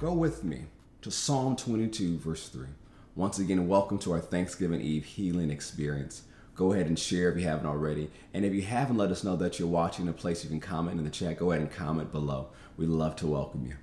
go 0.00 0.14
with 0.14 0.42
me 0.42 0.62
to 1.02 1.10
Psalm 1.10 1.56
22, 1.56 2.16
verse 2.16 2.48
3. 2.48 2.68
Once 3.14 3.38
again, 3.38 3.68
welcome 3.68 3.98
to 3.98 4.12
our 4.12 4.20
Thanksgiving 4.20 4.80
Eve 4.80 5.04
healing 5.04 5.50
experience. 5.50 6.22
Go 6.54 6.72
ahead 6.72 6.86
and 6.86 6.98
share 6.98 7.30
if 7.30 7.36
you 7.36 7.46
haven't 7.46 7.66
already. 7.66 8.10
And 8.32 8.46
if 8.46 8.54
you 8.54 8.62
haven't, 8.62 8.96
let 8.96 9.10
us 9.10 9.24
know 9.24 9.36
that 9.36 9.58
you're 9.58 9.68
watching 9.68 10.08
a 10.08 10.14
place 10.14 10.42
you 10.42 10.48
can 10.48 10.58
comment 10.58 10.98
in 10.98 11.04
the 11.04 11.10
chat. 11.10 11.36
Go 11.36 11.50
ahead 11.50 11.60
and 11.60 11.70
comment 11.70 12.12
below. 12.12 12.48
We'd 12.78 12.88
love 12.88 13.14
to 13.16 13.26
welcome 13.26 13.66
you. 13.66 13.74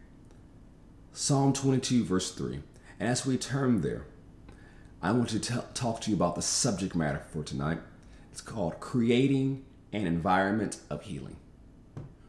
Psalm 1.13 1.53
22, 1.53 2.03
verse 2.03 2.31
3. 2.31 2.61
And 2.99 3.07
as 3.07 3.23
we 3.23 3.37
turn 3.37 3.81
there, 3.81 4.07
I 5.03 5.11
want 5.11 5.29
to 5.29 5.39
t- 5.39 5.53
talk 5.75 6.01
to 6.01 6.09
you 6.09 6.15
about 6.15 6.33
the 6.33 6.41
subject 6.41 6.95
matter 6.95 7.21
for 7.31 7.43
tonight. 7.43 7.77
It's 8.31 8.41
called 8.41 8.79
Creating 8.79 9.63
an 9.93 10.07
Environment 10.07 10.79
of 10.89 11.03
Healing. 11.03 11.35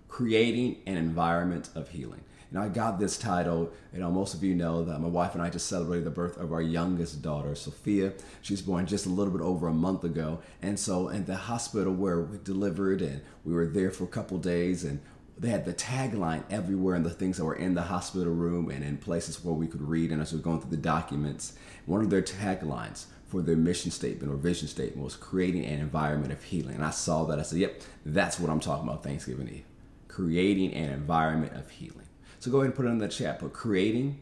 Creating 0.09 0.77
an 0.85 0.99
Environment 0.99 1.71
of 1.75 1.89
Healing. 1.89 2.25
And 2.51 2.59
I 2.59 2.69
got 2.69 2.99
this 2.99 3.19
title, 3.19 3.73
you 3.93 3.99
uh, 3.99 4.07
know, 4.07 4.11
most 4.11 4.33
of 4.33 4.43
you 4.43 4.55
know 4.55 4.83
that 4.85 5.01
my 5.01 5.09
wife 5.09 5.35
and 5.35 5.43
I 5.43 5.51
just 5.51 5.67
celebrated 5.67 6.07
the 6.07 6.11
birth 6.11 6.39
of 6.39 6.51
our 6.51 6.63
youngest 6.63 7.21
daughter, 7.21 7.55
Sophia. 7.55 8.15
She 8.41 8.55
was 8.55 8.63
born 8.63 8.87
just 8.87 9.05
a 9.05 9.11
little 9.11 9.33
bit 9.33 9.43
over 9.43 9.69
a 9.69 9.75
month 9.75 10.03
ago. 10.03 10.41
And 10.63 10.79
so, 10.81 11.09
in 11.09 11.27
the 11.27 11.37
hospital 11.37 11.93
where 11.93 12.21
we 12.23 12.39
delivered, 12.39 13.03
and 13.03 13.21
we 13.45 13.53
were 13.53 13.67
there 13.67 13.91
for 13.91 14.05
a 14.05 14.09
couple 14.09 14.39
days, 14.39 14.83
and 14.83 15.01
they 15.39 15.51
had 15.51 15.67
the 15.67 15.75
tagline 15.75 16.43
everywhere 16.51 16.95
and 16.95 17.05
the 17.05 17.11
things 17.11 17.37
that 17.37 17.45
were 17.45 17.55
in 17.55 17.75
the 17.75 17.83
hospital 17.83 18.33
room 18.33 18.71
and 18.71 18.83
in 18.83 18.97
places 18.97 19.45
where 19.45 19.55
we 19.55 19.67
could 19.67 19.83
read. 19.83 20.11
And 20.11 20.23
as 20.23 20.33
we 20.33 20.39
were 20.39 20.45
going 20.45 20.61
through 20.61 20.71
the 20.71 20.79
documents, 20.79 21.53
one 21.85 22.01
of 22.01 22.11
their 22.11 22.23
taglines 22.23 23.07
for 23.29 23.43
their 23.43 23.57
mission 23.57 23.91
statement 23.91 24.33
or 24.33 24.37
vision 24.37 24.69
statement 24.69 25.05
was 25.05 25.17
creating 25.17 25.65
an 25.67 25.81
environment 25.81 26.33
of 26.33 26.43
healing. 26.43 26.77
And 26.77 26.85
I 26.85 26.91
saw 26.91 27.25
that. 27.25 27.39
I 27.39 27.43
said, 27.43 27.59
yep, 27.59 27.83
that's 28.05 28.41
what 28.41 28.51
I'm 28.51 28.59
talking 28.59 28.89
about 28.89 29.05
Thanksgiving 29.05 29.49
Eve. 29.49 29.65
Creating 30.09 30.73
an 30.73 30.91
environment 30.91 31.53
of 31.55 31.69
healing. 31.71 32.08
So 32.39 32.51
go 32.51 32.59
ahead 32.59 32.67
and 32.67 32.75
put 32.75 32.87
it 32.87 32.91
in 32.91 32.99
the 32.99 33.09
chat. 33.09 33.39
Put 33.39 33.53
creating 33.53 34.21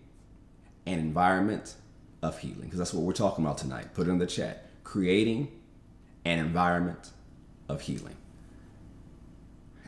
an 0.86 0.98
environment 0.98 1.74
of 2.22 2.38
healing, 2.38 2.62
because 2.62 2.78
that's 2.78 2.94
what 2.94 3.04
we're 3.04 3.12
talking 3.12 3.44
about 3.44 3.58
tonight. 3.58 3.94
Put 3.94 4.08
it 4.08 4.10
in 4.10 4.18
the 4.18 4.26
chat. 4.26 4.68
Creating 4.84 5.50
an 6.24 6.38
environment 6.38 7.10
of 7.68 7.82
healing. 7.82 8.16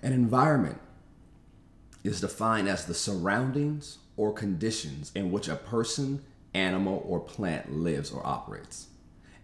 An 0.03 0.13
environment 0.13 0.79
is 2.05 2.21
defined 2.21 2.69
as 2.69 2.85
the 2.87 2.95
surroundings 2.95 3.99
or 4.17 4.33
conditions 4.33 5.11
in 5.15 5.33
which 5.33 5.49
a 5.49 5.57
person, 5.57 6.23
animal, 6.55 7.03
or 7.07 7.21
plant 7.21 7.73
lives 7.73 8.11
or 8.11 8.25
operates. 8.27 8.89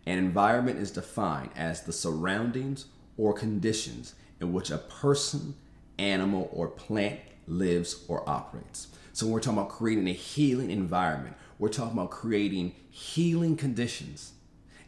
An 0.07 0.19
environment 0.19 0.79
is 0.79 0.91
defined 0.91 1.51
as 1.57 1.83
the 1.83 1.93
surroundings 1.93 2.87
or 3.17 3.33
conditions 3.33 4.15
in 4.41 4.53
which 4.53 4.71
a 4.71 4.79
person, 4.79 5.55
animal, 5.99 6.49
or 6.53 6.69
plant 6.69 7.21
lives 7.47 8.05
or 8.09 8.29
operates. 8.29 8.89
So 9.13 9.27
when 9.27 9.35
we're 9.35 9.41
talking 9.41 9.59
about 9.59 9.71
creating 9.71 10.09
a 10.09 10.13
healing 10.13 10.71
environment, 10.71 11.37
we're 11.59 11.69
talking 11.69 11.93
about 11.93 12.11
creating 12.11 12.75
healing 12.91 13.57
conditions 13.57 14.33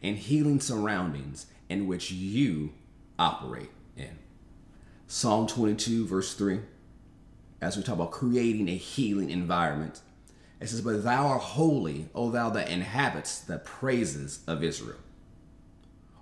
and 0.03 0.17
healing 0.17 0.61
surroundings 0.61 1.47
in 1.69 1.87
which 1.87 2.11
you 2.11 2.73
operate 3.19 3.71
in. 3.97 4.19
Psalm 5.07 5.47
22, 5.47 6.07
verse 6.07 6.35
3, 6.35 6.61
as 7.61 7.77
we 7.77 7.83
talk 7.83 7.95
about 7.95 8.11
creating 8.11 8.69
a 8.69 8.77
healing 8.77 9.31
environment, 9.31 10.01
it 10.61 10.69
says, 10.69 10.81
But 10.81 11.05
thou 11.05 11.27
art 11.29 11.43
holy, 11.43 12.09
O 12.15 12.31
thou 12.31 12.51
that 12.51 12.69
inhabits 12.69 13.39
the 13.39 13.59
praises 13.59 14.41
of 14.47 14.65
Israel. 14.65 14.99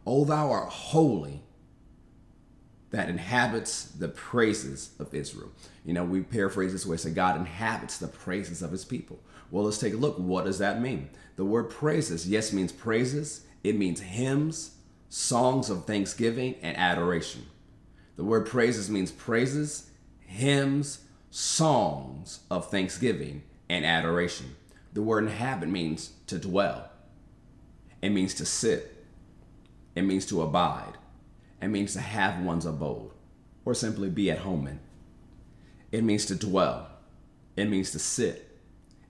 O 0.06 0.24
thou 0.24 0.50
art 0.50 0.68
holy, 0.68 1.40
that 2.94 3.08
inhabits 3.08 3.86
the 3.86 4.06
praises 4.06 4.90
of 5.00 5.12
Israel. 5.12 5.50
You 5.84 5.94
know, 5.94 6.04
we 6.04 6.20
paraphrase 6.20 6.72
this 6.72 6.86
way 6.86 6.96
say, 6.96 7.10
God 7.10 7.36
inhabits 7.36 7.98
the 7.98 8.06
praises 8.06 8.62
of 8.62 8.70
his 8.70 8.84
people. 8.84 9.18
Well, 9.50 9.64
let's 9.64 9.78
take 9.78 9.94
a 9.94 9.96
look. 9.96 10.16
What 10.16 10.44
does 10.44 10.60
that 10.60 10.80
mean? 10.80 11.10
The 11.34 11.44
word 11.44 11.70
praises, 11.70 12.28
yes, 12.28 12.52
means 12.52 12.70
praises, 12.70 13.46
it 13.64 13.76
means 13.76 14.00
hymns, 14.00 14.76
songs 15.08 15.70
of 15.70 15.86
thanksgiving, 15.86 16.54
and 16.62 16.76
adoration. 16.76 17.46
The 18.14 18.22
word 18.22 18.46
praises 18.46 18.88
means 18.88 19.10
praises, 19.10 19.90
hymns, 20.20 21.00
songs 21.30 22.40
of 22.48 22.70
thanksgiving, 22.70 23.42
and 23.68 23.84
adoration. 23.84 24.54
The 24.92 25.02
word 25.02 25.24
inhabit 25.24 25.68
means 25.68 26.12
to 26.28 26.38
dwell, 26.38 26.90
it 28.00 28.10
means 28.10 28.34
to 28.34 28.46
sit, 28.46 29.04
it 29.96 30.02
means 30.02 30.26
to 30.26 30.42
abide 30.42 30.94
it 31.64 31.68
means 31.68 31.94
to 31.94 32.00
have 32.00 32.44
one's 32.44 32.66
abode, 32.66 33.12
or 33.64 33.72
simply 33.72 34.10
be 34.10 34.30
at 34.30 34.40
home 34.40 34.66
in. 34.66 34.80
It 35.90 36.04
means 36.04 36.26
to 36.26 36.34
dwell. 36.34 36.90
It 37.56 37.70
means 37.70 37.90
to 37.92 37.98
sit. 37.98 38.60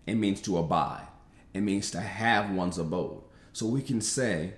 It 0.06 0.14
means 0.14 0.40
to 0.42 0.58
abide. 0.58 1.08
It 1.52 1.62
means 1.62 1.90
to 1.90 2.00
have 2.00 2.52
one's 2.52 2.78
abode. 2.78 3.24
So 3.52 3.66
we 3.66 3.82
can 3.82 4.00
say 4.00 4.52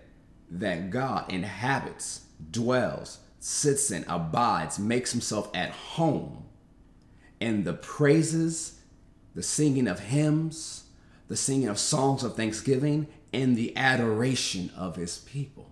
that 0.50 0.90
God 0.90 1.32
inhabits, 1.32 2.26
dwells, 2.50 3.20
sits 3.40 3.90
in, 3.90 4.04
abides, 4.08 4.78
makes 4.78 5.12
himself 5.12 5.48
at 5.54 5.70
home 5.70 6.44
in 7.40 7.64
the 7.64 7.72
praises, 7.72 8.78
the 9.34 9.42
singing 9.42 9.88
of 9.88 10.00
hymns, 10.00 10.84
the 11.28 11.36
singing 11.36 11.68
of 11.68 11.78
songs 11.78 12.22
of 12.22 12.36
thanksgiving, 12.36 13.06
and 13.32 13.56
the 13.56 13.74
adoration 13.74 14.70
of 14.76 14.96
his 14.96 15.16
people. 15.18 15.70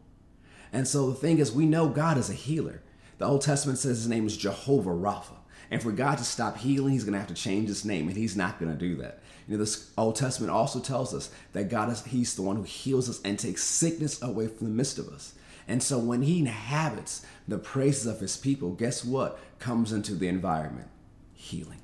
And 0.75 0.89
so 0.89 1.09
the 1.09 1.15
thing 1.15 1.39
is, 1.39 1.53
we 1.53 1.67
know 1.67 1.89
God 1.89 2.19
is 2.19 2.29
a 2.29 2.35
healer. 2.35 2.83
The 3.19 3.27
Old 3.27 3.43
Testament 3.43 3.79
says 3.79 3.99
his 3.99 4.09
name 4.09 4.27
is 4.27 4.37
Jehovah 4.37 4.91
Rapha. 4.91 5.37
And 5.71 5.81
for 5.81 5.93
God 5.93 6.19
to 6.19 6.25
stop 6.25 6.59
healing, 6.59 6.93
he's 6.93 7.05
going 7.05 7.13
to 7.13 7.19
have 7.21 7.29
to 7.29 7.35
change 7.35 7.69
his 7.69 7.85
name, 7.85 8.09
and 8.09 8.17
he's 8.17 8.37
not 8.37 8.59
going 8.59 8.73
to 8.73 8.79
do 8.79 8.97
that. 8.97 9.21
You 9.47 9.55
know, 9.55 9.61
this 9.61 9.93
Old 9.97 10.17
Testament 10.17 10.51
also 10.51 10.81
tells 10.81 11.15
us 11.15 11.31
that 11.53 11.71
God 11.71 11.93
is, 11.93 12.05
he's 12.05 12.35
the 12.35 12.43
one 12.43 12.57
who 12.57 12.65
heals 12.65 13.09
us 13.09 13.21
and 13.23 13.39
takes 13.39 13.63
sickness 13.63 14.21
away 14.21 14.49
from 14.49 14.67
the 14.67 14.73
midst 14.73 14.99
of 14.99 15.09
us. 15.11 15.35
And 15.69 15.81
so 15.81 15.97
when 15.97 16.23
he 16.23 16.41
inhabits 16.41 17.25
the 17.47 17.59
praises 17.59 18.07
of 18.07 18.19
his 18.19 18.37
people, 18.37 18.73
guess 18.73 19.05
what 19.05 19.39
comes 19.61 19.93
into 19.93 20.17
the 20.17 20.27
environment? 20.27 20.89
Healing. 21.35 21.83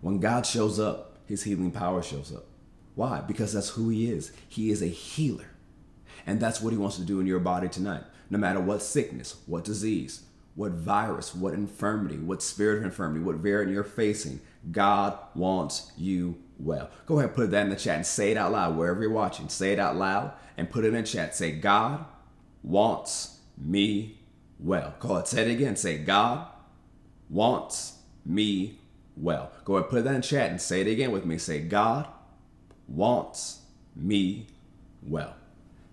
When 0.00 0.20
God 0.20 0.46
shows 0.46 0.80
up, 0.80 1.18
his 1.26 1.42
healing 1.42 1.70
power 1.70 2.02
shows 2.02 2.34
up. 2.34 2.46
Why? 2.94 3.20
Because 3.20 3.52
that's 3.52 3.68
who 3.68 3.90
he 3.90 4.10
is. 4.10 4.32
He 4.48 4.70
is 4.70 4.80
a 4.80 4.86
healer. 4.86 5.49
And 6.26 6.40
that's 6.40 6.60
what 6.60 6.72
he 6.72 6.78
wants 6.78 6.96
to 6.96 7.02
do 7.02 7.20
in 7.20 7.26
your 7.26 7.40
body 7.40 7.68
tonight. 7.68 8.04
No 8.28 8.38
matter 8.38 8.60
what 8.60 8.82
sickness, 8.82 9.36
what 9.46 9.64
disease, 9.64 10.22
what 10.54 10.72
virus, 10.72 11.34
what 11.34 11.54
infirmity, 11.54 12.16
what 12.16 12.42
spirit 12.42 12.78
of 12.78 12.84
infirmity, 12.84 13.24
what 13.24 13.36
variant 13.36 13.72
you're 13.72 13.84
facing, 13.84 14.40
God 14.70 15.18
wants 15.34 15.90
you 15.96 16.36
well. 16.58 16.90
Go 17.06 17.18
ahead, 17.18 17.34
put 17.34 17.50
that 17.50 17.64
in 17.64 17.70
the 17.70 17.76
chat 17.76 17.96
and 17.96 18.06
say 18.06 18.32
it 18.32 18.36
out 18.36 18.52
loud 18.52 18.76
wherever 18.76 19.00
you're 19.00 19.10
watching. 19.10 19.48
Say 19.48 19.72
it 19.72 19.78
out 19.78 19.96
loud 19.96 20.32
and 20.56 20.70
put 20.70 20.84
it 20.84 20.88
in 20.88 20.94
the 20.94 21.02
chat. 21.02 21.34
Say, 21.34 21.52
God 21.52 22.04
wants 22.62 23.40
me 23.56 24.18
well. 24.58 24.94
Go 25.00 25.14
ahead, 25.14 25.28
say 25.28 25.50
it 25.50 25.54
again. 25.54 25.76
Say, 25.76 25.98
God 25.98 26.46
wants 27.28 27.98
me 28.24 28.78
well. 29.16 29.50
Go 29.64 29.76
ahead, 29.76 29.90
put 29.90 30.04
that 30.04 30.14
in 30.14 30.22
chat 30.22 30.50
and 30.50 30.60
say 30.60 30.82
it 30.82 30.86
again 30.86 31.10
with 31.10 31.24
me. 31.24 31.38
Say, 31.38 31.60
God 31.60 32.06
wants 32.86 33.60
me 33.96 34.46
well. 35.02 35.34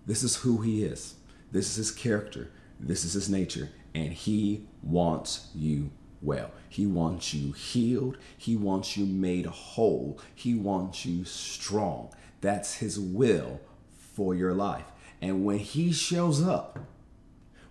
This 0.08 0.22
is 0.22 0.36
who 0.36 0.62
he 0.62 0.84
is. 0.84 1.16
This 1.52 1.68
is 1.68 1.76
his 1.76 1.90
character. 1.90 2.50
This 2.80 3.04
is 3.04 3.12
his 3.12 3.28
nature. 3.28 3.68
And 3.94 4.10
he 4.10 4.66
wants 4.82 5.50
you 5.54 5.90
well. 6.22 6.50
He 6.66 6.86
wants 6.86 7.34
you 7.34 7.52
healed. 7.52 8.16
He 8.38 8.56
wants 8.56 8.96
you 8.96 9.04
made 9.04 9.44
whole. 9.44 10.18
He 10.34 10.54
wants 10.54 11.04
you 11.04 11.26
strong. 11.26 12.08
That's 12.40 12.76
his 12.76 12.98
will 12.98 13.60
for 14.14 14.34
your 14.34 14.54
life. 14.54 14.86
And 15.20 15.44
when 15.44 15.58
he 15.58 15.92
shows 15.92 16.42
up, 16.42 16.78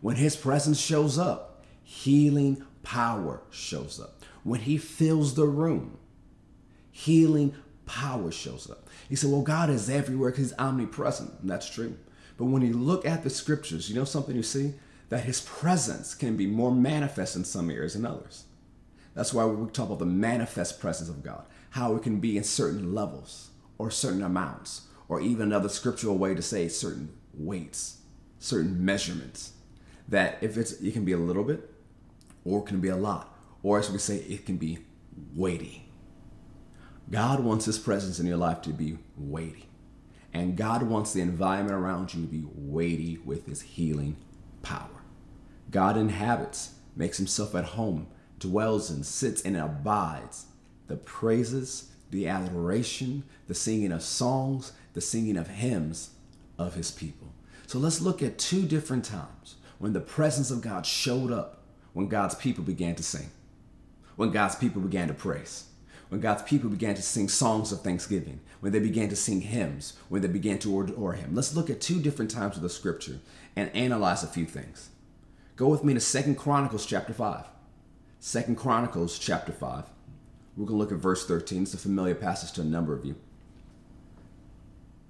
when 0.02 0.18
his 0.18 0.36
presence 0.36 0.80
shows 0.80 1.18
up, 1.18 1.66
healing 1.84 2.64
power 2.84 3.42
shows 3.50 4.00
up. 4.00 4.24
When 4.44 4.60
he 4.62 4.78
fills 4.78 5.34
the 5.34 5.48
room, 5.48 5.98
healing 6.92 7.56
power 7.88 8.32
shows 8.32 8.70
up. 8.70 8.88
He 9.10 9.16
said, 9.16 9.32
Well, 9.32 9.42
God 9.42 9.72
is 9.72 9.90
everywhere 9.90 10.30
because 10.30 10.52
he's 10.52 10.60
omnipresent. 10.60 11.34
And 11.42 11.50
that's 11.50 11.68
true. 11.68 11.98
But 12.38 12.46
when 12.46 12.62
you 12.62 12.74
look 12.74 13.06
at 13.06 13.24
the 13.24 13.30
scriptures, 13.30 13.90
you 13.90 13.96
know 13.96 14.06
something 14.06 14.36
you 14.36 14.44
see? 14.44 14.74
That 15.10 15.24
his 15.24 15.42
presence 15.42 16.14
can 16.14 16.38
be 16.38 16.48
more 16.48 16.72
manifest 16.72 17.36
in 17.36 17.46
some 17.46 17.70
areas 17.70 17.94
than 17.94 18.06
others. 18.06 18.44
That's 19.14 19.34
why 19.34 19.46
we 19.46 19.70
talk 19.72 19.88
about 19.88 20.00
the 20.00 20.06
manifest 20.06 20.80
presence 20.80 21.10
of 21.10 21.24
God, 21.24 21.46
how 21.72 21.96
it 21.96 22.04
can 22.04 22.20
be 22.20 22.38
in 22.38 22.44
certain 22.44 22.94
levels 22.94 23.50
or 23.80 23.90
certain 23.90 24.22
amounts, 24.22 24.88
or 25.10 25.22
even 25.22 25.48
another 25.48 25.70
scriptural 25.70 26.18
way 26.18 26.36
to 26.36 26.42
say 26.42 26.68
certain 26.68 27.10
weights, 27.34 28.02
certain 28.40 28.84
measurements. 28.84 29.54
That 30.08 30.38
if 30.42 30.58
it's, 30.58 30.74
it 30.74 30.94
can 30.94 31.06
be 31.06 31.14
a 31.14 31.18
little 31.18 31.44
bit, 31.44 31.70
or 32.46 32.60
it 32.60 32.68
can 32.68 32.80
be 32.80 32.90
a 32.90 32.96
lot, 32.96 33.36
or 33.64 33.80
as 33.80 33.90
we 33.90 33.98
say, 33.98 34.18
it 34.18 34.46
can 34.46 34.58
be 34.58 34.80
weighty. 35.36 35.90
God 37.10 37.40
wants 37.40 37.66
his 37.66 37.80
presence 37.80 38.20
in 38.20 38.26
your 38.26 38.38
life 38.38 38.62
to 38.64 38.70
be 38.70 38.98
weighty. 39.18 39.68
And 40.38 40.56
God 40.56 40.84
wants 40.84 41.14
the 41.14 41.22
environment 41.22 41.74
around 41.74 42.14
you 42.14 42.22
to 42.22 42.28
be 42.28 42.46
weighty 42.54 43.18
with 43.26 43.48
his 43.48 43.62
healing 43.62 44.18
power. 44.62 45.02
God 45.72 45.98
inhabits, 45.98 46.76
makes 46.96 47.18
himself 47.18 47.56
at 47.56 47.66
home, 47.66 48.06
dwells 48.38 48.92
and 48.92 49.04
sits 49.04 49.42
and 49.42 49.58
abides 49.58 50.46
the 50.86 50.96
praises, 50.96 51.90
the 52.12 52.28
adoration, 52.28 53.24
the 53.48 53.56
singing 53.56 53.92
of 53.92 54.04
songs, 54.04 54.74
the 54.94 55.02
singing 55.02 55.38
of 55.38 55.48
hymns 55.48 56.12
of 56.60 56.76
his 56.76 56.92
people. 56.92 57.34
So 57.66 57.80
let's 57.80 58.00
look 58.00 58.22
at 58.22 58.38
two 58.38 58.62
different 58.62 59.06
times 59.06 59.56
when 59.80 59.94
the 59.94 60.00
presence 60.00 60.52
of 60.52 60.62
God 60.62 60.86
showed 60.86 61.32
up, 61.32 61.64
when 61.94 62.10
God's 62.10 62.36
people 62.36 62.64
began 62.64 62.94
to 62.94 63.04
sing, 63.04 63.32
when 64.18 64.30
God's 64.30 64.56
people 64.56 64.84
began 64.84 65.08
to 65.08 65.16
praise, 65.16 65.66
when 66.10 66.22
God's 66.22 66.44
people 66.44 66.70
began 66.70 66.96
to 66.96 67.02
sing 67.02 67.28
songs 67.28 67.72
of 67.72 67.82
thanksgiving, 67.82 68.40
when 68.60 68.72
they 68.72 68.80
began 68.80 69.10
to 69.10 69.16
sing 69.16 69.42
hymns, 69.42 69.94
when 70.10 70.22
they 70.22 70.28
began 70.28 70.60
to 70.60 70.82
adore 70.82 71.14
him. 71.14 71.36
Let's 71.36 71.56
look 71.56 71.70
at 71.70 71.82
two 71.82 72.02
different 72.02 72.32
times 72.32 72.56
of 72.56 72.62
the 72.62 72.70
scripture 72.70 73.20
and 73.56 73.76
analyze 73.76 74.24
a 74.24 74.28
few 74.28 74.46
things. 74.46 74.90
Go 75.56 75.68
with 75.68 75.84
me 75.84 75.94
to 75.94 76.00
Second 76.00 76.36
Chronicles 76.36 76.86
chapter 76.86 77.14
5. 77.14 77.46
Second 78.20 78.56
Chronicles 78.58 79.20
chapter 79.20 79.52
5. 79.52 79.86
We're 80.56 80.66
going 80.66 80.78
to 80.78 80.84
look 80.84 80.92
at 80.92 80.98
verse 80.98 81.26
13. 81.26 81.64
It's 81.64 81.74
a 81.74 81.78
familiar 81.78 82.16
passage 82.16 82.52
to 82.54 82.62
a 82.62 82.66
number 82.66 82.94
of 82.94 83.06
you. 83.06 83.16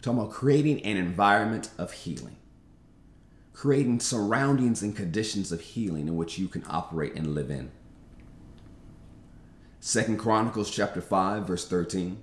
talking 0.01 0.19
about 0.19 0.31
creating 0.31 0.81
an 0.83 0.97
environment 0.97 1.69
of 1.77 1.91
healing. 1.91 2.37
Creating 3.53 3.99
surroundings 3.99 4.81
and 4.81 4.95
conditions 4.95 5.51
of 5.51 5.61
healing 5.61 6.07
in 6.07 6.15
which 6.15 6.37
you 6.37 6.47
can 6.47 6.63
operate 6.69 7.15
and 7.15 7.33
live 7.33 7.49
in. 7.49 7.71
Second 9.87 10.17
Chronicles 10.17 10.69
chapter 10.69 10.99
5, 10.99 11.47
verse 11.47 11.65
13. 11.65 12.21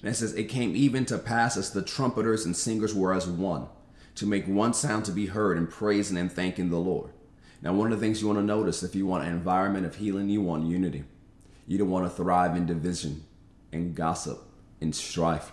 And 0.00 0.10
it 0.10 0.14
says, 0.14 0.32
It 0.32 0.44
came 0.44 0.74
even 0.74 1.04
to 1.04 1.18
pass 1.18 1.58
as 1.58 1.70
the 1.70 1.82
trumpeters 1.82 2.46
and 2.46 2.56
singers 2.56 2.94
were 2.94 3.12
as 3.12 3.26
one, 3.26 3.66
to 4.14 4.24
make 4.24 4.48
one 4.48 4.72
sound 4.72 5.04
to 5.04 5.12
be 5.12 5.26
heard 5.26 5.58
in 5.58 5.66
praising 5.66 6.16
and 6.16 6.32
thanking 6.32 6.70
the 6.70 6.78
Lord. 6.78 7.10
Now, 7.60 7.74
one 7.74 7.92
of 7.92 8.00
the 8.00 8.02
things 8.02 8.22
you 8.22 8.28
want 8.28 8.38
to 8.38 8.42
notice 8.42 8.82
if 8.82 8.94
you 8.94 9.04
want 9.04 9.24
an 9.24 9.34
environment 9.34 9.84
of 9.84 9.96
healing, 9.96 10.30
you 10.30 10.40
want 10.40 10.68
unity. 10.68 11.04
You 11.66 11.76
don't 11.76 11.90
want 11.90 12.06
to 12.06 12.16
thrive 12.16 12.56
in 12.56 12.64
division 12.64 13.24
and 13.70 13.94
gossip 13.94 14.44
and 14.80 14.94
strife. 14.94 15.52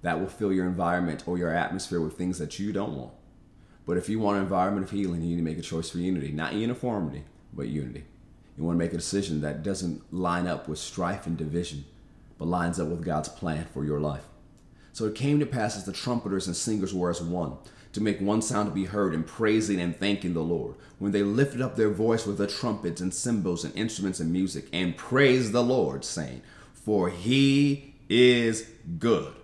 That 0.00 0.18
will 0.18 0.28
fill 0.28 0.54
your 0.54 0.64
environment 0.64 1.28
or 1.28 1.36
your 1.36 1.54
atmosphere 1.54 2.00
with 2.00 2.16
things 2.16 2.38
that 2.38 2.58
you 2.58 2.72
don't 2.72 2.96
want. 2.96 3.12
But 3.84 3.98
if 3.98 4.08
you 4.08 4.20
want 4.20 4.38
an 4.38 4.44
environment 4.44 4.86
of 4.86 4.92
healing, 4.92 5.20
you 5.20 5.28
need 5.28 5.36
to 5.36 5.42
make 5.42 5.58
a 5.58 5.60
choice 5.60 5.90
for 5.90 5.98
unity, 5.98 6.32
not 6.32 6.54
uniformity, 6.54 7.24
but 7.52 7.68
unity. 7.68 8.04
You 8.58 8.64
want 8.64 8.76
to 8.76 8.84
make 8.84 8.92
a 8.92 8.96
decision 8.96 9.40
that 9.42 9.62
doesn't 9.62 10.12
line 10.12 10.48
up 10.48 10.66
with 10.66 10.80
strife 10.80 11.28
and 11.28 11.36
division, 11.36 11.84
but 12.38 12.48
lines 12.48 12.80
up 12.80 12.88
with 12.88 13.04
God's 13.04 13.28
plan 13.28 13.66
for 13.72 13.84
your 13.84 14.00
life. 14.00 14.24
So 14.92 15.04
it 15.04 15.14
came 15.14 15.38
to 15.38 15.46
pass 15.46 15.76
as 15.76 15.84
the 15.84 15.92
trumpeters 15.92 16.48
and 16.48 16.56
singers 16.56 16.92
were 16.92 17.10
as 17.10 17.22
one, 17.22 17.56
to 17.92 18.02
make 18.02 18.20
one 18.20 18.42
sound 18.42 18.68
to 18.68 18.74
be 18.74 18.86
heard 18.86 19.14
in 19.14 19.22
praising 19.22 19.80
and 19.80 19.96
thanking 19.96 20.34
the 20.34 20.40
Lord, 20.40 20.74
when 20.98 21.12
they 21.12 21.22
lifted 21.22 21.62
up 21.62 21.76
their 21.76 21.88
voice 21.88 22.26
with 22.26 22.38
the 22.38 22.48
trumpets 22.48 23.00
and 23.00 23.14
cymbals 23.14 23.64
and 23.64 23.72
instruments 23.76 24.18
and 24.18 24.32
music, 24.32 24.66
and 24.72 24.96
praised 24.96 25.52
the 25.52 25.62
Lord, 25.62 26.04
saying, 26.04 26.42
For 26.74 27.10
he 27.10 27.94
is 28.08 28.68
good, 28.98 29.34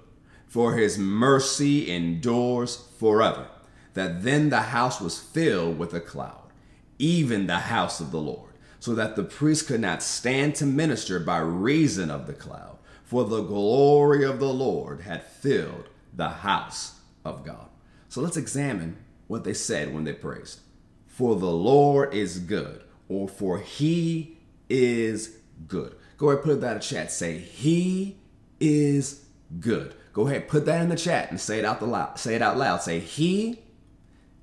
for 0.49 0.75
his 0.75 0.99
mercy 0.99 1.89
endures 1.89 2.89
forever. 2.99 3.47
That 3.93 4.25
then 4.25 4.51
the 4.51 4.61
house 4.61 5.01
was 5.01 5.21
filled 5.21 5.79
with 5.79 5.95
a 5.95 6.01
cloud, 6.01 6.51
even 6.99 7.47
the 7.47 7.59
house 7.59 8.01
of 8.01 8.11
the 8.11 8.21
Lord, 8.21 8.51
so 8.85 8.95
that 8.95 9.17
the 9.17 9.25
priest 9.25 9.67
could 9.67 9.81
not 9.81 10.03
stand 10.03 10.55
to 10.55 10.67
minister 10.67 11.19
by 11.19 11.39
reason 11.39 12.11
of 12.11 12.27
the 12.27 12.35
cloud, 12.35 12.77
for 13.03 13.25
the 13.25 13.41
glory 13.41 14.27
of 14.27 14.39
the 14.39 14.53
Lord 14.53 15.01
had 15.01 15.23
filled 15.23 15.89
the 16.13 16.29
house 16.29 17.01
of 17.25 17.47
God. 17.47 17.69
So 18.11 18.21
let's 18.21 18.37
examine 18.37 18.99
what 19.27 19.43
they 19.43 19.55
said 19.55 19.95
when 19.95 20.05
they 20.05 20.13
praised. 20.13 20.61
For 21.07 21.35
the 21.35 21.51
Lord 21.51 22.13
is 22.13 22.39
good, 22.39 22.83
or 23.09 23.27
for 23.27 23.59
he 23.59 24.37
is 24.69 25.39
good. 25.67 25.97
Go 26.19 26.29
ahead, 26.29 26.45
put 26.45 26.61
that 26.61 26.73
in 26.73 26.79
the 26.81 26.85
chat. 26.85 27.11
Say, 27.11 27.39
He 27.39 28.19
is 28.61 29.25
good. 29.61 29.95
Go 30.13 30.27
ahead, 30.27 30.47
put 30.47 30.67
that 30.67 30.83
in 30.83 30.91
the 30.91 30.97
chat 30.97 31.31
and 31.31 31.41
say 31.41 31.59
it 31.59 31.65
out 31.65 31.81
the 31.81 31.87
loud. 31.87 32.19
Say 32.19 32.35
it 32.35 32.43
out 32.43 32.59
loud. 32.59 32.83
Say, 32.83 33.01
He 33.01 33.61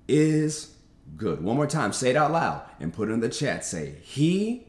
is 0.08 0.76
good. 1.16 1.44
One 1.44 1.56
more 1.56 1.68
time, 1.68 1.94
say 1.94 2.12
it 2.12 2.16
out 2.16 2.32
loud 2.32 2.64
and 2.80 2.94
put 2.94 3.10
it 3.10 3.14
in 3.14 3.20
the 3.20 3.30
chat. 3.30 3.66
Say, 3.66 3.96
He 4.02 4.68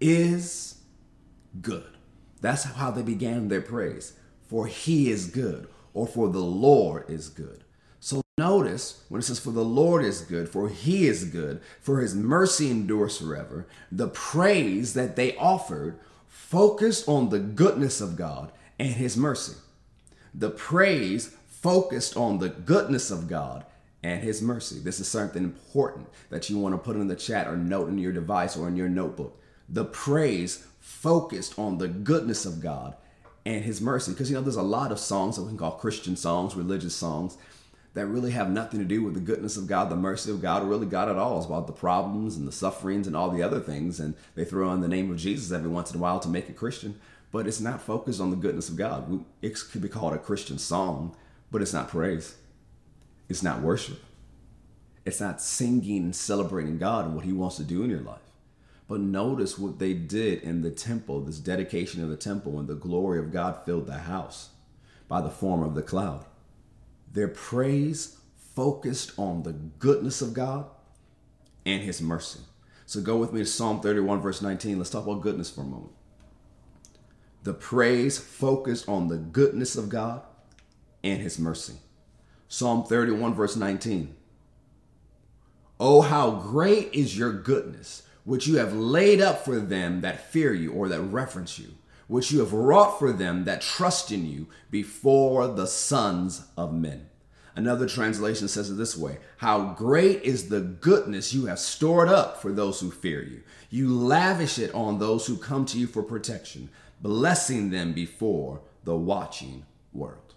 is 0.00 0.82
good. 1.60 1.96
That's 2.40 2.64
how 2.64 2.90
they 2.90 3.02
began 3.02 3.48
their 3.48 3.62
praise. 3.62 4.14
For 4.48 4.66
He 4.66 5.10
is 5.10 5.26
good, 5.26 5.68
or 5.94 6.06
for 6.06 6.28
the 6.28 6.40
Lord 6.40 7.08
is 7.08 7.28
good. 7.28 7.64
So 8.00 8.20
notice 8.36 9.04
when 9.08 9.20
it 9.20 9.24
says, 9.24 9.38
For 9.38 9.52
the 9.52 9.64
Lord 9.64 10.04
is 10.04 10.22
good, 10.22 10.48
for 10.48 10.68
he 10.68 11.06
is 11.06 11.24
good, 11.24 11.60
for 11.80 12.00
his 12.00 12.16
mercy 12.16 12.68
endures 12.68 13.18
forever, 13.18 13.68
the 13.92 14.08
praise 14.08 14.94
that 14.94 15.14
they 15.14 15.36
offered 15.36 16.00
focused 16.26 17.08
on 17.08 17.28
the 17.28 17.38
goodness 17.38 18.00
of 18.00 18.16
God 18.16 18.50
and 18.76 18.94
his 18.94 19.16
mercy. 19.16 19.56
The 20.34 20.50
praise 20.50 21.28
focused 21.46 22.16
on 22.16 22.38
the 22.38 22.48
goodness 22.48 23.12
of 23.12 23.28
God 23.28 23.64
and 24.02 24.22
his 24.22 24.42
mercy. 24.42 24.78
This 24.78 25.00
is 25.00 25.08
something 25.08 25.44
important 25.44 26.08
that 26.30 26.50
you 26.50 26.58
want 26.58 26.74
to 26.74 26.78
put 26.78 26.96
in 26.96 27.08
the 27.08 27.16
chat 27.16 27.46
or 27.46 27.56
note 27.56 27.88
in 27.88 27.98
your 27.98 28.12
device 28.12 28.56
or 28.56 28.68
in 28.68 28.76
your 28.76 28.88
notebook. 28.88 29.40
The 29.68 29.84
praise 29.84 30.66
focused 30.80 31.58
on 31.58 31.78
the 31.78 31.88
goodness 31.88 32.44
of 32.44 32.60
God 32.60 32.96
and 33.46 33.64
his 33.64 33.80
mercy. 33.80 34.12
Because 34.12 34.30
you 34.30 34.36
know, 34.36 34.42
there's 34.42 34.56
a 34.56 34.62
lot 34.62 34.92
of 34.92 34.98
songs 34.98 35.36
that 35.36 35.42
we 35.42 35.48
can 35.48 35.58
call 35.58 35.72
Christian 35.72 36.16
songs, 36.16 36.56
religious 36.56 36.94
songs 36.94 37.36
that 37.94 38.06
really 38.06 38.30
have 38.30 38.50
nothing 38.50 38.80
to 38.80 38.86
do 38.86 39.02
with 39.02 39.14
the 39.14 39.20
goodness 39.20 39.56
of 39.56 39.66
God, 39.66 39.90
the 39.90 39.96
mercy 39.96 40.30
of 40.30 40.40
God, 40.40 40.62
or 40.62 40.66
really 40.66 40.86
God 40.86 41.08
at 41.08 41.16
all. 41.16 41.36
It's 41.36 41.46
about 41.46 41.66
the 41.66 41.72
problems 41.72 42.36
and 42.36 42.48
the 42.48 42.52
sufferings 42.52 43.06
and 43.06 43.14
all 43.14 43.30
the 43.30 43.42
other 43.42 43.60
things. 43.60 44.00
And 44.00 44.14
they 44.34 44.44
throw 44.44 44.72
in 44.72 44.80
the 44.80 44.88
name 44.88 45.10
of 45.10 45.18
Jesus 45.18 45.52
every 45.52 45.68
once 45.68 45.90
in 45.90 45.98
a 45.98 46.02
while 46.02 46.18
to 46.20 46.28
make 46.28 46.48
it 46.48 46.56
Christian, 46.56 46.98
but 47.30 47.46
it's 47.46 47.60
not 47.60 47.82
focused 47.82 48.20
on 48.20 48.30
the 48.30 48.36
goodness 48.36 48.68
of 48.68 48.76
God. 48.76 49.24
It 49.42 49.58
could 49.70 49.82
be 49.82 49.88
called 49.88 50.14
a 50.14 50.18
Christian 50.18 50.58
song, 50.58 51.14
but 51.50 51.60
it's 51.60 51.74
not 51.74 51.88
praise. 51.88 52.34
It's 53.32 53.42
not 53.42 53.62
worship. 53.62 53.98
It's 55.06 55.18
not 55.18 55.40
singing 55.40 56.02
and 56.02 56.14
celebrating 56.14 56.76
God 56.76 57.06
and 57.06 57.14
what 57.14 57.24
He 57.24 57.32
wants 57.32 57.56
to 57.56 57.64
do 57.64 57.82
in 57.82 57.88
your 57.88 58.02
life. 58.02 58.20
But 58.88 59.00
notice 59.00 59.58
what 59.58 59.78
they 59.78 59.94
did 59.94 60.42
in 60.42 60.60
the 60.60 60.70
temple, 60.70 61.22
this 61.22 61.38
dedication 61.38 62.04
of 62.04 62.10
the 62.10 62.16
temple, 62.18 62.52
when 62.52 62.66
the 62.66 62.74
glory 62.74 63.18
of 63.18 63.32
God 63.32 63.64
filled 63.64 63.86
the 63.86 64.00
house 64.00 64.50
by 65.08 65.22
the 65.22 65.30
form 65.30 65.62
of 65.62 65.74
the 65.74 65.80
cloud. 65.80 66.26
Their 67.10 67.28
praise 67.28 68.18
focused 68.54 69.18
on 69.18 69.44
the 69.44 69.54
goodness 69.54 70.20
of 70.20 70.34
God 70.34 70.66
and 71.64 71.82
his 71.82 72.02
mercy. 72.02 72.40
So 72.84 73.00
go 73.00 73.16
with 73.16 73.32
me 73.32 73.40
to 73.40 73.46
Psalm 73.46 73.80
31, 73.80 74.20
verse 74.20 74.42
19. 74.42 74.76
Let's 74.76 74.90
talk 74.90 75.06
about 75.06 75.22
goodness 75.22 75.50
for 75.50 75.62
a 75.62 75.64
moment. 75.64 75.92
The 77.44 77.54
praise 77.54 78.18
focused 78.18 78.90
on 78.90 79.08
the 79.08 79.16
goodness 79.16 79.74
of 79.74 79.88
God 79.88 80.20
and 81.02 81.22
his 81.22 81.38
mercy. 81.38 81.76
Psalm 82.52 82.84
31, 82.84 83.34
verse 83.34 83.56
19. 83.56 84.14
Oh, 85.80 86.02
how 86.02 86.32
great 86.32 86.92
is 86.92 87.16
your 87.16 87.32
goodness, 87.32 88.02
which 88.24 88.46
you 88.46 88.58
have 88.58 88.74
laid 88.74 89.20
up 89.20 89.44
for 89.44 89.58
them 89.58 90.02
that 90.02 90.30
fear 90.30 90.52
you 90.52 90.72
or 90.72 90.88
that 90.88 91.00
reference 91.00 91.58
you 91.58 91.74
which 92.12 92.30
you 92.30 92.40
have 92.40 92.52
wrought 92.52 92.98
for 92.98 93.10
them 93.10 93.44
that 93.44 93.62
trust 93.62 94.12
in 94.12 94.26
you 94.26 94.46
before 94.70 95.48
the 95.48 95.66
sons 95.66 96.44
of 96.58 96.74
men. 96.74 97.08
Another 97.56 97.88
translation 97.88 98.48
says 98.48 98.68
it 98.68 98.74
this 98.74 98.98
way 98.98 99.16
How 99.38 99.72
great 99.72 100.22
is 100.22 100.50
the 100.50 100.60
goodness 100.60 101.32
you 101.32 101.46
have 101.46 101.58
stored 101.58 102.10
up 102.10 102.42
for 102.42 102.52
those 102.52 102.80
who 102.80 102.90
fear 102.90 103.22
you. 103.22 103.42
You 103.70 103.94
lavish 103.94 104.58
it 104.58 104.74
on 104.74 104.98
those 104.98 105.26
who 105.26 105.38
come 105.38 105.64
to 105.66 105.78
you 105.78 105.86
for 105.86 106.02
protection, 106.02 106.68
blessing 107.00 107.70
them 107.70 107.94
before 107.94 108.60
the 108.84 108.96
watching 108.96 109.64
world. 109.94 110.31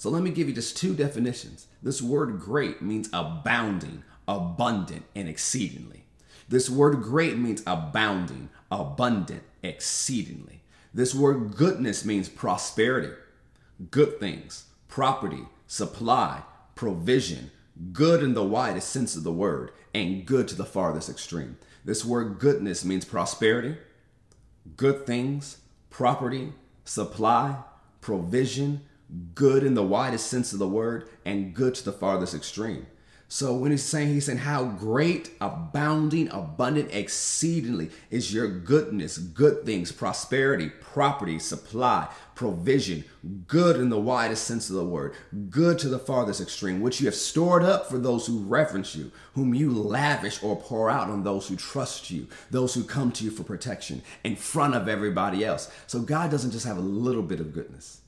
So 0.00 0.08
let 0.08 0.22
me 0.22 0.30
give 0.30 0.48
you 0.48 0.54
just 0.54 0.78
two 0.78 0.94
definitions. 0.94 1.66
This 1.82 2.00
word 2.00 2.40
great 2.40 2.80
means 2.80 3.10
abounding, 3.12 4.02
abundant, 4.26 5.04
and 5.14 5.28
exceedingly. 5.28 6.04
This 6.48 6.70
word 6.70 7.02
great 7.02 7.36
means 7.36 7.62
abounding, 7.66 8.48
abundant, 8.70 9.42
exceedingly. 9.62 10.62
This 10.94 11.14
word 11.14 11.54
goodness 11.54 12.02
means 12.02 12.30
prosperity, 12.30 13.12
good 13.90 14.18
things, 14.18 14.68
property, 14.88 15.42
supply, 15.66 16.44
provision, 16.74 17.50
good 17.92 18.22
in 18.22 18.32
the 18.32 18.42
widest 18.42 18.88
sense 18.88 19.16
of 19.16 19.22
the 19.22 19.30
word, 19.30 19.70
and 19.92 20.24
good 20.24 20.48
to 20.48 20.54
the 20.54 20.64
farthest 20.64 21.10
extreme. 21.10 21.58
This 21.84 22.06
word 22.06 22.38
goodness 22.38 22.86
means 22.86 23.04
prosperity, 23.04 23.76
good 24.78 25.04
things, 25.04 25.58
property, 25.90 26.54
supply, 26.86 27.56
provision, 28.00 28.80
good 29.34 29.64
in 29.64 29.74
the 29.74 29.82
widest 29.82 30.26
sense 30.26 30.52
of 30.52 30.58
the 30.58 30.68
word, 30.68 31.08
and 31.24 31.54
good 31.54 31.74
to 31.76 31.84
the 31.84 31.92
farthest 31.92 32.34
extreme. 32.34 32.86
So 33.32 33.54
when 33.54 33.70
he's 33.70 33.84
saying, 33.84 34.08
he's 34.08 34.26
saying, 34.26 34.38
How 34.38 34.64
great, 34.64 35.30
abounding, 35.40 36.28
abundant, 36.30 36.92
exceedingly 36.92 37.90
is 38.10 38.34
your 38.34 38.48
goodness, 38.48 39.18
good 39.18 39.64
things, 39.64 39.92
prosperity, 39.92 40.68
property, 40.68 41.38
supply, 41.38 42.08
provision, 42.34 43.04
good 43.46 43.76
in 43.76 43.88
the 43.88 44.00
widest 44.00 44.46
sense 44.46 44.68
of 44.68 44.74
the 44.74 44.84
word, 44.84 45.14
good 45.48 45.78
to 45.78 45.88
the 45.88 46.00
farthest 46.00 46.40
extreme, 46.40 46.80
which 46.80 47.00
you 47.00 47.06
have 47.06 47.14
stored 47.14 47.62
up 47.62 47.88
for 47.88 47.98
those 47.98 48.26
who 48.26 48.40
reverence 48.40 48.96
you, 48.96 49.12
whom 49.34 49.54
you 49.54 49.70
lavish 49.70 50.42
or 50.42 50.56
pour 50.56 50.90
out 50.90 51.08
on 51.08 51.22
those 51.22 51.46
who 51.46 51.54
trust 51.54 52.10
you, 52.10 52.26
those 52.50 52.74
who 52.74 52.82
come 52.82 53.12
to 53.12 53.22
you 53.22 53.30
for 53.30 53.44
protection 53.44 54.02
in 54.24 54.34
front 54.34 54.74
of 54.74 54.88
everybody 54.88 55.44
else. 55.44 55.70
So 55.86 56.00
God 56.00 56.32
doesn't 56.32 56.50
just 56.50 56.66
have 56.66 56.78
a 56.78 56.80
little 56.80 57.22
bit 57.22 57.38
of 57.38 57.54
goodness. 57.54 57.99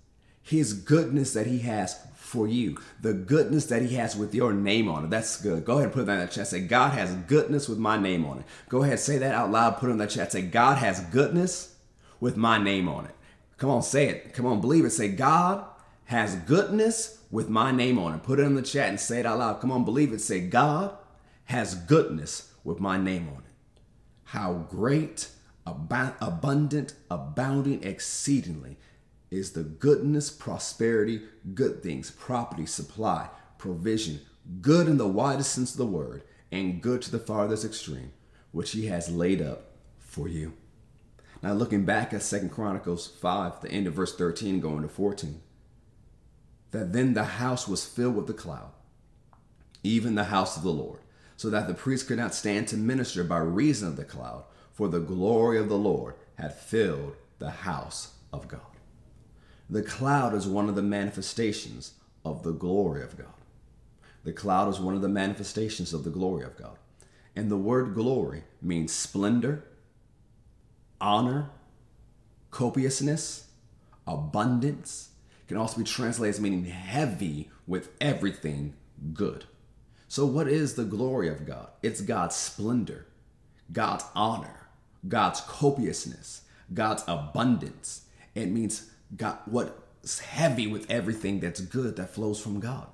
His 0.42 0.72
goodness 0.72 1.32
that 1.34 1.46
he 1.46 1.60
has 1.60 1.96
for 2.32 2.48
you. 2.48 2.78
The 3.02 3.12
goodness 3.12 3.66
that 3.66 3.82
He 3.82 3.94
has 3.96 4.16
with 4.16 4.34
your 4.34 4.54
name 4.54 4.88
on 4.88 5.04
it. 5.04 5.10
That's 5.10 5.40
good. 5.40 5.66
Go 5.66 5.74
ahead 5.74 5.84
and 5.84 5.92
put 5.92 6.06
that 6.06 6.20
in 6.20 6.26
the 6.26 6.32
chat. 6.32 6.46
Say, 6.46 6.60
God 6.60 6.92
has 6.94 7.12
goodness 7.12 7.68
with 7.68 7.78
my 7.78 7.98
name 7.98 8.24
on 8.24 8.38
it. 8.38 8.44
Go 8.70 8.82
ahead, 8.82 8.98
say 8.98 9.18
that 9.18 9.34
out 9.34 9.50
loud. 9.50 9.76
Put 9.76 9.90
it 9.90 9.92
in 9.92 9.98
the 9.98 10.06
chat. 10.06 10.32
Say, 10.32 10.40
God 10.40 10.78
has 10.78 11.00
goodness 11.00 11.76
with 12.20 12.38
my 12.38 12.56
name 12.56 12.88
on 12.88 13.04
it. 13.04 13.14
Come 13.58 13.68
on, 13.68 13.82
say 13.82 14.08
it. 14.08 14.32
Come 14.32 14.46
on, 14.46 14.62
believe 14.62 14.86
it. 14.86 14.90
Say, 14.90 15.08
God 15.08 15.64
has 16.06 16.36
goodness 16.36 17.22
with 17.30 17.50
my 17.50 17.70
name 17.70 17.98
on 17.98 18.14
it. 18.14 18.22
Put 18.22 18.40
it 18.40 18.44
in 18.44 18.54
the 18.54 18.62
chat 18.62 18.88
and 18.88 18.98
say 18.98 19.20
it 19.20 19.26
out 19.26 19.38
loud. 19.38 19.60
Come 19.60 19.70
on, 19.70 19.84
believe 19.84 20.12
it. 20.12 20.20
Say, 20.20 20.40
God 20.40 20.96
has 21.44 21.74
goodness 21.74 22.50
with 22.64 22.80
my 22.80 22.96
name 22.96 23.28
on 23.28 23.42
it. 23.42 23.80
How 24.24 24.54
great, 24.70 25.28
ab- 25.66 26.16
abundant, 26.20 26.94
abounding 27.10 27.84
exceedingly 27.84 28.78
is 29.32 29.52
the 29.52 29.62
goodness, 29.62 30.30
prosperity, 30.30 31.22
good 31.54 31.82
things, 31.82 32.10
property, 32.10 32.66
supply, 32.66 33.28
provision, 33.58 34.20
good 34.60 34.86
in 34.86 34.98
the 34.98 35.08
widest 35.08 35.52
sense 35.52 35.72
of 35.72 35.78
the 35.78 35.86
word, 35.86 36.22
and 36.50 36.82
good 36.82 37.00
to 37.00 37.10
the 37.10 37.18
farthest 37.18 37.64
extreme, 37.64 38.12
which 38.50 38.72
he 38.72 38.86
has 38.86 39.10
laid 39.10 39.40
up 39.40 39.72
for 39.98 40.28
you. 40.28 40.52
Now 41.42 41.54
looking 41.54 41.84
back 41.84 42.12
at 42.12 42.22
Second 42.22 42.50
Chronicles 42.50 43.06
5, 43.06 43.62
the 43.62 43.70
end 43.70 43.86
of 43.86 43.94
verse 43.94 44.14
13 44.14 44.60
going 44.60 44.82
to 44.82 44.88
14, 44.88 45.40
that 46.70 46.92
then 46.92 47.14
the 47.14 47.24
house 47.24 47.66
was 47.66 47.86
filled 47.86 48.16
with 48.16 48.26
the 48.26 48.34
cloud, 48.34 48.70
even 49.82 50.14
the 50.14 50.24
house 50.24 50.56
of 50.56 50.62
the 50.62 50.70
Lord, 50.70 51.00
so 51.36 51.48
that 51.50 51.66
the 51.66 51.74
priest 51.74 52.06
could 52.06 52.18
not 52.18 52.34
stand 52.34 52.68
to 52.68 52.76
minister 52.76 53.24
by 53.24 53.38
reason 53.38 53.88
of 53.88 53.96
the 53.96 54.04
cloud, 54.04 54.44
for 54.72 54.88
the 54.88 55.00
glory 55.00 55.58
of 55.58 55.68
the 55.68 55.78
Lord 55.78 56.14
had 56.34 56.54
filled 56.54 57.16
the 57.38 57.50
house 57.50 58.14
of 58.32 58.46
God. 58.46 58.71
The 59.72 59.82
cloud 59.82 60.34
is 60.34 60.46
one 60.46 60.68
of 60.68 60.74
the 60.74 60.82
manifestations 60.82 61.94
of 62.26 62.42
the 62.42 62.52
glory 62.52 63.02
of 63.02 63.16
God. 63.16 63.32
The 64.22 64.34
cloud 64.34 64.68
is 64.68 64.78
one 64.78 64.94
of 64.94 65.00
the 65.00 65.08
manifestations 65.08 65.94
of 65.94 66.04
the 66.04 66.10
glory 66.10 66.44
of 66.44 66.58
God. 66.58 66.76
And 67.34 67.50
the 67.50 67.56
word 67.56 67.94
glory 67.94 68.44
means 68.60 68.92
splendor, 68.92 69.64
honor, 71.00 71.48
copiousness, 72.50 73.46
abundance. 74.06 75.08
It 75.40 75.48
can 75.48 75.56
also 75.56 75.78
be 75.78 75.84
translated 75.84 76.34
as 76.34 76.40
meaning 76.42 76.66
heavy 76.66 77.50
with 77.66 77.88
everything 77.98 78.74
good. 79.14 79.46
So, 80.06 80.26
what 80.26 80.48
is 80.48 80.74
the 80.74 80.84
glory 80.84 81.30
of 81.30 81.46
God? 81.46 81.68
It's 81.82 82.02
God's 82.02 82.36
splendor, 82.36 83.06
God's 83.72 84.04
honor, 84.14 84.68
God's 85.08 85.40
copiousness, 85.40 86.42
God's 86.74 87.04
abundance. 87.08 88.02
It 88.34 88.50
means 88.50 88.91
got 89.16 89.46
what's 89.48 90.20
heavy 90.20 90.66
with 90.66 90.90
everything 90.90 91.40
that's 91.40 91.60
good 91.60 91.96
that 91.96 92.14
flows 92.14 92.40
from 92.40 92.60
God. 92.60 92.88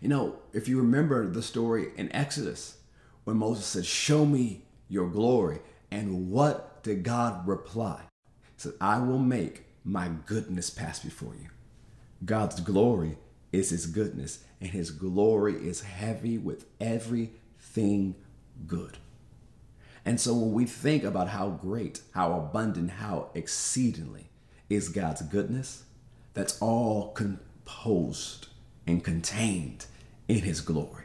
You 0.00 0.08
know, 0.08 0.36
if 0.52 0.68
you 0.68 0.78
remember 0.78 1.26
the 1.26 1.42
story 1.42 1.88
in 1.96 2.14
Exodus 2.14 2.78
when 3.24 3.36
Moses 3.36 3.64
said, 3.64 3.86
Show 3.86 4.24
me 4.26 4.62
your 4.88 5.08
glory. 5.08 5.60
And 5.90 6.30
what 6.30 6.82
did 6.82 7.02
God 7.02 7.46
reply? 7.46 8.00
He 8.42 8.52
said, 8.56 8.72
I 8.80 8.98
will 8.98 9.18
make 9.18 9.64
my 9.84 10.10
goodness 10.26 10.70
pass 10.70 10.98
before 10.98 11.34
you. 11.34 11.48
God's 12.24 12.60
glory 12.60 13.18
is 13.52 13.70
his 13.70 13.86
goodness, 13.86 14.44
and 14.60 14.70
his 14.70 14.90
glory 14.90 15.54
is 15.54 15.82
heavy 15.82 16.38
with 16.38 16.66
everything 16.80 18.14
good. 18.66 18.98
And 20.04 20.20
so 20.20 20.34
when 20.34 20.52
we 20.52 20.64
think 20.66 21.04
about 21.04 21.28
how 21.28 21.50
great, 21.50 22.00
how 22.12 22.32
abundant, 22.34 22.90
how 22.90 23.30
exceedingly 23.34 24.28
is 24.74 24.88
God's 24.88 25.22
goodness 25.22 25.84
that's 26.34 26.60
all 26.60 27.12
composed 27.12 28.48
and 28.86 29.02
contained 29.02 29.86
in 30.28 30.40
His 30.40 30.60
glory. 30.60 31.04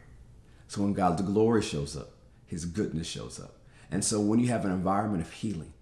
So 0.68 0.82
when 0.82 0.94
God's 0.94 1.22
glory 1.22 1.62
shows 1.62 1.96
up, 1.96 2.12
His 2.46 2.66
goodness 2.66 3.08
shows 3.08 3.40
up. 3.40 3.56
And 3.92 4.04
so 4.04 4.20
when 4.20 4.40
you 4.40 4.48
have 4.50 4.66
an 4.66 4.72
environment 4.72 5.24
of 5.24 5.32
healing, 5.32 5.74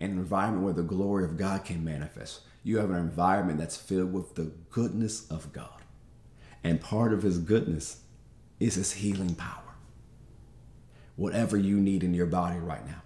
an 0.00 0.10
environment 0.10 0.64
where 0.64 0.74
the 0.74 0.82
glory 0.82 1.24
of 1.24 1.36
God 1.36 1.64
can 1.64 1.84
manifest, 1.84 2.40
you 2.62 2.78
have 2.78 2.90
an 2.90 2.96
environment 2.96 3.58
that's 3.58 3.76
filled 3.76 4.12
with 4.12 4.34
the 4.34 4.52
goodness 4.70 5.30
of 5.30 5.52
God. 5.52 5.82
And 6.62 6.80
part 6.80 7.12
of 7.12 7.22
His 7.22 7.38
goodness 7.38 8.00
is 8.58 8.74
His 8.74 8.92
healing 8.94 9.34
power. 9.34 9.62
Whatever 11.14 11.56
you 11.56 11.76
need 11.76 12.04
in 12.04 12.12
your 12.12 12.26
body 12.26 12.58
right 12.58 12.86
now, 12.86 13.02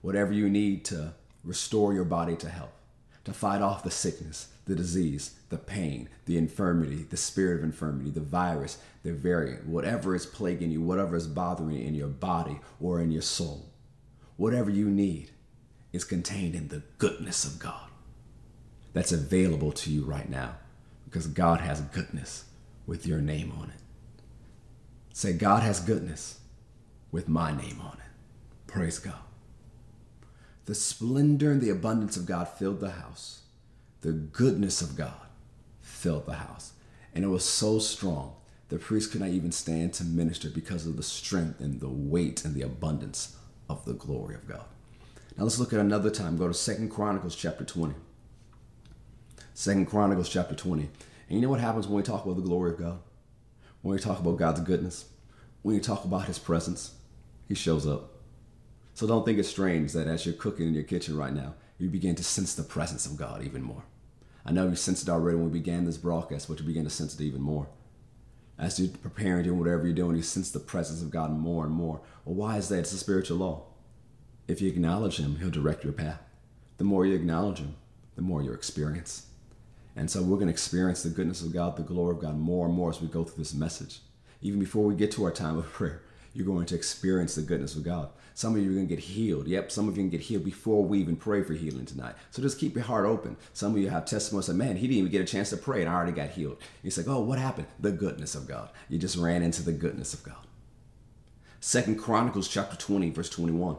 whatever 0.00 0.32
you 0.32 0.48
need 0.48 0.84
to 0.86 1.14
restore 1.42 1.92
your 1.92 2.04
body 2.04 2.36
to 2.36 2.48
health, 2.48 2.75
to 3.26 3.32
fight 3.32 3.60
off 3.60 3.82
the 3.82 3.90
sickness, 3.90 4.48
the 4.66 4.74
disease, 4.76 5.34
the 5.48 5.58
pain, 5.58 6.08
the 6.26 6.38
infirmity, 6.38 7.02
the 7.02 7.16
spirit 7.16 7.58
of 7.58 7.64
infirmity, 7.64 8.08
the 8.08 8.20
virus, 8.20 8.78
the 9.02 9.12
variant, 9.12 9.66
whatever 9.66 10.14
is 10.14 10.24
plaguing 10.24 10.70
you, 10.70 10.80
whatever 10.80 11.16
is 11.16 11.26
bothering 11.26 11.76
you 11.76 11.84
in 11.84 11.94
your 11.94 12.08
body 12.08 12.60
or 12.80 13.00
in 13.00 13.10
your 13.10 13.22
soul, 13.22 13.66
whatever 14.36 14.70
you 14.70 14.88
need 14.88 15.30
is 15.92 16.04
contained 16.04 16.54
in 16.54 16.68
the 16.68 16.84
goodness 16.98 17.44
of 17.44 17.58
God 17.58 17.90
that's 18.92 19.12
available 19.12 19.72
to 19.72 19.90
you 19.90 20.04
right 20.04 20.30
now 20.30 20.54
because 21.04 21.26
God 21.26 21.60
has 21.60 21.80
goodness 21.80 22.44
with 22.86 23.06
your 23.06 23.20
name 23.20 23.52
on 23.58 23.70
it. 23.70 23.80
Say, 25.12 25.32
God 25.32 25.64
has 25.64 25.80
goodness 25.80 26.38
with 27.10 27.28
my 27.28 27.50
name 27.50 27.80
on 27.80 27.94
it. 27.94 28.68
Praise 28.68 29.00
God. 29.00 29.25
The 30.66 30.74
splendor 30.74 31.52
and 31.52 31.60
the 31.60 31.70
abundance 31.70 32.16
of 32.16 32.26
God 32.26 32.48
filled 32.48 32.80
the 32.80 32.90
house. 32.90 33.42
The 34.00 34.12
goodness 34.12 34.82
of 34.82 34.96
God 34.96 35.14
filled 35.80 36.26
the 36.26 36.34
house. 36.34 36.72
And 37.14 37.24
it 37.24 37.28
was 37.28 37.44
so 37.44 37.78
strong, 37.78 38.34
the 38.68 38.78
priest 38.78 39.12
could 39.12 39.20
not 39.20 39.30
even 39.30 39.52
stand 39.52 39.94
to 39.94 40.04
minister 40.04 40.50
because 40.50 40.84
of 40.84 40.96
the 40.96 41.02
strength 41.04 41.60
and 41.60 41.80
the 41.80 41.88
weight 41.88 42.44
and 42.44 42.54
the 42.54 42.62
abundance 42.62 43.36
of 43.68 43.84
the 43.84 43.94
glory 43.94 44.34
of 44.34 44.48
God. 44.48 44.64
Now 45.36 45.44
let's 45.44 45.58
look 45.58 45.72
at 45.72 45.80
another 45.80 46.10
time. 46.10 46.36
Go 46.36 46.48
to 46.48 46.54
Second 46.54 46.90
Chronicles 46.90 47.36
chapter 47.36 47.64
20. 47.64 47.94
Second 49.54 49.86
Chronicles 49.86 50.28
chapter 50.28 50.54
20. 50.54 50.82
And 50.82 50.90
you 51.28 51.40
know 51.40 51.48
what 51.48 51.60
happens 51.60 51.86
when 51.86 51.96
we 51.96 52.02
talk 52.02 52.24
about 52.24 52.36
the 52.36 52.42
glory 52.42 52.72
of 52.72 52.78
God? 52.78 52.98
When 53.82 53.94
we 53.94 54.00
talk 54.00 54.18
about 54.18 54.36
God's 54.36 54.60
goodness? 54.60 55.06
When 55.62 55.76
you 55.76 55.80
talk 55.80 56.04
about 56.04 56.26
his 56.26 56.38
presence, 56.38 56.94
he 57.46 57.54
shows 57.54 57.86
up. 57.86 58.15
So 58.96 59.06
don't 59.06 59.26
think 59.26 59.38
it's 59.38 59.50
strange 59.50 59.92
that 59.92 60.08
as 60.08 60.24
you're 60.24 60.34
cooking 60.34 60.68
in 60.68 60.72
your 60.72 60.82
kitchen 60.82 61.18
right 61.18 61.34
now, 61.34 61.52
you 61.76 61.90
begin 61.90 62.14
to 62.14 62.24
sense 62.24 62.54
the 62.54 62.62
presence 62.62 63.04
of 63.04 63.18
God 63.18 63.44
even 63.44 63.60
more. 63.60 63.84
I 64.42 64.52
know 64.52 64.66
you 64.66 64.74
sensed 64.74 65.02
it 65.06 65.10
already 65.10 65.36
when 65.36 65.52
we 65.52 65.58
began 65.58 65.84
this 65.84 65.98
broadcast, 65.98 66.48
but 66.48 66.58
you 66.58 66.64
begin 66.64 66.84
to 66.84 66.90
sense 66.90 67.12
it 67.12 67.20
even 67.20 67.42
more. 67.42 67.68
As 68.58 68.80
you're 68.80 68.88
preparing, 68.88 69.44
doing 69.44 69.58
whatever 69.58 69.84
you're 69.84 69.94
doing, 69.94 70.16
you 70.16 70.22
sense 70.22 70.50
the 70.50 70.60
presence 70.60 71.02
of 71.02 71.10
God 71.10 71.30
more 71.30 71.66
and 71.66 71.74
more. 71.74 72.00
Well, 72.24 72.36
why 72.36 72.56
is 72.56 72.70
that? 72.70 72.78
It's 72.78 72.94
a 72.94 72.96
spiritual 72.96 73.36
law. 73.36 73.64
If 74.48 74.62
you 74.62 74.70
acknowledge 74.70 75.18
Him, 75.18 75.36
He'll 75.36 75.50
direct 75.50 75.84
your 75.84 75.92
path. 75.92 76.22
The 76.78 76.84
more 76.84 77.04
you 77.04 77.14
acknowledge 77.14 77.58
Him, 77.58 77.76
the 78.14 78.22
more 78.22 78.42
you 78.42 78.54
experience. 78.54 79.26
And 79.94 80.10
so 80.10 80.22
we're 80.22 80.36
going 80.36 80.46
to 80.46 80.54
experience 80.54 81.02
the 81.02 81.10
goodness 81.10 81.42
of 81.42 81.52
God, 81.52 81.76
the 81.76 81.82
glory 81.82 82.16
of 82.16 82.22
God 82.22 82.38
more 82.38 82.64
and 82.64 82.74
more 82.74 82.88
as 82.88 83.02
we 83.02 83.08
go 83.08 83.24
through 83.24 83.44
this 83.44 83.52
message. 83.52 84.00
Even 84.40 84.58
before 84.58 84.84
we 84.84 84.94
get 84.94 85.12
to 85.12 85.24
our 85.24 85.30
time 85.30 85.58
of 85.58 85.70
prayer, 85.70 86.00
you're 86.36 86.46
going 86.46 86.66
to 86.66 86.74
experience 86.74 87.34
the 87.34 87.42
goodness 87.42 87.74
of 87.74 87.82
God. 87.82 88.10
Some 88.34 88.54
of 88.54 88.62
you 88.62 88.70
are 88.70 88.74
going 88.74 88.86
to 88.86 88.94
get 88.94 89.02
healed. 89.02 89.48
Yep, 89.48 89.72
some 89.72 89.88
of 89.88 89.96
you 89.96 90.02
can 90.02 90.10
get 90.10 90.20
healed 90.20 90.44
before 90.44 90.84
we 90.84 90.98
even 90.98 91.16
pray 91.16 91.42
for 91.42 91.54
healing 91.54 91.86
tonight. 91.86 92.14
So 92.30 92.42
just 92.42 92.58
keep 92.58 92.74
your 92.74 92.84
heart 92.84 93.06
open. 93.06 93.38
Some 93.54 93.74
of 93.74 93.80
you 93.80 93.88
have 93.88 94.04
testimonies 94.04 94.50
of, 94.50 94.56
man, 94.56 94.76
he 94.76 94.86
didn't 94.86 94.98
even 94.98 95.10
get 95.10 95.22
a 95.22 95.24
chance 95.24 95.48
to 95.50 95.56
pray 95.56 95.80
and 95.80 95.88
I 95.88 95.94
already 95.94 96.12
got 96.12 96.30
healed. 96.30 96.58
You 96.82 96.90
say, 96.90 97.02
oh, 97.06 97.20
what 97.20 97.38
happened? 97.38 97.68
The 97.80 97.92
goodness 97.92 98.34
of 98.34 98.46
God. 98.46 98.68
You 98.90 98.98
just 98.98 99.16
ran 99.16 99.42
into 99.42 99.62
the 99.62 99.72
goodness 99.72 100.12
of 100.12 100.22
God. 100.22 100.46
Second 101.60 101.96
Chronicles 101.96 102.46
chapter 102.46 102.76
20, 102.76 103.08
verse 103.10 103.30
21. 103.30 103.76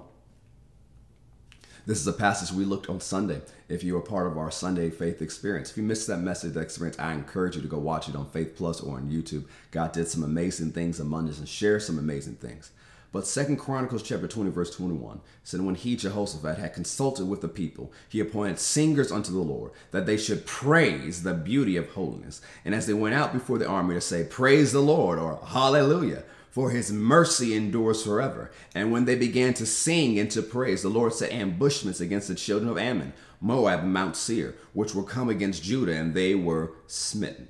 This 1.87 2.01
is 2.01 2.07
a 2.07 2.11
passage 2.11 2.51
we 2.51 2.65
looked 2.65 2.89
on 2.89 2.99
Sunday. 2.99 3.39
If 3.69 3.81
you 3.81 3.93
were 3.93 4.01
part 4.01 4.27
of 4.27 4.37
our 4.37 4.51
Sunday 4.51 4.89
faith 4.89 5.21
experience, 5.21 5.71
if 5.71 5.77
you 5.77 5.83
missed 5.83 6.07
that 6.07 6.17
message, 6.17 6.51
that 6.55 6.59
experience, 6.59 6.99
I 6.99 7.13
encourage 7.13 7.55
you 7.55 7.61
to 7.61 7.67
go 7.69 7.77
watch 7.77 8.09
it 8.09 8.15
on 8.17 8.29
Faith 8.29 8.57
Plus 8.57 8.81
or 8.81 8.97
on 8.97 9.09
YouTube. 9.09 9.45
God 9.71 9.93
did 9.93 10.09
some 10.09 10.21
amazing 10.21 10.73
things 10.73 10.99
among 10.99 11.29
us 11.29 11.39
and 11.39 11.47
share 11.47 11.79
some 11.79 11.97
amazing 11.97 12.35
things. 12.35 12.71
But 13.13 13.25
Second 13.25 13.55
Chronicles 13.55 14.03
chapter 14.03 14.27
20, 14.27 14.49
verse 14.49 14.75
21 14.75 15.21
said, 15.45 15.61
When 15.61 15.75
he, 15.75 15.95
Jehoshaphat, 15.95 16.57
had 16.57 16.73
consulted 16.73 17.23
with 17.23 17.39
the 17.39 17.47
people, 17.47 17.93
he 18.09 18.19
appointed 18.19 18.59
singers 18.59 19.09
unto 19.09 19.31
the 19.31 19.39
Lord, 19.39 19.71
that 19.91 20.05
they 20.05 20.17
should 20.17 20.45
praise 20.45 21.23
the 21.23 21.33
beauty 21.33 21.77
of 21.77 21.91
holiness. 21.91 22.41
And 22.65 22.75
as 22.75 22.85
they 22.85 22.93
went 22.93 23.15
out 23.15 23.31
before 23.31 23.59
the 23.59 23.65
army 23.65 23.95
to 23.95 24.01
say, 24.01 24.25
Praise 24.25 24.73
the 24.73 24.81
Lord, 24.81 25.19
or 25.19 25.39
Hallelujah, 25.41 26.25
for 26.57 26.71
his 26.71 26.91
mercy 26.91 27.55
endures 27.55 28.03
forever. 28.03 28.49
And 28.73 28.91
when 28.91 29.05
they 29.05 29.13
began 29.13 29.53
to 29.53 29.65
sing 29.67 30.17
and 30.17 30.31
to 30.31 30.41
praise, 30.41 30.81
the 30.81 30.89
Lord 30.89 31.13
set 31.13 31.31
ambushments 31.31 31.99
against 31.99 32.29
the 32.29 32.33
children 32.33 32.67
of 32.67 32.79
Ammon, 32.79 33.13
Moab, 33.39 33.81
and 33.81 33.93
Mount 33.93 34.15
Seir, 34.15 34.55
which 34.73 34.95
were 34.95 35.03
come 35.03 35.29
against 35.29 35.61
Judah, 35.61 35.93
and 35.93 36.15
they 36.15 36.33
were 36.33 36.71
smitten. 36.87 37.49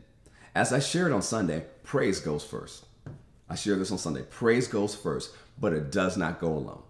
As 0.54 0.74
I 0.74 0.80
shared 0.80 1.14
on 1.14 1.22
Sunday, 1.22 1.64
praise 1.84 2.20
goes 2.20 2.44
first. 2.44 2.86
I 3.50 3.56
shared 3.56 3.80
this 3.80 3.94
on 3.94 3.98
Sunday. 3.98 4.24
Praise 4.30 4.68
goes 4.68 4.94
first, 4.94 5.34
but 5.58 5.72
it 5.72 5.90
does 5.90 6.18
not 6.18 6.42
go 6.42 6.50
alone. 6.50 6.84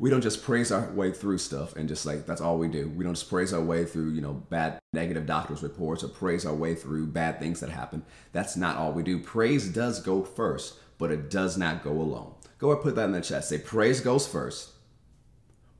We 0.00 0.10
don't 0.10 0.20
just 0.20 0.42
praise 0.42 0.72
our 0.72 0.90
way 0.90 1.12
through 1.12 1.38
stuff 1.38 1.76
and 1.76 1.88
just 1.88 2.04
like 2.04 2.26
that's 2.26 2.40
all 2.40 2.58
we 2.58 2.66
do. 2.66 2.88
We 2.88 3.04
don't 3.04 3.14
just 3.14 3.30
praise 3.30 3.52
our 3.52 3.60
way 3.60 3.84
through, 3.84 4.10
you 4.10 4.20
know, 4.20 4.32
bad 4.32 4.80
negative 4.92 5.26
doctor's 5.26 5.62
reports 5.62 6.02
or 6.02 6.08
praise 6.08 6.44
our 6.44 6.54
way 6.54 6.74
through 6.74 7.06
bad 7.06 7.38
things 7.38 7.60
that 7.60 7.70
happen. 7.70 8.04
That's 8.32 8.56
not 8.56 8.76
all 8.76 8.90
we 8.92 9.04
do. 9.04 9.20
Praise 9.20 9.68
does 9.68 10.00
go 10.00 10.24
first, 10.24 10.74
but 11.02 11.10
it 11.10 11.30
does 11.30 11.58
not 11.58 11.82
go 11.82 11.90
alone. 11.90 12.32
Go 12.58 12.70
ahead, 12.70 12.84
put 12.84 12.94
that 12.94 13.06
in 13.06 13.10
the 13.10 13.20
chat. 13.20 13.44
Say, 13.44 13.58
praise 13.58 14.00
goes 14.00 14.24
first, 14.24 14.70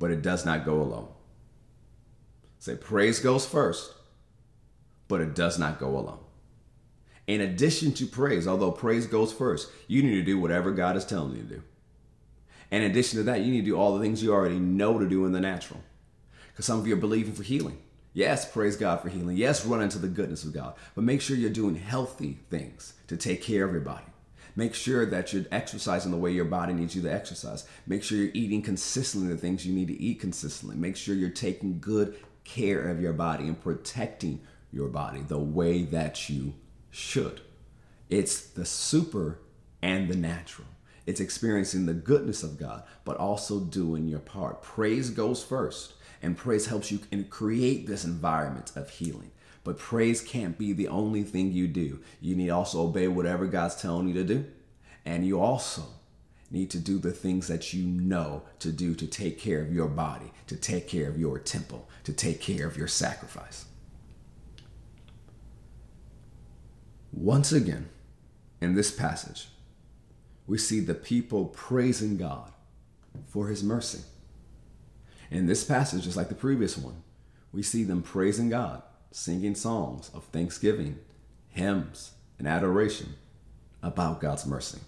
but 0.00 0.10
it 0.10 0.20
does 0.20 0.44
not 0.44 0.64
go 0.64 0.82
alone. 0.82 1.06
Say, 2.58 2.74
praise 2.74 3.20
goes 3.20 3.46
first, 3.46 3.94
but 5.06 5.20
it 5.20 5.32
does 5.32 5.60
not 5.60 5.78
go 5.78 5.90
alone. 5.96 6.18
In 7.28 7.40
addition 7.40 7.92
to 7.92 8.06
praise, 8.06 8.48
although 8.48 8.72
praise 8.72 9.06
goes 9.06 9.32
first, 9.32 9.70
you 9.86 10.02
need 10.02 10.16
to 10.16 10.24
do 10.24 10.40
whatever 10.40 10.72
God 10.72 10.96
is 10.96 11.04
telling 11.04 11.36
you 11.36 11.42
to 11.42 11.48
do. 11.48 11.62
In 12.72 12.82
addition 12.82 13.18
to 13.18 13.22
that, 13.22 13.42
you 13.42 13.52
need 13.52 13.60
to 13.60 13.70
do 13.70 13.78
all 13.78 13.94
the 13.96 14.02
things 14.02 14.24
you 14.24 14.32
already 14.32 14.58
know 14.58 14.98
to 14.98 15.08
do 15.08 15.24
in 15.24 15.30
the 15.30 15.38
natural. 15.38 15.82
Because 16.48 16.64
some 16.64 16.80
of 16.80 16.88
you 16.88 16.94
are 16.94 16.96
believing 16.96 17.32
for 17.32 17.44
healing. 17.44 17.78
Yes, 18.12 18.50
praise 18.50 18.74
God 18.74 19.00
for 19.00 19.08
healing. 19.08 19.36
Yes, 19.36 19.64
run 19.64 19.82
into 19.82 20.00
the 20.00 20.08
goodness 20.08 20.42
of 20.42 20.52
God. 20.52 20.74
But 20.96 21.04
make 21.04 21.20
sure 21.20 21.36
you're 21.36 21.48
doing 21.48 21.76
healthy 21.76 22.40
things 22.50 22.94
to 23.06 23.16
take 23.16 23.40
care 23.40 23.64
of 23.64 23.70
your 23.70 23.82
body. 23.82 24.02
Make 24.54 24.74
sure 24.74 25.06
that 25.06 25.32
you're 25.32 25.46
exercising 25.50 26.10
the 26.10 26.18
way 26.18 26.30
your 26.30 26.44
body 26.44 26.72
needs 26.72 26.94
you 26.94 27.02
to 27.02 27.12
exercise. 27.12 27.66
Make 27.86 28.02
sure 28.02 28.18
you're 28.18 28.30
eating 28.34 28.62
consistently 28.62 29.28
the 29.28 29.40
things 29.40 29.66
you 29.66 29.72
need 29.72 29.88
to 29.88 30.00
eat 30.00 30.20
consistently. 30.20 30.76
Make 30.76 30.96
sure 30.96 31.14
you're 31.14 31.30
taking 31.30 31.80
good 31.80 32.16
care 32.44 32.88
of 32.88 33.00
your 33.00 33.12
body 33.12 33.44
and 33.44 33.60
protecting 33.60 34.40
your 34.72 34.88
body 34.88 35.20
the 35.20 35.38
way 35.38 35.82
that 35.82 36.28
you 36.28 36.54
should. 36.90 37.40
It's 38.10 38.40
the 38.40 38.64
super 38.64 39.38
and 39.80 40.08
the 40.08 40.16
natural. 40.16 40.68
It's 41.06 41.20
experiencing 41.20 41.86
the 41.86 41.94
goodness 41.94 42.42
of 42.42 42.58
God, 42.58 42.84
but 43.04 43.16
also 43.16 43.58
doing 43.58 44.06
your 44.06 44.20
part. 44.20 44.62
Praise 44.62 45.10
goes 45.10 45.42
first, 45.42 45.94
and 46.22 46.36
praise 46.36 46.66
helps 46.66 46.92
you 46.92 47.00
create 47.30 47.86
this 47.86 48.04
environment 48.04 48.72
of 48.76 48.90
healing. 48.90 49.32
But 49.64 49.78
praise 49.78 50.20
can't 50.20 50.58
be 50.58 50.72
the 50.72 50.88
only 50.88 51.22
thing 51.22 51.52
you 51.52 51.68
do. 51.68 52.00
You 52.20 52.34
need 52.34 52.50
also 52.50 52.82
obey 52.82 53.08
whatever 53.08 53.46
God's 53.46 53.76
telling 53.76 54.08
you 54.08 54.14
to 54.14 54.24
do. 54.24 54.44
And 55.04 55.26
you 55.26 55.40
also 55.40 55.82
need 56.50 56.70
to 56.70 56.78
do 56.78 56.98
the 56.98 57.12
things 57.12 57.48
that 57.48 57.72
you 57.72 57.84
know 57.84 58.42
to 58.58 58.72
do 58.72 58.94
to 58.94 59.06
take 59.06 59.38
care 59.38 59.62
of 59.62 59.72
your 59.72 59.88
body, 59.88 60.32
to 60.48 60.56
take 60.56 60.88
care 60.88 61.08
of 61.08 61.18
your 61.18 61.38
temple, 61.38 61.88
to 62.04 62.12
take 62.12 62.40
care 62.40 62.66
of 62.66 62.76
your 62.76 62.88
sacrifice. 62.88 63.66
Once 67.12 67.52
again, 67.52 67.88
in 68.60 68.74
this 68.74 68.90
passage, 68.90 69.48
we 70.46 70.58
see 70.58 70.80
the 70.80 70.94
people 70.94 71.46
praising 71.46 72.16
God 72.16 72.52
for 73.26 73.48
his 73.48 73.62
mercy. 73.62 74.00
In 75.30 75.46
this 75.46 75.64
passage, 75.64 76.04
just 76.04 76.16
like 76.16 76.28
the 76.28 76.34
previous 76.34 76.76
one, 76.76 77.02
we 77.52 77.62
see 77.62 77.84
them 77.84 78.02
praising 78.02 78.50
God 78.50 78.82
singing 79.12 79.54
songs 79.54 80.10
of 80.14 80.24
thanksgiving, 80.24 80.98
hymns, 81.50 82.12
and 82.38 82.48
adoration 82.48 83.14
about 83.82 84.20
God's 84.20 84.46
mercy. 84.46 84.80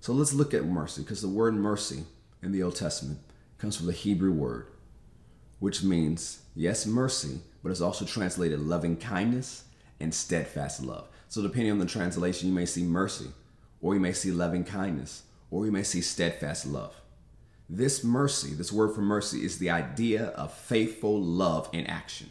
So 0.00 0.12
let's 0.12 0.32
look 0.32 0.54
at 0.54 0.64
mercy 0.64 1.02
because 1.02 1.22
the 1.22 1.28
word 1.28 1.54
mercy 1.54 2.04
in 2.42 2.52
the 2.52 2.62
Old 2.62 2.76
Testament 2.76 3.18
comes 3.58 3.76
from 3.76 3.86
the 3.86 3.92
Hebrew 3.92 4.32
word, 4.32 4.68
which 5.58 5.82
means, 5.82 6.42
yes, 6.54 6.86
mercy, 6.86 7.40
but 7.62 7.70
it's 7.70 7.80
also 7.80 8.04
translated 8.04 8.60
loving 8.60 8.96
kindness 8.96 9.64
and 10.00 10.14
steadfast 10.14 10.82
love. 10.82 11.08
So, 11.28 11.42
depending 11.42 11.72
on 11.72 11.78
the 11.78 11.86
translation, 11.86 12.48
you 12.48 12.54
may 12.54 12.66
see 12.66 12.84
mercy, 12.84 13.26
or 13.80 13.94
you 13.94 14.00
may 14.00 14.12
see 14.12 14.30
loving 14.30 14.64
kindness, 14.64 15.24
or 15.50 15.66
you 15.66 15.72
may 15.72 15.82
see 15.82 16.00
steadfast 16.00 16.66
love. 16.66 16.94
This 17.68 18.04
mercy, 18.04 18.54
this 18.54 18.70
word 18.70 18.94
for 18.94 19.00
mercy, 19.00 19.44
is 19.44 19.58
the 19.58 19.70
idea 19.70 20.26
of 20.28 20.52
faithful 20.52 21.20
love 21.20 21.68
in 21.72 21.86
action. 21.86 22.28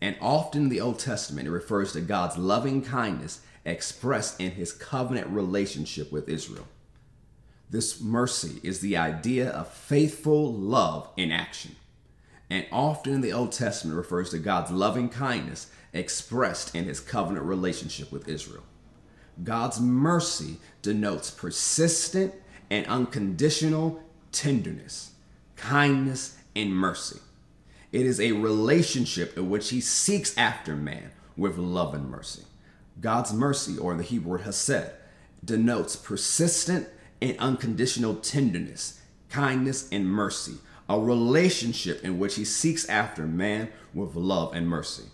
And 0.00 0.16
often 0.20 0.64
in 0.64 0.68
the 0.68 0.80
Old 0.80 0.98
Testament, 0.98 1.48
it 1.48 1.52
refers 1.52 1.92
to 1.92 2.00
God's 2.00 2.38
loving 2.38 2.82
kindness 2.82 3.40
expressed 3.64 4.40
in 4.40 4.52
his 4.52 4.72
covenant 4.72 5.28
relationship 5.28 6.12
with 6.12 6.28
Israel. 6.28 6.66
This 7.70 8.00
mercy 8.00 8.60
is 8.62 8.80
the 8.80 8.96
idea 8.96 9.50
of 9.50 9.68
faithful 9.68 10.52
love 10.52 11.10
in 11.16 11.30
action. 11.30 11.76
And 12.48 12.64
often 12.72 13.12
in 13.12 13.20
the 13.20 13.32
Old 13.32 13.52
Testament 13.52 13.96
refers 13.96 14.30
to 14.30 14.38
God's 14.38 14.70
loving 14.70 15.10
kindness 15.10 15.70
expressed 15.92 16.74
in 16.74 16.84
his 16.84 17.00
covenant 17.00 17.44
relationship 17.44 18.10
with 18.10 18.28
Israel. 18.28 18.62
God's 19.44 19.80
mercy 19.80 20.56
denotes 20.80 21.30
persistent 21.30 22.34
and 22.70 22.86
unconditional 22.86 24.02
tenderness, 24.32 25.12
kindness, 25.56 26.38
and 26.56 26.74
mercy. 26.74 27.20
It 27.92 28.04
is 28.04 28.20
a 28.20 28.32
relationship 28.32 29.36
in 29.36 29.48
which 29.48 29.70
he 29.70 29.80
seeks 29.80 30.36
after 30.36 30.76
man 30.76 31.10
with 31.36 31.56
love 31.56 31.94
and 31.94 32.10
mercy. 32.10 32.42
God's 33.00 33.32
mercy, 33.32 33.78
or 33.78 33.92
in 33.92 33.98
the 33.98 34.04
Hebrew 34.04 34.32
word 34.32 34.42
hesed, 34.42 34.90
denotes 35.44 35.96
persistent 35.96 36.88
and 37.22 37.38
unconditional 37.38 38.16
tenderness, 38.16 39.00
kindness, 39.30 39.88
and 39.90 40.06
mercy, 40.06 40.56
a 40.88 40.98
relationship 40.98 42.02
in 42.04 42.18
which 42.18 42.34
he 42.34 42.44
seeks 42.44 42.88
after 42.88 43.26
man 43.26 43.68
with 43.94 44.14
love 44.14 44.54
and 44.54 44.68
mercy. 44.68 45.04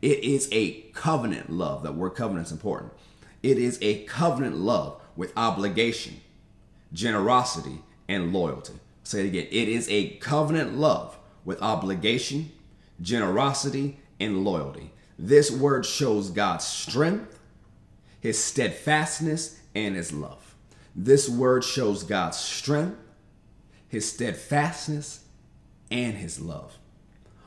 It 0.00 0.24
is 0.24 0.48
a 0.52 0.82
covenant 0.92 1.50
love. 1.50 1.82
That 1.82 1.94
word 1.94 2.10
covenant 2.10 2.46
is 2.46 2.52
important. 2.52 2.92
It 3.42 3.58
is 3.58 3.78
a 3.82 4.04
covenant 4.04 4.56
love 4.56 5.00
with 5.16 5.32
obligation, 5.36 6.20
generosity, 6.92 7.82
and 8.08 8.32
loyalty. 8.32 8.74
say 9.04 9.20
it 9.20 9.26
again. 9.26 9.46
It 9.50 9.68
is 9.68 9.88
a 9.88 10.10
covenant 10.16 10.74
love 10.74 11.16
with 11.44 11.60
obligation, 11.62 12.52
generosity, 13.00 13.98
and 14.20 14.44
loyalty. 14.44 14.92
This 15.18 15.50
word 15.50 15.84
shows 15.84 16.30
God's 16.30 16.64
strength, 16.64 17.38
his 18.20 18.42
steadfastness, 18.42 19.60
and 19.74 19.94
his 19.94 20.12
love. 20.12 20.54
This 20.94 21.28
word 21.28 21.64
shows 21.64 22.02
God's 22.02 22.36
strength, 22.36 22.98
his 23.88 24.10
steadfastness, 24.10 25.24
and 25.90 26.14
his 26.14 26.40
love. 26.40 26.78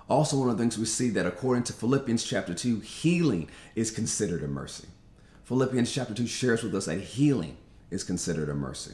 Also, 0.08 0.38
one 0.38 0.49
of 0.49 0.58
the 0.58 0.63
things 0.63 0.77
we 0.77 0.86
see 0.86 1.10
that 1.10 1.25
according 1.25 1.63
to 1.63 1.73
Philippians 1.73 2.23
chapter 2.23 2.53
2, 2.53 2.79
healing 2.81 3.49
is 3.73 3.89
considered 3.89 4.43
a 4.43 4.47
mercy. 4.47 4.88
Philippians 5.45 5.91
chapter 5.91 6.13
2 6.13 6.27
shares 6.27 6.63
with 6.63 6.75
us 6.75 6.86
that 6.86 6.99
healing 6.99 7.58
is 7.89 8.03
considered 8.03 8.49
a 8.49 8.53
mercy. 8.53 8.93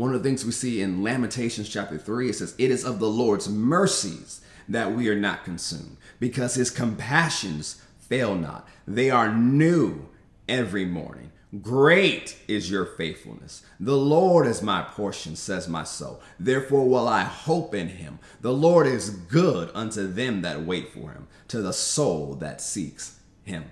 One 0.00 0.14
of 0.14 0.22
the 0.22 0.26
things 0.26 0.46
we 0.46 0.52
see 0.52 0.80
in 0.80 1.02
Lamentations 1.02 1.68
chapter 1.68 1.98
3, 1.98 2.30
it 2.30 2.36
says, 2.36 2.54
It 2.56 2.70
is 2.70 2.86
of 2.86 3.00
the 3.00 3.06
Lord's 3.06 3.50
mercies 3.50 4.40
that 4.66 4.92
we 4.92 5.10
are 5.10 5.14
not 5.14 5.44
consumed, 5.44 5.98
because 6.18 6.54
his 6.54 6.70
compassions 6.70 7.82
fail 7.98 8.34
not. 8.34 8.66
They 8.88 9.10
are 9.10 9.30
new 9.30 10.08
every 10.48 10.86
morning. 10.86 11.32
Great 11.60 12.38
is 12.48 12.70
your 12.70 12.86
faithfulness. 12.86 13.62
The 13.78 13.98
Lord 13.98 14.46
is 14.46 14.62
my 14.62 14.80
portion, 14.80 15.36
says 15.36 15.68
my 15.68 15.84
soul. 15.84 16.22
Therefore 16.38 16.88
will 16.88 17.06
I 17.06 17.24
hope 17.24 17.74
in 17.74 17.88
him. 17.88 18.20
The 18.40 18.54
Lord 18.54 18.86
is 18.86 19.10
good 19.10 19.70
unto 19.74 20.10
them 20.10 20.40
that 20.40 20.62
wait 20.62 20.94
for 20.94 21.12
him, 21.12 21.28
to 21.48 21.60
the 21.60 21.74
soul 21.74 22.36
that 22.36 22.62
seeks 22.62 23.20
him. 23.42 23.70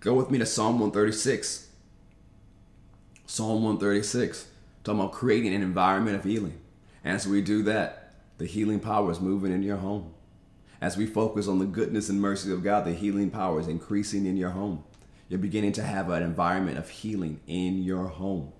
Go 0.00 0.14
with 0.14 0.30
me 0.30 0.38
to 0.38 0.46
Psalm 0.46 0.80
136. 0.80 1.68
Psalm 3.26 3.62
136. 3.62 4.46
Talking 4.90 5.02
about 5.04 5.12
creating 5.12 5.54
an 5.54 5.62
environment 5.62 6.16
of 6.16 6.24
healing. 6.24 6.60
As 7.04 7.24
we 7.24 7.42
do 7.42 7.62
that, 7.62 8.12
the 8.38 8.44
healing 8.44 8.80
power 8.80 9.12
is 9.12 9.20
moving 9.20 9.52
in 9.52 9.62
your 9.62 9.76
home. 9.76 10.12
As 10.80 10.96
we 10.96 11.06
focus 11.06 11.46
on 11.46 11.60
the 11.60 11.64
goodness 11.64 12.08
and 12.08 12.20
mercy 12.20 12.50
of 12.52 12.64
God, 12.64 12.84
the 12.84 12.92
healing 12.92 13.30
power 13.30 13.60
is 13.60 13.68
increasing 13.68 14.26
in 14.26 14.36
your 14.36 14.50
home. 14.50 14.82
You're 15.28 15.38
beginning 15.38 15.70
to 15.74 15.84
have 15.84 16.10
an 16.10 16.24
environment 16.24 16.76
of 16.76 16.88
healing 16.88 17.38
in 17.46 17.84
your 17.84 18.08
home. 18.08 18.52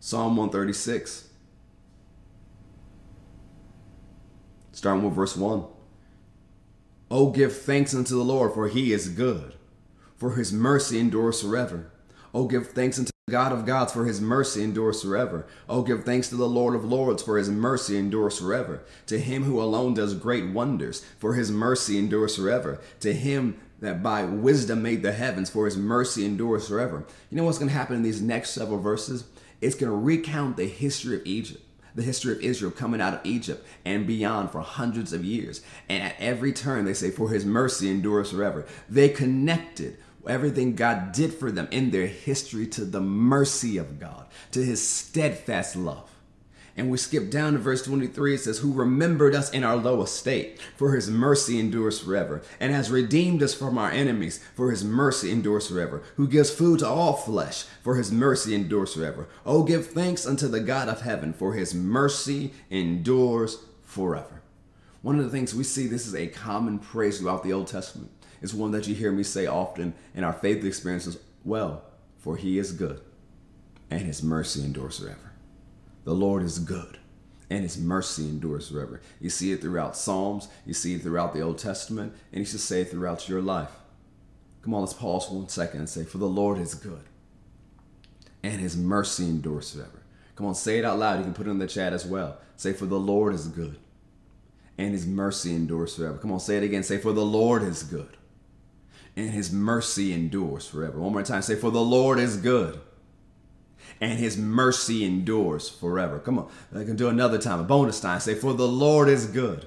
Psalm 0.00 0.36
136. 0.36 1.28
Starting 4.72 5.04
with 5.04 5.14
verse 5.14 5.36
1. 5.36 5.64
Oh, 7.08 7.30
give 7.30 7.56
thanks 7.56 7.94
unto 7.94 8.16
the 8.16 8.24
Lord, 8.24 8.52
for 8.52 8.66
he 8.66 8.92
is 8.92 9.10
good, 9.10 9.54
for 10.16 10.34
his 10.34 10.52
mercy 10.52 10.98
endures 10.98 11.40
forever. 11.40 11.92
Oh, 12.34 12.48
give 12.48 12.66
thanks 12.66 12.98
unto 12.98 13.11
God 13.30 13.52
of 13.52 13.64
gods, 13.64 13.92
for 13.92 14.04
his 14.04 14.20
mercy 14.20 14.64
endures 14.64 15.00
forever. 15.00 15.46
Oh, 15.68 15.82
give 15.82 16.02
thanks 16.02 16.28
to 16.30 16.34
the 16.34 16.48
Lord 16.48 16.74
of 16.74 16.84
lords, 16.84 17.22
for 17.22 17.38
his 17.38 17.48
mercy 17.48 17.96
endures 17.96 18.40
forever. 18.40 18.82
To 19.06 19.16
him 19.16 19.44
who 19.44 19.62
alone 19.62 19.94
does 19.94 20.14
great 20.14 20.50
wonders, 20.50 21.04
for 21.20 21.34
his 21.34 21.48
mercy 21.48 22.00
endures 22.00 22.34
forever. 22.34 22.80
To 22.98 23.12
him 23.12 23.60
that 23.78 24.02
by 24.02 24.24
wisdom 24.24 24.82
made 24.82 25.04
the 25.04 25.12
heavens, 25.12 25.50
for 25.50 25.66
his 25.66 25.76
mercy 25.76 26.24
endures 26.24 26.66
forever. 26.66 27.06
You 27.30 27.36
know 27.36 27.44
what's 27.44 27.58
going 27.58 27.68
to 27.68 27.76
happen 27.76 27.94
in 27.94 28.02
these 28.02 28.20
next 28.20 28.50
several 28.50 28.80
verses? 28.80 29.22
It's 29.60 29.76
going 29.76 29.92
to 29.92 29.96
recount 29.96 30.56
the 30.56 30.66
history 30.66 31.14
of 31.14 31.24
Egypt 31.24 31.62
the 31.94 32.02
history 32.02 32.32
of 32.32 32.40
Israel 32.40 32.70
coming 32.70 33.02
out 33.02 33.12
of 33.12 33.20
Egypt 33.24 33.66
and 33.84 34.06
beyond 34.06 34.50
for 34.50 34.60
hundreds 34.60 35.12
of 35.12 35.26
years. 35.26 35.60
And 35.90 36.02
at 36.02 36.16
every 36.18 36.50
turn, 36.50 36.86
they 36.86 36.94
say, 36.94 37.10
For 37.10 37.28
his 37.28 37.44
mercy 37.44 37.90
endures 37.90 38.30
forever. 38.30 38.64
They 38.88 39.10
connected 39.10 39.98
everything 40.26 40.74
God 40.74 41.12
did 41.12 41.34
for 41.34 41.50
them 41.50 41.68
in 41.70 41.90
their 41.90 42.06
history 42.06 42.66
to 42.68 42.84
the 42.84 43.00
mercy 43.00 43.76
of 43.78 43.98
God, 43.98 44.26
to 44.52 44.64
his 44.64 44.86
steadfast 44.86 45.76
love. 45.76 46.08
And 46.74 46.90
we 46.90 46.96
skip 46.96 47.30
down 47.30 47.52
to 47.52 47.58
verse 47.58 47.84
23. 47.84 48.34
It 48.34 48.38
says, 48.38 48.58
Who 48.60 48.72
remembered 48.72 49.34
us 49.34 49.50
in 49.50 49.62
our 49.62 49.76
low 49.76 50.02
estate, 50.02 50.58
for 50.76 50.94
his 50.94 51.10
mercy 51.10 51.60
endures 51.60 52.00
forever, 52.00 52.42
and 52.58 52.72
has 52.72 52.90
redeemed 52.90 53.42
us 53.42 53.52
from 53.52 53.76
our 53.76 53.90
enemies, 53.90 54.42
for 54.54 54.70
his 54.70 54.82
mercy 54.82 55.30
endures 55.30 55.68
forever. 55.68 56.02
Who 56.16 56.26
gives 56.26 56.50
food 56.50 56.78
to 56.78 56.88
all 56.88 57.12
flesh, 57.12 57.64
for 57.82 57.96
his 57.96 58.10
mercy 58.10 58.54
endures 58.54 58.94
forever. 58.94 59.28
Oh, 59.44 59.64
give 59.64 59.88
thanks 59.88 60.26
unto 60.26 60.48
the 60.48 60.60
God 60.60 60.88
of 60.88 61.02
heaven, 61.02 61.34
for 61.34 61.52
his 61.52 61.74
mercy 61.74 62.54
endures 62.70 63.58
forever. 63.82 64.40
One 65.02 65.18
of 65.18 65.24
the 65.24 65.30
things 65.30 65.54
we 65.54 65.64
see, 65.64 65.86
this 65.86 66.06
is 66.06 66.14
a 66.14 66.28
common 66.28 66.78
praise 66.78 67.18
throughout 67.18 67.42
the 67.42 67.52
Old 67.52 67.66
Testament. 67.66 68.10
It's 68.42 68.52
one 68.52 68.72
that 68.72 68.86
you 68.88 68.94
hear 68.94 69.12
me 69.12 69.22
say 69.22 69.46
often 69.46 69.94
in 70.14 70.24
our 70.24 70.32
faith 70.32 70.64
experiences. 70.64 71.18
Well, 71.44 71.84
for 72.18 72.36
he 72.36 72.58
is 72.58 72.72
good, 72.72 73.00
and 73.90 74.02
his 74.02 74.22
mercy 74.22 74.64
endures 74.64 74.98
forever. 74.98 75.32
The 76.04 76.14
Lord 76.14 76.42
is 76.42 76.58
good 76.58 76.98
and 77.52 77.62
his 77.62 77.76
mercy 77.76 78.24
endures 78.24 78.70
forever. 78.70 79.02
You 79.20 79.28
see 79.28 79.52
it 79.52 79.60
throughout 79.60 79.94
Psalms, 79.94 80.48
you 80.64 80.72
see 80.72 80.94
it 80.94 81.02
throughout 81.02 81.34
the 81.34 81.42
Old 81.42 81.58
Testament, 81.58 82.14
and 82.32 82.38
you 82.40 82.46
should 82.46 82.60
say 82.60 82.80
it 82.80 82.90
throughout 82.90 83.28
your 83.28 83.42
life. 83.42 83.70
Come 84.62 84.72
on, 84.72 84.80
let's 84.80 84.94
pause 84.94 85.28
one 85.28 85.48
second 85.48 85.80
and 85.80 85.88
say, 85.88 86.04
For 86.04 86.18
the 86.18 86.28
Lord 86.28 86.58
is 86.58 86.74
good 86.74 87.02
and 88.42 88.60
his 88.60 88.76
mercy 88.76 89.24
endures 89.24 89.72
forever. 89.72 90.02
Come 90.34 90.46
on, 90.46 90.54
say 90.54 90.78
it 90.78 90.84
out 90.84 90.98
loud. 90.98 91.18
You 91.18 91.24
can 91.24 91.34
put 91.34 91.46
it 91.46 91.50
in 91.50 91.58
the 91.58 91.66
chat 91.66 91.92
as 91.92 92.06
well. 92.06 92.38
Say, 92.56 92.72
For 92.72 92.86
the 92.86 92.98
Lord 92.98 93.34
is 93.34 93.46
good 93.48 93.76
and 94.78 94.92
his 94.92 95.06
mercy 95.06 95.54
endures 95.54 95.96
forever. 95.96 96.16
Come 96.18 96.32
on, 96.32 96.40
say 96.40 96.56
it 96.56 96.62
again. 96.62 96.82
Say, 96.82 96.98
For 96.98 97.12
the 97.12 97.24
Lord 97.24 97.62
is 97.62 97.82
good 97.82 98.16
and 99.16 99.30
his 99.30 99.52
mercy 99.52 100.12
endures 100.12 100.66
forever. 100.66 100.98
One 100.98 101.12
more 101.12 101.22
time. 101.22 101.42
Say, 101.42 101.56
For 101.56 101.70
the 101.70 101.82
Lord 101.82 102.18
is 102.18 102.36
good 102.36 102.80
and 104.00 104.18
his 104.18 104.36
mercy 104.36 105.04
endures 105.04 105.68
forever. 105.68 106.18
Come 106.18 106.38
on, 106.38 106.50
I 106.74 106.84
can 106.84 106.96
do 106.96 107.08
another 107.08 107.38
time. 107.38 107.60
A 107.60 107.64
bonus 107.64 108.00
time. 108.00 108.20
Say, 108.20 108.34
For 108.34 108.52
the 108.52 108.66
Lord 108.66 109.08
is 109.08 109.26
good, 109.26 109.66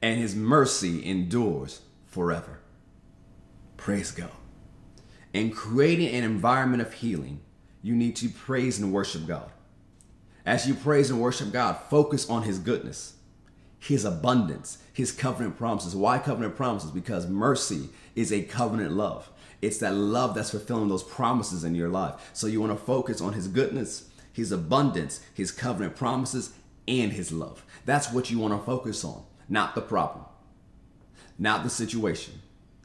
and 0.00 0.18
his 0.18 0.34
mercy 0.34 1.04
endures 1.04 1.80
forever. 2.06 2.60
Praise 3.76 4.12
God. 4.12 4.30
In 5.32 5.50
creating 5.50 6.14
an 6.14 6.24
environment 6.24 6.82
of 6.82 6.92
healing, 6.92 7.40
you 7.82 7.96
need 7.96 8.14
to 8.16 8.28
praise 8.28 8.78
and 8.78 8.92
worship 8.92 9.26
God. 9.26 9.50
As 10.44 10.68
you 10.68 10.74
praise 10.74 11.10
and 11.10 11.20
worship 11.20 11.52
God, 11.52 11.78
focus 11.90 12.28
on 12.28 12.42
his 12.42 12.58
goodness, 12.58 13.14
his 13.82 14.04
abundance, 14.04 14.78
his 14.92 15.10
covenant 15.10 15.58
promises. 15.58 15.96
Why 15.96 16.18
covenant 16.18 16.54
promises? 16.54 16.92
Because 16.92 17.26
mercy 17.26 17.88
is 18.14 18.32
a 18.32 18.42
covenant 18.42 18.92
love. 18.92 19.28
It's 19.60 19.78
that 19.78 19.94
love 19.94 20.36
that's 20.36 20.52
fulfilling 20.52 20.88
those 20.88 21.02
promises 21.02 21.64
in 21.64 21.74
your 21.74 21.88
life. 21.88 22.30
So 22.32 22.46
you 22.46 22.60
want 22.60 22.78
to 22.78 22.84
focus 22.84 23.20
on 23.20 23.32
His 23.32 23.48
goodness, 23.48 24.08
His 24.32 24.52
abundance, 24.52 25.20
His 25.34 25.50
covenant 25.50 25.96
promises, 25.96 26.52
and 26.86 27.12
His 27.12 27.32
love. 27.32 27.64
That's 27.84 28.12
what 28.12 28.30
you 28.30 28.38
want 28.38 28.54
to 28.54 28.64
focus 28.64 29.04
on, 29.04 29.24
not 29.48 29.74
the 29.74 29.80
problem, 29.80 30.26
not 31.36 31.64
the 31.64 31.70
situation, 31.70 32.34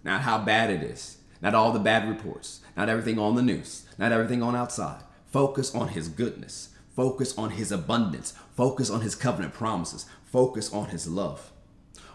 not 0.03 0.21
how 0.21 0.39
bad 0.39 0.71
it 0.71 0.81
is, 0.81 1.17
not 1.43 1.53
all 1.53 1.71
the 1.71 1.79
bad 1.79 2.09
reports, 2.09 2.61
not 2.75 2.89
everything 2.89 3.19
on 3.19 3.35
the 3.35 3.43
news, 3.43 3.85
not 3.99 4.11
everything 4.11 4.41
on 4.41 4.55
outside. 4.55 5.03
Focus 5.27 5.75
on 5.75 5.89
His 5.89 6.07
goodness. 6.07 6.69
Focus 6.95 7.37
on 7.37 7.51
His 7.51 7.71
abundance. 7.71 8.33
Focus 8.55 8.89
on 8.89 9.01
His 9.01 9.13
covenant 9.13 9.53
promises. 9.53 10.07
Focus 10.27 10.71
on 10.71 10.89
His 10.89 11.07
love. 11.07 11.51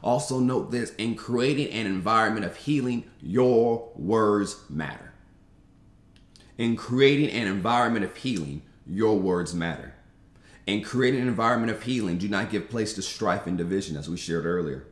Also, 0.02 0.38
note 0.38 0.70
this 0.70 0.94
in 0.96 1.14
creating 1.14 1.70
an 1.72 1.86
environment 1.86 2.44
of 2.44 2.56
healing, 2.56 3.04
your 3.20 3.90
words 3.94 4.56
matter. 4.68 5.12
In 6.58 6.76
creating 6.76 7.30
an 7.30 7.46
environment 7.46 8.04
of 8.04 8.16
healing, 8.16 8.62
your 8.86 9.18
words 9.18 9.54
matter. 9.54 9.94
In 10.66 10.82
creating 10.82 11.22
an 11.22 11.28
environment 11.28 11.72
of 11.72 11.82
healing, 11.82 12.18
do 12.18 12.28
not 12.28 12.50
give 12.50 12.68
place 12.68 12.92
to 12.94 13.02
strife 13.02 13.46
and 13.46 13.56
division, 13.56 13.96
as 13.96 14.08
we 14.08 14.16
shared 14.16 14.44
earlier. 14.44 14.86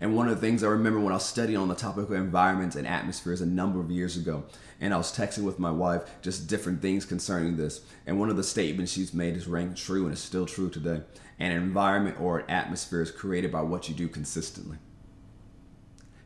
And 0.00 0.16
one 0.16 0.28
of 0.28 0.34
the 0.34 0.40
things 0.40 0.64
I 0.64 0.68
remember 0.68 1.00
when 1.00 1.12
I 1.12 1.16
was 1.16 1.24
studying 1.24 1.58
on 1.58 1.68
the 1.68 1.74
topic 1.74 2.04
of 2.04 2.12
environments 2.12 2.76
and 2.76 2.86
atmospheres 2.86 3.40
a 3.40 3.46
number 3.46 3.80
of 3.80 3.90
years 3.90 4.16
ago, 4.16 4.44
and 4.80 4.92
I 4.92 4.96
was 4.96 5.16
texting 5.16 5.44
with 5.44 5.58
my 5.58 5.70
wife 5.70 6.02
just 6.20 6.48
different 6.48 6.82
things 6.82 7.04
concerning 7.04 7.56
this. 7.56 7.80
And 8.06 8.18
one 8.18 8.28
of 8.28 8.36
the 8.36 8.42
statements 8.42 8.92
she's 8.92 9.14
made 9.14 9.36
is 9.36 9.46
rang 9.46 9.74
true 9.74 10.04
and 10.04 10.12
is 10.12 10.20
still 10.20 10.46
true 10.46 10.68
today. 10.68 11.02
An 11.38 11.52
environment 11.52 12.20
or 12.20 12.40
an 12.40 12.50
atmosphere 12.50 13.02
is 13.02 13.10
created 13.10 13.52
by 13.52 13.62
what 13.62 13.88
you 13.88 13.94
do 13.94 14.08
consistently. 14.08 14.78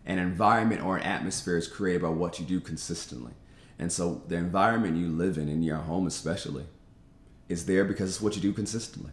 An 0.06 0.18
environment 0.18 0.82
or 0.82 0.96
an 0.96 1.02
atmosphere 1.02 1.58
is 1.58 1.68
created 1.68 2.02
by 2.02 2.08
what 2.08 2.40
you 2.40 2.46
do 2.46 2.60
consistently. 2.60 3.32
And 3.78 3.92
so 3.92 4.22
the 4.26 4.36
environment 4.36 4.96
you 4.96 5.08
live 5.08 5.38
in, 5.38 5.48
in 5.48 5.62
your 5.62 5.76
home 5.76 6.06
especially, 6.06 6.64
is 7.48 7.66
there 7.66 7.84
because 7.84 8.10
it's 8.10 8.20
what 8.20 8.34
you 8.34 8.42
do 8.42 8.52
consistently. 8.52 9.12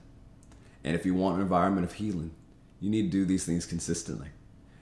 And 0.84 0.96
if 0.96 1.06
you 1.06 1.14
want 1.14 1.36
an 1.36 1.42
environment 1.42 1.86
of 1.86 1.94
healing, 1.94 2.32
you 2.80 2.90
need 2.90 3.12
to 3.12 3.18
do 3.18 3.26
these 3.26 3.46
things 3.46 3.66
consistently. 3.66 4.30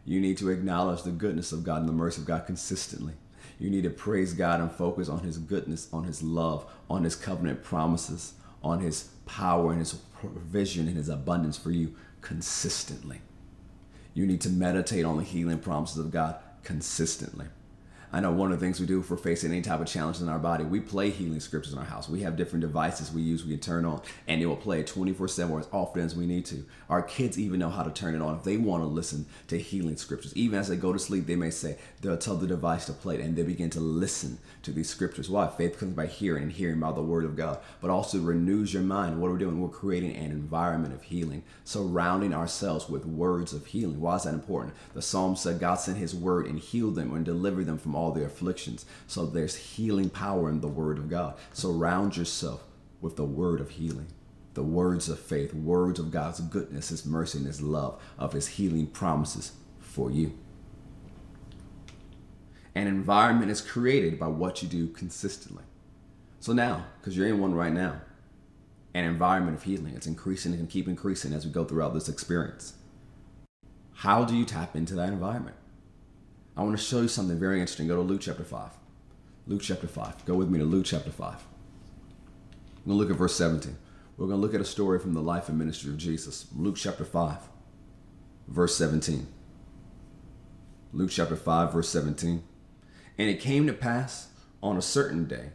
You 0.06 0.20
need 0.20 0.38
to 0.40 0.50
acknowledge 0.50 1.04
the 1.04 1.12
goodness 1.12 1.52
of 1.52 1.64
God 1.64 1.80
and 1.80 1.90
the 1.90 1.94
mercy 1.94 2.22
of 2.22 2.28
God 2.28 2.46
consistently. 2.46 3.14
You 3.60 3.70
need 3.70 3.84
to 3.84 3.90
praise 3.90 4.34
God 4.34 4.60
and 4.60 4.72
focus 4.72 5.08
on 5.08 5.20
His 5.20 5.38
goodness, 5.38 5.88
on 5.94 6.04
His 6.04 6.22
love, 6.22 6.66
on 6.90 7.04
His 7.04 7.16
covenant 7.16 7.64
promises, 7.64 8.34
on 8.62 8.80
His 8.80 9.10
power 9.26 9.72
and 9.72 9.80
His 9.80 9.94
provision 9.94 10.88
and 10.88 10.98
His 10.98 11.10
abundance 11.10 11.58
for 11.58 11.72
you 11.72 11.96
consistently. 12.22 13.22
You 14.14 14.26
need 14.28 14.42
to 14.42 14.50
meditate 14.50 15.06
on 15.06 15.18
the 15.18 15.24
healing 15.24 15.60
promises 15.60 15.98
of 15.98 16.12
God 16.12 16.36
consistently. 16.64 17.48
I 18.16 18.20
know 18.20 18.32
one 18.32 18.52
of 18.52 18.60
the 18.60 18.64
things 18.64 18.80
we 18.80 18.86
do 18.86 19.00
if 19.00 19.10
we're 19.10 19.18
facing 19.18 19.52
any 19.52 19.64
type 19.64 19.80
of 19.80 19.88
challenge 19.88 20.22
in 20.22 20.30
our 20.30 20.38
body, 20.38 20.64
we 20.64 20.80
play 20.80 21.10
healing 21.10 21.40
scriptures 21.40 21.74
in 21.74 21.80
our 21.80 21.86
house. 21.86 22.08
We 22.08 22.22
have 22.22 22.36
different 22.36 22.62
devices 22.62 23.12
we 23.12 23.24
use, 23.24 23.44
we 23.44 23.54
can 23.54 23.60
turn 23.60 23.86
on, 23.86 24.04
and 24.28 24.40
it 24.40 24.46
will 24.46 24.56
play 24.56 24.84
24 24.84 25.28
7 25.28 25.52
or 25.52 25.60
as 25.60 25.68
often 25.72 26.04
as 26.04 26.16
we 26.16 26.28
need 26.28 26.46
to. 26.46 26.64
Our 26.90 27.02
kids 27.02 27.40
even 27.40 27.60
know 27.60 27.72
how 27.72 27.82
to 27.82 27.90
turn 27.90 28.14
it 28.14 28.22
on 28.22 28.36
if 28.36 28.44
they 28.44 28.58
want 28.58 28.84
to 28.84 28.88
listen 28.88 29.26
to 29.48 29.58
healing 29.58 29.98
scriptures. 29.98 30.36
Even 30.36 30.60
as 30.60 30.68
they 30.68 30.76
go 30.76 30.94
to 30.94 31.00
sleep, 31.00 31.26
they 31.26 31.36
may 31.36 31.50
say, 31.50 31.80
they'll 32.02 32.16
tell 32.16 32.36
the 32.36 32.46
device 32.46 32.86
to 32.86 32.94
play 32.94 33.16
it, 33.16 33.22
and 33.22 33.36
they 33.36 33.42
begin 33.42 33.72
to 33.72 33.80
listen 33.80 34.38
to 34.62 34.72
these 34.72 34.90
scriptures. 34.90 35.28
Why? 35.28 35.48
Faith 35.48 35.80
comes 35.80 35.96
by 35.96 36.06
hearing, 36.06 36.44
and 36.44 36.52
hearing 36.52 36.80
by 36.80 36.92
the 36.92 37.02
word 37.02 37.26
of 37.26 37.36
God, 37.36 37.58
but 37.82 37.90
also 37.90 38.20
renews 38.20 38.76
your 38.76 38.84
mind. 38.84 39.20
What 39.20 39.30
are 39.30 39.34
we 39.34 39.40
doing? 39.40 39.60
We're 39.60 39.70
creating 39.70 40.16
an 40.16 40.30
environment 40.30 40.94
of 40.94 41.02
healing, 41.02 41.42
surrounding 41.64 42.32
ourselves 42.32 42.88
with 42.88 43.08
words 43.08 43.54
of 43.54 43.66
healing. 43.66 44.00
Why 44.00 44.18
is 44.18 44.24
that 44.24 44.36
important? 44.36 44.76
The 44.94 45.02
psalm 45.02 45.36
said 45.36 45.60
God 45.60 45.76
sent 45.76 45.98
his 45.98 46.14
word 46.14 46.46
and 46.46 46.60
healed 46.60 46.94
them 46.94 47.12
and 47.16 47.26
delivered 47.26 47.66
them 47.66 47.80
from 47.80 47.96
all 47.96 48.03
their 48.12 48.26
afflictions. 48.26 48.86
So 49.08 49.26
there's 49.26 49.56
healing 49.56 50.10
power 50.10 50.50
in 50.50 50.62
the 50.62 50.68
Word 50.68 50.98
of 50.98 51.10
God. 51.10 51.36
Surround 51.54 52.18
yourself 52.18 52.64
with 53.02 53.16
the 53.16 53.26
word 53.26 53.60
of 53.60 53.72
healing, 53.72 54.08
the 54.54 54.64
words 54.64 55.10
of 55.10 55.20
faith, 55.20 55.54
words 55.54 56.00
of 56.00 56.12
God's 56.12 56.40
goodness, 56.40 56.90
His 56.90 57.06
mercy, 57.06 57.40
and 57.40 57.48
His 57.48 57.62
love, 57.62 58.02
of 58.18 58.34
His 58.34 58.48
healing 58.48 58.88
promises 58.88 59.52
for 59.80 60.10
you. 60.10 60.34
An 62.76 62.88
environment 62.88 63.52
is 63.52 63.62
created 63.62 64.18
by 64.18 64.28
what 64.28 64.64
you 64.64 64.70
do 64.70 64.88
consistently. 64.88 65.64
So 66.40 66.54
now, 66.54 66.86
because 67.00 67.16
you're 67.16 67.28
in 67.28 67.40
one 67.40 67.54
right 67.54 67.74
now, 67.74 68.02
an 68.94 69.06
environment 69.06 69.58
of 69.58 69.64
healing, 69.64 69.94
it's 69.96 70.08
increasing 70.08 70.54
and 70.54 70.70
keep 70.70 70.88
increasing 70.88 71.34
as 71.34 71.46
we 71.46 71.52
go 71.52 71.66
throughout 71.66 71.94
this 71.94 72.10
experience. 72.10 72.74
How 73.94 74.24
do 74.24 74.36
you 74.36 74.46
tap 74.46 74.76
into 74.76 74.96
that 74.96 75.10
environment? 75.10 75.56
I 76.56 76.62
want 76.62 76.78
to 76.78 76.84
show 76.84 77.02
you 77.02 77.08
something 77.08 77.40
very 77.40 77.60
interesting. 77.60 77.88
Go 77.88 77.96
to 77.96 78.02
Luke 78.02 78.22
chapter 78.22 78.44
5. 78.44 78.70
Luke 79.48 79.62
chapter 79.64 79.88
5. 79.88 80.26
Go 80.26 80.36
with 80.36 80.50
me 80.50 80.60
to 80.60 80.66
Luke 80.66 80.86
chapter 80.86 81.10
5. 81.10 81.34
I'm 81.34 81.40
going 82.86 82.98
to 82.98 83.04
look 83.04 83.10
at 83.10 83.18
verse 83.18 83.36
17. 83.36 83.76
We're 84.18 84.28
going 84.28 84.38
to 84.38 84.42
look 84.42 84.54
at 84.54 84.62
a 84.62 84.66
story 84.66 85.00
from 85.00 85.14
the 85.14 85.22
life 85.22 85.50
and 85.50 85.58
ministry 85.58 85.90
of 85.90 85.98
Jesus. 85.98 86.46
Luke 86.56 86.76
chapter 86.78 87.06
5, 87.06 87.38
verse 88.48 88.76
17. 88.78 89.26
Luke 90.92 91.10
chapter 91.10 91.36
5, 91.36 91.74
verse 91.74 91.90
17. 91.90 92.44
And 93.18 93.30
it 93.30 93.40
came 93.40 93.66
to 93.66 93.74
pass 93.74 94.28
on 94.62 94.78
a 94.78 94.82
certain 94.82 95.26
day, 95.26 95.50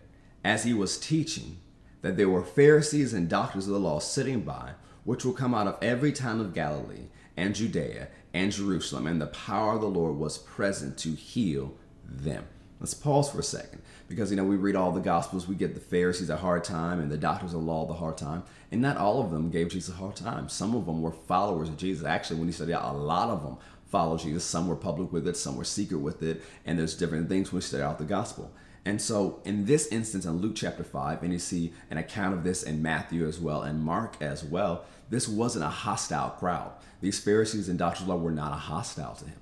as 0.44 0.64
he 0.64 0.74
was 0.74 0.98
teaching, 0.98 1.58
that 2.02 2.16
there 2.16 2.28
were 2.28 2.42
Pharisees 2.42 3.12
and 3.12 3.28
doctors 3.28 3.68
of 3.68 3.72
the 3.72 3.78
law 3.78 4.00
sitting 4.00 4.40
by, 4.40 4.72
which 5.04 5.24
will 5.24 5.32
come 5.32 5.54
out 5.54 5.68
of 5.68 5.78
every 5.80 6.12
town 6.12 6.40
of 6.40 6.54
Galilee 6.54 7.06
and 7.38 7.54
Judea 7.54 8.08
and 8.34 8.52
Jerusalem, 8.52 9.06
and 9.06 9.20
the 9.20 9.28
power 9.28 9.74
of 9.74 9.80
the 9.80 9.86
Lord 9.86 10.16
was 10.16 10.38
present 10.38 10.98
to 10.98 11.14
heal 11.14 11.72
them. 12.04 12.44
Let's 12.80 12.94
pause 12.94 13.30
for 13.30 13.40
a 13.40 13.44
second 13.44 13.82
because 14.08 14.30
you 14.30 14.36
know 14.36 14.44
we 14.44 14.56
read 14.56 14.76
all 14.76 14.92
the 14.92 15.00
gospels, 15.00 15.48
we 15.48 15.54
get 15.54 15.74
the 15.74 15.80
Pharisees 15.80 16.30
a 16.30 16.36
hard 16.36 16.64
time 16.64 17.00
and 17.00 17.10
the 17.10 17.16
doctors 17.16 17.54
of 17.54 17.62
law 17.62 17.86
the 17.86 17.94
hard 17.94 18.18
time, 18.18 18.42
and 18.70 18.80
not 18.80 18.96
all 18.96 19.22
of 19.22 19.30
them 19.30 19.50
gave 19.50 19.70
Jesus 19.70 19.94
a 19.94 19.98
hard 19.98 20.16
time. 20.16 20.48
Some 20.48 20.74
of 20.74 20.86
them 20.86 21.00
were 21.00 21.12
followers 21.12 21.68
of 21.68 21.76
Jesus. 21.76 22.04
Actually, 22.04 22.38
when 22.38 22.48
you 22.48 22.52
study 22.52 22.74
out, 22.74 22.94
a 22.94 22.98
lot 22.98 23.30
of 23.30 23.42
them 23.42 23.56
follow 23.86 24.16
Jesus. 24.16 24.44
Some 24.44 24.68
were 24.68 24.76
public 24.76 25.12
with 25.12 25.26
it, 25.26 25.36
some 25.36 25.56
were 25.56 25.64
secret 25.64 25.98
with 25.98 26.22
it, 26.22 26.42
and 26.66 26.78
there's 26.78 26.96
different 26.96 27.28
things 27.28 27.52
when 27.52 27.58
we 27.58 27.62
study 27.62 27.82
out 27.82 27.98
the 27.98 28.04
gospel. 28.04 28.52
And 28.84 29.02
so, 29.02 29.40
in 29.44 29.66
this 29.66 29.86
instance, 29.88 30.24
in 30.24 30.38
Luke 30.38 30.54
chapter 30.54 30.84
5, 30.84 31.22
and 31.22 31.32
you 31.32 31.38
see 31.38 31.72
an 31.90 31.98
account 31.98 32.34
of 32.34 32.44
this 32.44 32.62
in 32.62 32.80
Matthew 32.80 33.26
as 33.26 33.38
well, 33.40 33.62
and 33.62 33.82
Mark 33.82 34.16
as 34.20 34.44
well, 34.44 34.84
this 35.10 35.28
wasn't 35.28 35.64
a 35.64 35.68
hostile 35.68 36.30
crowd. 36.30 36.72
These 37.00 37.20
Pharisees 37.20 37.68
and 37.68 37.78
doctors 37.78 38.02
of 38.02 38.08
law 38.08 38.16
were 38.16 38.30
not 38.30 38.52
a 38.52 38.56
hostile 38.56 39.14
to 39.14 39.24
him. 39.24 39.38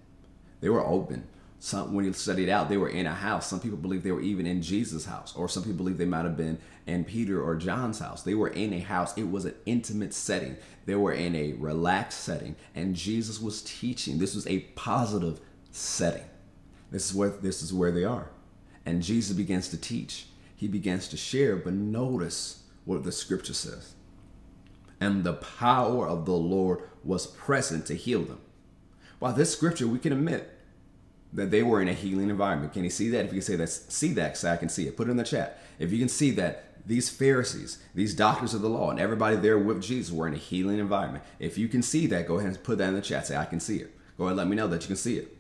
They 0.61 0.69
were 0.69 0.85
open. 0.85 1.27
Some, 1.59 1.95
when 1.95 2.13
study 2.13 2.45
it 2.45 2.49
out, 2.51 2.69
they 2.69 2.77
were 2.77 2.89
in 2.89 3.07
a 3.07 3.15
house. 3.15 3.47
Some 3.47 3.61
people 3.61 3.79
believe 3.79 4.03
they 4.03 4.13
were 4.13 4.21
even 4.21 4.47
in 4.47 4.61
Jesus' 4.61 5.07
house, 5.07 5.35
or 5.35 5.49
some 5.49 5.63
people 5.63 5.79
believe 5.79 5.97
they 5.97 6.05
might 6.05 6.25
have 6.25 6.37
been 6.37 6.59
in 6.87 7.05
Peter 7.05 7.43
or 7.43 7.57
John's 7.57 7.99
house. 7.99 8.23
They 8.23 8.35
were 8.35 8.49
in 8.49 8.73
a 8.75 8.79
house. 8.79 9.17
It 9.17 9.31
was 9.31 9.47
an 9.47 9.55
intimate 9.65 10.13
setting. 10.13 10.57
They 10.85 10.95
were 10.95 11.13
in 11.13 11.35
a 11.35 11.55
relaxed 11.55 12.21
setting, 12.21 12.57
and 12.75 12.95
Jesus 12.95 13.41
was 13.41 13.63
teaching. 13.63 14.19
This 14.19 14.35
was 14.35 14.47
a 14.47 14.61
positive 14.77 15.41
setting. 15.73 16.25
This 16.91 17.11
is 17.11 17.17
where 17.17 17.31
this 17.31 17.63
is 17.63 17.73
where 17.73 17.91
they 17.91 18.05
are, 18.05 18.31
and 18.85 19.03
Jesus 19.03 19.37
begins 19.37 19.69
to 19.71 19.77
teach. 19.77 20.27
He 20.55 20.69
begins 20.69 21.09
to 21.09 21.17
share. 21.17 21.57
But 21.57 21.73
notice 21.73 22.63
what 22.85 23.03
the 23.03 23.13
scripture 23.13 23.55
says. 23.55 23.96
And 25.01 25.25
the 25.25 25.35
power 25.35 26.09
of 26.09 26.25
the 26.25 26.33
Lord 26.33 26.81
was 27.05 27.27
present 27.27 27.87
to 27.87 27.95
heal 27.95 28.23
them. 28.23 28.41
By 29.21 29.33
this 29.33 29.53
scripture, 29.53 29.87
we 29.87 29.99
can 29.99 30.13
admit 30.13 30.53
that 31.33 31.51
they 31.51 31.63
were 31.63 31.83
in 31.83 31.89
a 31.89 31.93
healing 31.93 32.31
environment. 32.31 32.73
Can 32.73 32.85
you 32.85 32.91
see 32.91 33.11
that? 33.11 33.27
If 33.27 33.33
you 33.33 33.41
can 33.41 33.43
say 33.43 33.57
that, 33.57 33.69
see 33.69 34.13
that, 34.15 34.37
so 34.37 34.51
I 34.51 34.57
can 34.57 34.69
see 34.69 34.87
it. 34.87 34.97
Put 34.97 35.09
it 35.09 35.11
in 35.11 35.17
the 35.17 35.25
chat. 35.25 35.61
If 35.79 35.93
you 35.93 35.99
can 35.99 36.09
see 36.09 36.31
that 36.33 36.65
these 36.87 37.11
Pharisees, 37.11 37.79
these 37.95 38.15
doctors 38.15 38.55
of 38.55 38.63
the 38.63 38.69
law, 38.69 38.91
and 38.91 39.01
everybody 39.01 39.37
there 39.37 39.59
with 39.59 39.83
Jesus 39.83 40.15
were 40.15 40.29
in 40.29 40.35
a 40.35 40.39
healing 40.39 40.79
environment. 40.79 41.25
If 41.39 41.59
you 41.59 41.69
can 41.69 41.83
see 41.83 42.07
that, 42.07 42.29
go 42.29 42.39
ahead 42.39 42.49
and 42.49 42.63
put 42.63 42.79
that 42.79 42.89
in 42.89 42.95
the 42.95 43.01
chat. 43.01 43.27
Say, 43.27 43.37
I 43.37 43.45
can 43.45 43.61
see 43.61 43.79
it. 43.79 43.93
Go 44.17 44.25
ahead 44.25 44.33
and 44.33 44.39
let 44.39 44.49
me 44.49 44.57
know 44.57 44.69
that 44.69 44.83
you 44.83 44.87
can 44.87 44.97
see 44.97 45.19
it. 45.19 45.37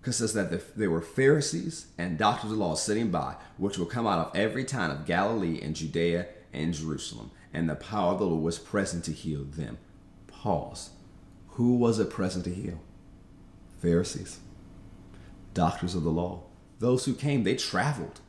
Because 0.00 0.16
it 0.16 0.28
says 0.28 0.34
that 0.34 0.50
the, 0.50 0.62
there 0.76 0.90
were 0.90 1.00
Pharisees 1.00 1.86
and 1.98 2.18
doctors 2.18 2.50
of 2.50 2.56
the 2.56 2.64
law 2.64 2.74
sitting 2.74 3.10
by, 3.10 3.36
which 3.56 3.78
will 3.78 3.86
come 3.86 4.06
out 4.06 4.26
of 4.26 4.36
every 4.36 4.64
town 4.64 4.90
of 4.90 5.04
Galilee 5.04 5.60
and 5.60 5.76
Judea 5.76 6.26
and 6.52 6.74
Jerusalem. 6.74 7.30
And 7.52 7.68
the 7.68 7.74
power 7.74 8.12
of 8.12 8.18
the 8.18 8.26
Lord 8.26 8.42
was 8.42 8.58
present 8.58 9.04
to 9.04 9.12
heal 9.12 9.44
them. 9.44 9.78
Pause. 10.26 10.90
Who 11.48 11.76
was 11.76 11.98
it 11.98 12.10
present 12.10 12.44
to 12.44 12.54
heal? 12.54 12.80
Pharisees 13.80 14.40
doctors 15.54 15.94
of 15.94 16.04
the 16.04 16.10
law. 16.10 16.42
Those 16.78 17.04
who 17.04 17.14
came, 17.14 17.44
they 17.44 17.54
traveled 17.56 18.20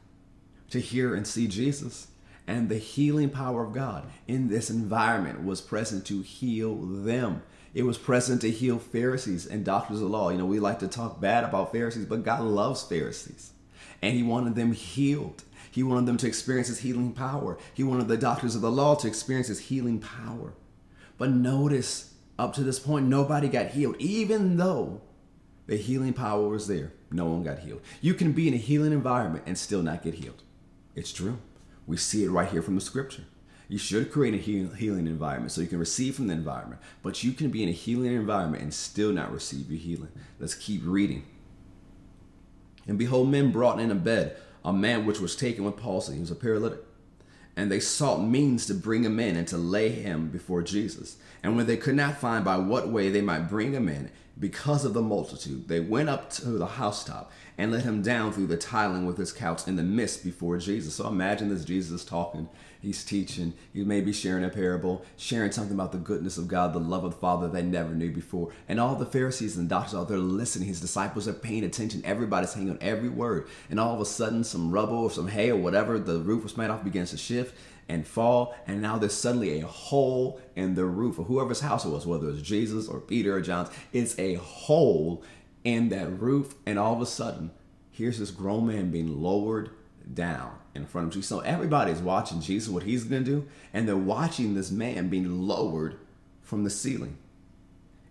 to 0.70 0.80
hear 0.80 1.16
and 1.16 1.26
see 1.26 1.48
Jesus. 1.48 2.08
And 2.46 2.68
the 2.68 2.78
healing 2.78 3.30
power 3.30 3.64
of 3.64 3.74
God 3.74 4.06
in 4.28 4.50
this 4.50 4.70
environment 4.70 5.46
was 5.46 5.62
present 5.62 6.06
to 6.08 6.22
heal 6.22 6.76
them. 6.76 7.42
It 7.74 7.84
was 7.84 7.98
present 7.98 8.42
to 8.42 8.52
heal 8.52 8.78
Pharisees 8.80 9.46
and 9.46 9.64
doctors 9.64 9.98
of 9.98 10.04
the 10.04 10.10
law. 10.10 10.30
You 10.30 10.38
know, 10.38 10.46
we 10.46 10.60
like 10.60 10.80
to 10.80 10.88
talk 10.88 11.22
bad 11.22 11.44
about 11.44 11.72
Pharisees, 11.72 12.06
but 12.06 12.26
God 12.26 12.42
loves 12.42 12.84
Pharisees. 12.84 13.52
And 14.02 14.16
He 14.16 14.24
wanted 14.24 14.56
them 14.56 14.74
healed. 14.74 15.44
He 15.74 15.82
wanted 15.82 16.06
them 16.06 16.18
to 16.18 16.28
experience 16.28 16.68
His 16.68 16.82
healing 16.82 17.14
power. 17.14 17.58
He 17.74 17.84
wanted 17.84 18.08
the 18.08 18.16
doctors 18.16 18.54
of 18.54 18.62
the 18.62 18.70
law 18.70 18.94
to 18.94 19.08
experience 19.08 19.48
His 19.48 19.60
healing 19.60 20.00
power. 20.00 20.54
But 21.18 21.32
notice, 21.32 22.14
up 22.38 22.54
to 22.54 22.64
this 22.64 22.78
point, 22.78 23.08
nobody 23.08 23.48
got 23.48 23.72
healed, 23.72 23.96
even 23.98 24.58
though 24.58 25.02
the 25.66 25.76
healing 25.76 26.14
power 26.14 26.48
was 26.48 26.68
there. 26.68 26.94
No 27.10 27.26
one 27.26 27.42
got 27.42 27.60
healed. 27.60 27.82
You 28.02 28.14
can 28.14 28.34
be 28.34 28.48
in 28.48 28.54
a 28.54 28.58
healing 28.58 28.92
environment 28.92 29.46
and 29.48 29.58
still 29.58 29.82
not 29.82 30.04
get 30.04 30.14
healed. 30.14 30.44
It's 30.94 31.12
true. 31.12 31.40
We 31.88 31.98
see 31.98 32.24
it 32.24 32.30
right 32.30 32.50
here 32.50 32.62
from 32.62 32.76
the 32.76 32.82
scripture. 32.82 33.24
You 33.68 33.80
should 33.80 34.12
create 34.12 34.36
a 34.36 34.38
healing 34.38 35.08
environment 35.08 35.52
so 35.52 35.62
you 35.62 35.68
can 35.68 35.80
receive 35.80 36.14
from 36.14 36.28
the 36.28 36.36
environment, 36.36 36.82
but 37.02 37.24
you 37.24 37.32
can 37.32 37.50
be 37.50 37.64
in 37.64 37.70
a 37.70 37.72
healing 37.72 38.14
environment 38.14 38.62
and 38.62 38.72
still 38.72 39.12
not 39.12 39.34
receive 39.34 39.72
your 39.72 39.80
healing. 39.80 40.12
Let's 40.38 40.54
keep 40.54 40.82
reading. 40.86 41.26
And 42.86 43.00
behold, 43.00 43.30
men 43.30 43.52
brought 43.52 43.80
in 43.80 43.90
a 43.90 43.96
bed 43.96 44.38
a 44.63 44.73
man 44.73 45.06
which 45.06 45.19
was 45.19 45.36
taken 45.36 45.63
with 45.63 45.78
palsy. 45.78 46.13
He 46.13 46.19
was 46.19 46.32
a 46.32 46.36
paralytic. 46.36 46.80
And 47.56 47.71
they 47.71 47.80
sought 47.80 48.21
means 48.21 48.65
to 48.65 48.73
bring 48.73 49.04
him 49.04 49.19
in 49.19 49.36
and 49.36 49.47
to 49.49 49.58
lay 49.58 49.89
him 49.89 50.30
before 50.30 50.63
Jesus. 50.63 51.17
And 51.43 51.56
when 51.56 51.67
they 51.67 51.78
could 51.78 51.95
not 51.95 52.17
find 52.17 52.43
by 52.43 52.58
what 52.58 52.89
way 52.89 53.10
they 53.10 53.21
might 53.21 53.49
bring 53.49 53.73
him 53.73 53.88
in, 53.88 54.10
because 54.39 54.84
of 54.84 54.93
the 54.93 55.02
multitude, 55.02 55.67
they 55.67 55.80
went 55.80 56.10
up 56.10 56.32
to 56.32 56.49
the 56.49 56.65
housetop 56.65 57.32
and 57.58 57.71
let 57.71 57.84
him 57.84 58.02
down 58.02 58.32
through 58.32 58.47
the 58.47 58.58
tiling 58.58 59.06
with 59.06 59.17
his 59.17 59.32
couch 59.32 59.67
in 59.67 59.76
the 59.76 59.84
midst 59.84 60.23
before 60.23 60.58
Jesus. 60.58 60.95
So 60.95 61.08
imagine 61.08 61.49
this 61.49 61.63
Jesus 61.63 62.04
talking, 62.04 62.49
he's 62.84 63.04
teaching, 63.04 63.54
he 63.74 63.84
may 63.84 64.02
be 64.02 64.12
sharing 64.12 64.43
a 64.43 64.50
parable, 64.50 65.04
sharing 65.15 65.52
something 65.52 65.74
about 65.74 65.93
the 65.93 65.98
goodness 65.98 66.38
of 66.38 66.50
God, 66.50 66.74
the 66.74 66.80
love 66.80 67.06
of 67.06 67.13
the 67.13 67.17
Father 67.17 67.48
they 67.48 67.63
never 67.63 67.96
knew 67.96 68.12
before. 68.12 68.52
And 68.67 68.80
all 68.80 68.96
the 68.96 69.06
Pharisees 69.06 69.56
and 69.56 69.69
doctors 69.69 69.96
out 69.96 70.10
there 70.10 70.17
listening, 70.17 70.67
his 70.67 70.82
disciples 70.82 71.28
are 71.28 71.34
paying 71.34 71.63
attention. 71.63 72.02
Everybody's 72.04 72.54
hanging 72.54 72.72
on 72.72 72.78
every 72.82 73.08
word. 73.08 73.48
And 73.69 73.80
all 73.80 73.96
of 73.96 74.02
a 74.02 74.06
sudden, 74.06 74.43
some 74.43 74.69
rubble 74.69 74.98
or 74.98 75.10
some 75.10 75.30
hay 75.30 75.50
or 75.50 75.56
whatever 75.56 75.98
the 75.98 76.19
roof 76.19 76.43
was 76.43 76.58
made 76.58 76.69
off 76.69 76.84
begins 76.84 77.12
to 77.12 77.17
shift 77.17 77.56
and 77.89 78.06
fall, 78.08 78.56
and 78.65 78.82
now 78.82 78.98
there's 78.98 79.13
suddenly 79.13 79.60
a 79.60 79.67
hole 79.67 80.39
in 80.56 80.76
the 80.76 80.86
roof 80.86 81.19
of 81.19 81.28
whoever's 81.28 81.60
house 81.60 81.84
it 81.84 81.89
was, 81.89 82.06
whether 82.06 82.30
it's 82.30 82.41
Jesus 82.41 82.88
or 82.88 83.00
Peter 83.00 83.36
or 83.36 83.41
John's. 83.41 83.69
It's 83.91 84.17
a 84.17 84.36
hole 84.36 85.22
in 85.65 85.89
that 85.89 86.19
roof, 86.19 86.56
and 86.65 86.80
all 86.80 86.93
of 86.93 87.02
a 87.02 87.06
sudden, 87.06 87.52
here's 87.91 88.19
this 88.19 88.32
grown 88.32 88.67
man 88.67 88.89
being 88.89 89.22
lowered 89.22 89.69
down 90.13 90.58
in 90.76 90.86
front 90.86 91.08
of 91.08 91.14
Jesus. 91.14 91.30
So 91.30 91.40
everybody's 91.40 92.00
watching 92.00 92.42
Jesus, 92.42 92.70
what 92.70 92.84
he's 92.84 93.04
gonna 93.04 93.22
do, 93.22 93.48
and 93.74 93.88
they're 93.88 93.96
watching 93.96 94.54
this 94.54 94.72
man 94.72 95.10
being 95.10 95.48
lowered 95.48 95.98
from 96.42 96.64
the 96.64 96.70
ceiling. 96.70 97.18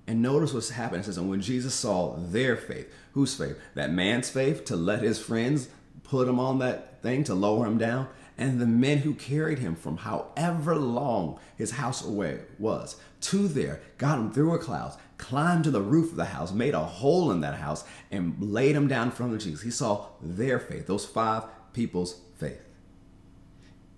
And 0.07 0.21
notice 0.21 0.53
what's 0.53 0.71
happening. 0.71 1.01
It 1.01 1.05
says, 1.05 1.19
and 1.19 1.31
when 1.31 1.41
Jesus 1.41 1.75
saw 1.75 2.17
their 2.17 2.57
faith, 2.57 2.93
whose 3.13 3.35
faith? 3.35 3.57
That 3.75 3.93
man's 3.93 4.29
faith 4.29 4.65
to 4.67 4.77
let 4.77 5.03
his 5.03 5.21
friends 5.21 5.69
put 6.03 6.29
him 6.29 6.41
on 6.41 6.59
that 6.59 7.03
thing 7.03 7.25
to 7.25 7.35
lower 7.35 7.67
him 7.67 7.79
down 7.79 8.09
and 8.39 8.61
the 8.61 8.67
men 8.67 8.99
who 8.99 9.15
carried 9.15 9.59
him 9.59 9.75
from 9.75 9.99
however 9.99 10.75
long 10.77 11.39
his 11.57 11.73
house 11.73 12.05
away 12.05 12.41
was 12.59 12.97
to 13.21 13.47
there, 13.47 13.81
got 13.99 14.19
him 14.19 14.33
through 14.33 14.55
a 14.55 14.59
cloud, 14.59 14.97
climbed 15.17 15.65
to 15.65 15.71
the 15.71 15.81
roof 15.81 16.11
of 16.11 16.17
the 16.17 16.25
house, 16.25 16.53
made 16.53 16.75
a 16.75 16.81
hole 16.81 17.31
in 17.31 17.41
that 17.41 17.55
house, 17.55 17.85
and 18.11 18.35
laid 18.41 18.75
him 18.75 18.89
down 18.89 19.09
in 19.09 19.13
front 19.13 19.33
of 19.33 19.41
Jesus. 19.41 19.63
He 19.63 19.71
saw 19.71 20.07
their 20.21 20.59
faith, 20.59 20.87
those 20.87 21.07
five 21.07 21.45
people's. 21.73 22.21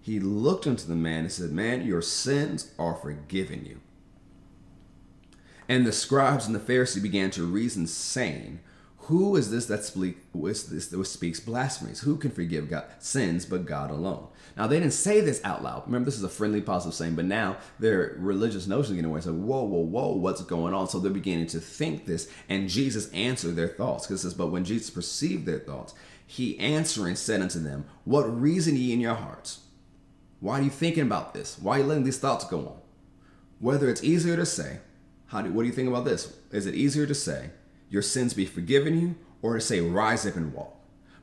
He 0.05 0.21
looked 0.21 0.67
unto 0.67 0.87
the 0.87 0.95
man 0.95 1.21
and 1.21 1.33
said, 1.33 1.51
Man, 1.51 1.87
your 1.87 2.03
sins 2.03 2.71
are 2.79 2.95
forgiven 2.95 3.65
you. 3.65 3.81
And 5.67 5.87
the 5.87 5.93
scribes 5.93 6.45
and 6.45 6.55
the 6.55 6.61
Pharisees 6.61 7.03
began 7.03 7.31
to 7.31 7.47
reason, 7.47 7.87
saying, 7.87 8.61
who 9.09 9.37
is 9.37 9.51
this 9.51 9.67
that 9.67 9.83
speak, 9.83 10.17
this 10.33 10.89
that 10.89 11.05
speaks 11.05 11.41
blasphemies? 11.41 12.01
Who 12.01 12.17
can 12.17 12.31
forgive 12.31 12.71
God 12.71 12.85
sins 12.99 13.45
but 13.45 13.67
God 13.67 13.91
alone? 13.91 14.29
Now 14.57 14.67
they 14.67 14.79
didn't 14.79 14.95
say 14.95 15.21
this 15.21 15.43
out 15.45 15.63
loud. 15.63 15.85
Remember, 15.87 16.07
this 16.07 16.17
is 16.17 16.23
a 16.23 16.29
friendly, 16.29 16.63
positive 16.63 16.95
saying, 16.95 17.15
but 17.15 17.27
now 17.27 17.59
their 17.79 18.15
religious 18.19 18.67
notions 18.67 18.97
getting 18.97 19.11
away. 19.11 19.21
So 19.21 19.33
whoa, 19.33 19.63
whoa, 19.63 19.81
whoa, 19.81 20.17
what's 20.17 20.43
going 20.43 20.73
on? 20.73 20.89
So 20.89 21.01
they're 21.01 21.11
beginning 21.13 21.49
to 21.49 21.61
think 21.61 22.07
this, 22.07 22.31
and 22.49 22.69
Jesus 22.69 23.11
answered 23.13 23.57
their 23.57 23.69
thoughts. 23.69 24.07
Because 24.07 24.23
says, 24.23 24.33
but 24.33 24.47
when 24.47 24.65
Jesus 24.65 24.89
perceived 24.89 25.45
their 25.45 25.59
thoughts, 25.59 25.95
he 26.27 26.59
answering 26.59 27.17
said 27.17 27.43
unto 27.43 27.59
them, 27.59 27.85
What 28.05 28.41
reason 28.41 28.77
ye 28.77 28.93
in 28.93 29.01
your 29.01 29.15
hearts? 29.15 29.64
Why 30.45 30.59
are 30.59 30.63
you 30.63 30.69
thinking 30.69 31.05
about 31.05 31.33
this? 31.33 31.59
Why 31.59 31.77
are 31.77 31.79
you 31.81 31.87
letting 31.87 32.05
these 32.05 32.19
thoughts 32.19 32.45
go 32.45 32.59
on? 32.59 32.77
Whether 33.61 33.89
it's 33.89 34.05
easier 34.05 34.37
to 34.37 34.45
say, 34.45 34.81
how 35.29 35.41
do 35.41 35.51
what 35.51 35.63
do 35.63 35.69
you 35.69 35.75
think 35.75 35.89
about 35.89 36.05
this? 36.05 36.37
Is 36.51 36.67
it 36.67 36.75
easier 36.75 37.07
to 37.07 37.15
say? 37.15 37.49
your 37.89 38.03
sins 38.03 38.35
be 38.35 38.45
forgiven 38.45 39.01
you, 39.01 39.15
or 39.41 39.55
to 39.55 39.61
say, 39.61 39.81
Rise 39.81 40.27
up 40.27 40.37
and 40.37 40.53
walk. 40.53 40.75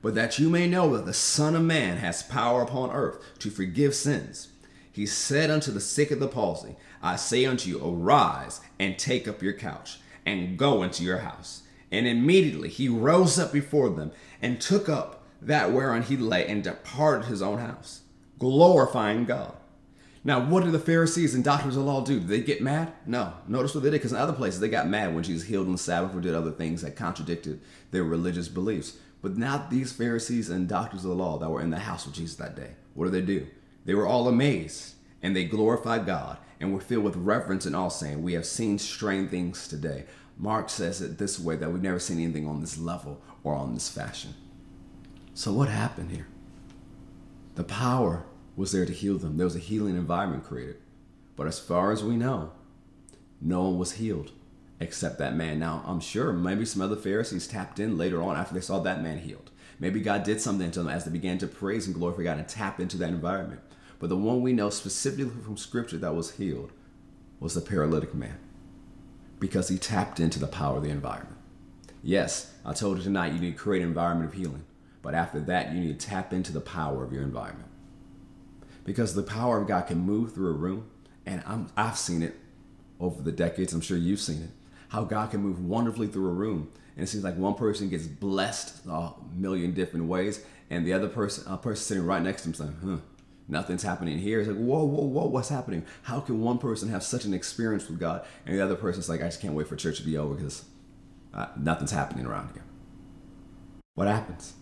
But 0.01 0.15
that 0.15 0.39
you 0.39 0.49
may 0.49 0.67
know 0.67 0.95
that 0.95 1.05
the 1.05 1.13
Son 1.13 1.55
of 1.55 1.61
Man 1.63 1.97
has 1.97 2.23
power 2.23 2.63
upon 2.63 2.89
earth 2.89 3.21
to 3.39 3.51
forgive 3.51 3.93
sins. 3.93 4.47
He 4.91 5.05
said 5.05 5.51
unto 5.51 5.71
the 5.71 5.79
sick 5.79 6.09
of 6.09 6.19
the 6.19 6.27
palsy, 6.27 6.75
I 7.03 7.15
say 7.15 7.45
unto 7.45 7.69
you, 7.69 7.85
arise 7.85 8.59
and 8.79 8.97
take 8.97 9.27
up 9.27 9.43
your 9.43 9.53
couch 9.53 9.99
and 10.25 10.57
go 10.57 10.81
into 10.81 11.03
your 11.03 11.19
house. 11.19 11.61
And 11.91 12.07
immediately 12.07 12.69
he 12.69 12.89
rose 12.89 13.37
up 13.37 13.53
before 13.53 13.89
them 13.89 14.13
and 14.41 14.59
took 14.59 14.89
up 14.89 15.23
that 15.41 15.71
whereon 15.71 16.03
he 16.03 16.17
lay 16.17 16.47
and 16.47 16.63
departed 16.63 17.25
his 17.25 17.41
own 17.41 17.59
house, 17.59 18.01
glorifying 18.41 19.25
God. 19.25 19.53
Now, 20.23 20.43
what 20.43 20.63
did 20.63 20.71
the 20.71 20.79
Pharisees 20.79 21.35
and 21.35 21.43
doctors 21.43 21.75
of 21.75 21.85
the 21.85 21.91
law 21.91 22.03
do? 22.03 22.19
Did 22.19 22.27
they 22.27 22.41
get 22.41 22.59
mad? 22.59 22.91
No. 23.05 23.33
Notice 23.47 23.75
what 23.75 23.83
they 23.83 23.91
did, 23.91 23.99
because 23.99 24.13
in 24.13 24.17
other 24.17 24.33
places 24.33 24.59
they 24.59 24.67
got 24.67 24.87
mad 24.87 25.13
when 25.13 25.23
Jesus 25.23 25.47
healed 25.47 25.67
on 25.67 25.73
the 25.73 25.77
Sabbath 25.77 26.15
or 26.15 26.21
did 26.21 26.33
other 26.33 26.49
things 26.49 26.81
that 26.81 26.95
contradicted 26.95 27.61
their 27.91 28.03
religious 28.03 28.47
beliefs. 28.47 28.97
But 29.21 29.37
not 29.37 29.69
these 29.69 29.93
Pharisees 29.93 30.49
and 30.49 30.67
doctors 30.67 31.03
of 31.03 31.11
the 31.11 31.15
law 31.15 31.37
that 31.37 31.51
were 31.51 31.61
in 31.61 31.69
the 31.69 31.77
house 31.77 32.07
of 32.07 32.13
Jesus 32.13 32.35
that 32.37 32.55
day. 32.55 32.71
What 32.95 33.05
did 33.05 33.13
they 33.13 33.21
do? 33.21 33.45
They 33.85 33.93
were 33.93 34.07
all 34.07 34.27
amazed 34.27 34.95
and 35.21 35.35
they 35.35 35.43
glorified 35.43 36.07
God 36.07 36.39
and 36.59 36.73
were 36.73 36.81
filled 36.81 37.03
with 37.03 37.15
reverence 37.15 37.67
and 37.67 37.75
awe, 37.75 37.89
saying, 37.89 38.23
We 38.23 38.33
have 38.33 38.47
seen 38.47 38.79
strange 38.79 39.29
things 39.29 39.67
today. 39.67 40.05
Mark 40.35 40.71
says 40.71 40.99
it 40.99 41.19
this 41.19 41.39
way 41.39 41.57
that 41.57 41.71
we've 41.71 41.83
never 41.83 41.99
seen 41.99 42.19
anything 42.19 42.47
on 42.47 42.59
this 42.59 42.79
level 42.79 43.21
or 43.43 43.53
on 43.53 43.75
this 43.75 43.89
fashion. 43.89 44.33
So, 45.35 45.53
what 45.53 45.69
happened 45.69 46.09
here? 46.09 46.27
The 47.53 47.63
power 47.63 48.25
was 48.55 48.71
there 48.71 48.85
to 48.85 48.93
heal 48.93 49.17
them. 49.17 49.37
There 49.37 49.45
was 49.45 49.55
a 49.55 49.59
healing 49.59 49.95
environment 49.95 50.43
created. 50.43 50.77
But 51.35 51.47
as 51.47 51.59
far 51.59 51.91
as 51.91 52.03
we 52.03 52.15
know, 52.15 52.51
no 53.41 53.63
one 53.63 53.79
was 53.79 53.93
healed. 53.93 54.31
except 54.81 55.19
that 55.19 55.35
man. 55.35 55.59
Now, 55.59 55.83
I'm 55.85 55.99
sure 55.99 56.33
maybe 56.33 56.65
some 56.65 56.81
other 56.81 56.95
Pharisees 56.95 57.47
tapped 57.47 57.79
in 57.79 57.97
later 57.97 58.21
on 58.21 58.35
after 58.35 58.53
they 58.53 58.61
saw 58.61 58.79
that 58.79 59.03
man 59.03 59.19
healed. 59.19 59.51
Maybe 59.79 60.01
God 60.01 60.23
did 60.23 60.41
something 60.41 60.71
to 60.71 60.79
them 60.79 60.91
as 60.91 61.05
they 61.05 61.11
began 61.11 61.37
to 61.37 61.47
praise 61.47 61.85
and 61.85 61.95
glorify 61.95 62.23
God 62.23 62.39
and 62.39 62.47
tap 62.47 62.79
into 62.79 62.97
that 62.97 63.09
environment. 63.09 63.61
But 63.99 64.09
the 64.09 64.17
one 64.17 64.41
we 64.41 64.53
know 64.53 64.69
specifically 64.71 65.41
from 65.43 65.57
Scripture 65.57 65.97
that 65.97 66.15
was 66.15 66.31
healed 66.31 66.71
was 67.39 67.53
the 67.53 67.61
paralytic 67.61 68.13
man 68.13 68.37
because 69.39 69.69
he 69.69 69.77
tapped 69.77 70.19
into 70.19 70.39
the 70.39 70.47
power 70.47 70.77
of 70.77 70.83
the 70.83 70.89
environment. 70.89 71.37
Yes, 72.03 72.53
I 72.65 72.73
told 72.73 72.97
you 72.97 73.03
tonight 73.03 73.33
you 73.33 73.39
need 73.39 73.57
to 73.57 73.63
create 73.63 73.81
an 73.81 73.87
environment 73.87 74.31
of 74.31 74.37
healing, 74.37 74.65
but 75.01 75.15
after 75.15 75.39
that, 75.41 75.73
you 75.73 75.79
need 75.79 75.99
to 75.99 76.07
tap 76.07 76.33
into 76.33 76.51
the 76.51 76.61
power 76.61 77.03
of 77.03 77.13
your 77.13 77.23
environment. 77.23 77.69
Because 78.83 79.13
the 79.13 79.23
power 79.23 79.61
of 79.61 79.67
God 79.67 79.87
can 79.87 79.99
move 79.99 80.33
through 80.33 80.49
a 80.49 80.53
room, 80.53 80.89
and 81.25 81.43
i 81.77 81.83
have 81.83 81.97
seen 81.97 82.23
it 82.23 82.35
over 82.99 83.21
the 83.21 83.31
decades, 83.31 83.73
I'm 83.73 83.81
sure 83.81 83.97
you've 83.97 84.19
seen 84.19 84.43
it, 84.43 84.49
how 84.89 85.03
God 85.03 85.31
can 85.31 85.41
move 85.41 85.63
wonderfully 85.63 86.07
through 86.07 86.27
a 86.27 86.33
room. 86.33 86.71
And 86.95 87.03
it 87.03 87.07
seems 87.07 87.23
like 87.23 87.37
one 87.37 87.55
person 87.55 87.89
gets 87.89 88.05
blessed 88.05 88.85
a 88.87 89.11
million 89.35 89.73
different 89.73 90.07
ways, 90.07 90.43
and 90.69 90.85
the 90.85 90.93
other 90.93 91.07
person, 91.07 91.43
a 91.51 91.57
person 91.57 91.83
sitting 91.83 92.05
right 92.05 92.21
next 92.21 92.43
to 92.43 92.49
him, 92.49 92.53
saying, 92.53 92.77
huh, 92.83 92.97
nothing's 93.47 93.83
happening 93.83 94.17
here. 94.17 94.39
It's 94.39 94.49
like, 94.49 94.57
whoa, 94.57 94.83
whoa, 94.83 95.05
whoa, 95.05 95.25
what's 95.25 95.49
happening? 95.49 95.85
How 96.03 96.19
can 96.19 96.41
one 96.41 96.57
person 96.57 96.89
have 96.89 97.03
such 97.03 97.25
an 97.25 97.33
experience 97.33 97.87
with 97.87 97.99
God, 97.99 98.25
and 98.45 98.57
the 98.57 98.63
other 98.63 98.75
person's 98.75 99.09
like, 99.09 99.21
I 99.21 99.25
just 99.25 99.41
can't 99.41 99.53
wait 99.53 99.67
for 99.67 99.75
church 99.75 99.97
to 99.97 100.03
be 100.03 100.17
over 100.17 100.35
because 100.35 100.65
uh, 101.33 101.47
nothing's 101.57 101.91
happening 101.91 102.25
around 102.25 102.51
here. 102.53 102.63
What 103.95 104.07
happens? 104.07 104.53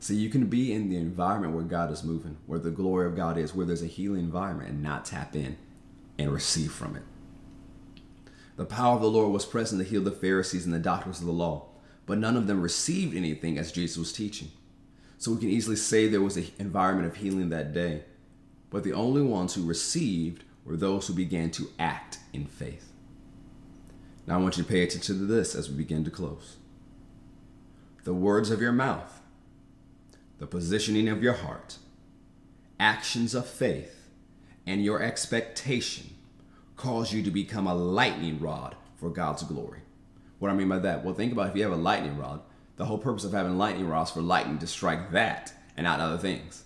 See, 0.00 0.14
you 0.14 0.30
can 0.30 0.46
be 0.46 0.72
in 0.72 0.88
the 0.88 0.96
environment 0.96 1.54
where 1.54 1.64
God 1.64 1.90
is 1.90 2.04
moving, 2.04 2.36
where 2.46 2.58
the 2.58 2.70
glory 2.70 3.06
of 3.06 3.16
God 3.16 3.36
is, 3.36 3.54
where 3.54 3.66
there's 3.66 3.82
a 3.82 3.86
healing 3.86 4.20
environment, 4.20 4.70
and 4.70 4.82
not 4.82 5.04
tap 5.04 5.34
in 5.34 5.56
and 6.18 6.32
receive 6.32 6.72
from 6.72 6.96
it. 6.96 7.02
The 8.56 8.64
power 8.64 8.96
of 8.96 9.02
the 9.02 9.10
Lord 9.10 9.32
was 9.32 9.44
present 9.44 9.80
to 9.80 9.88
heal 9.88 10.02
the 10.02 10.10
Pharisees 10.10 10.64
and 10.64 10.74
the 10.74 10.78
doctors 10.78 11.20
of 11.20 11.26
the 11.26 11.32
law, 11.32 11.66
but 12.06 12.18
none 12.18 12.36
of 12.36 12.46
them 12.46 12.60
received 12.60 13.16
anything 13.16 13.58
as 13.58 13.72
Jesus 13.72 13.96
was 13.96 14.12
teaching. 14.12 14.50
So 15.16 15.32
we 15.32 15.38
can 15.38 15.48
easily 15.48 15.76
say 15.76 16.06
there 16.06 16.20
was 16.20 16.36
an 16.36 16.46
environment 16.58 17.08
of 17.08 17.16
healing 17.16 17.50
that 17.50 17.72
day, 17.72 18.02
but 18.70 18.84
the 18.84 18.92
only 18.92 19.22
ones 19.22 19.54
who 19.54 19.64
received 19.64 20.44
were 20.64 20.76
those 20.76 21.06
who 21.06 21.14
began 21.14 21.50
to 21.52 21.70
act 21.78 22.18
in 22.32 22.46
faith. 22.46 22.92
Now 24.26 24.34
I 24.34 24.42
want 24.42 24.56
you 24.56 24.62
to 24.62 24.68
pay 24.68 24.82
attention 24.82 25.18
to 25.18 25.24
this 25.24 25.54
as 25.54 25.68
we 25.68 25.76
begin 25.76 26.04
to 26.04 26.10
close. 26.10 26.56
The 28.04 28.14
words 28.14 28.50
of 28.50 28.60
your 28.60 28.72
mouth, 28.72 29.17
the 30.38 30.46
positioning 30.46 31.08
of 31.08 31.22
your 31.22 31.34
heart, 31.34 31.78
actions 32.78 33.34
of 33.34 33.46
faith, 33.46 34.08
and 34.66 34.84
your 34.84 35.02
expectation 35.02 36.14
cause 36.76 37.12
you 37.12 37.22
to 37.22 37.30
become 37.30 37.66
a 37.66 37.74
lightning 37.74 38.38
rod 38.38 38.76
for 38.96 39.10
God's 39.10 39.42
glory. 39.42 39.80
What 40.38 40.50
I 40.50 40.54
mean 40.54 40.68
by 40.68 40.78
that? 40.78 41.04
Well, 41.04 41.14
think 41.14 41.32
about 41.32 41.50
if 41.50 41.56
you 41.56 41.62
have 41.62 41.72
a 41.72 41.76
lightning 41.76 42.16
rod, 42.16 42.40
the 42.76 42.84
whole 42.84 42.98
purpose 42.98 43.24
of 43.24 43.32
having 43.32 43.58
lightning 43.58 43.88
rods 43.88 44.12
for 44.12 44.20
lightning 44.20 44.58
to 44.58 44.66
strike 44.66 45.10
that 45.10 45.52
and 45.76 45.84
not 45.84 45.98
other 46.00 46.18
things. 46.18 46.64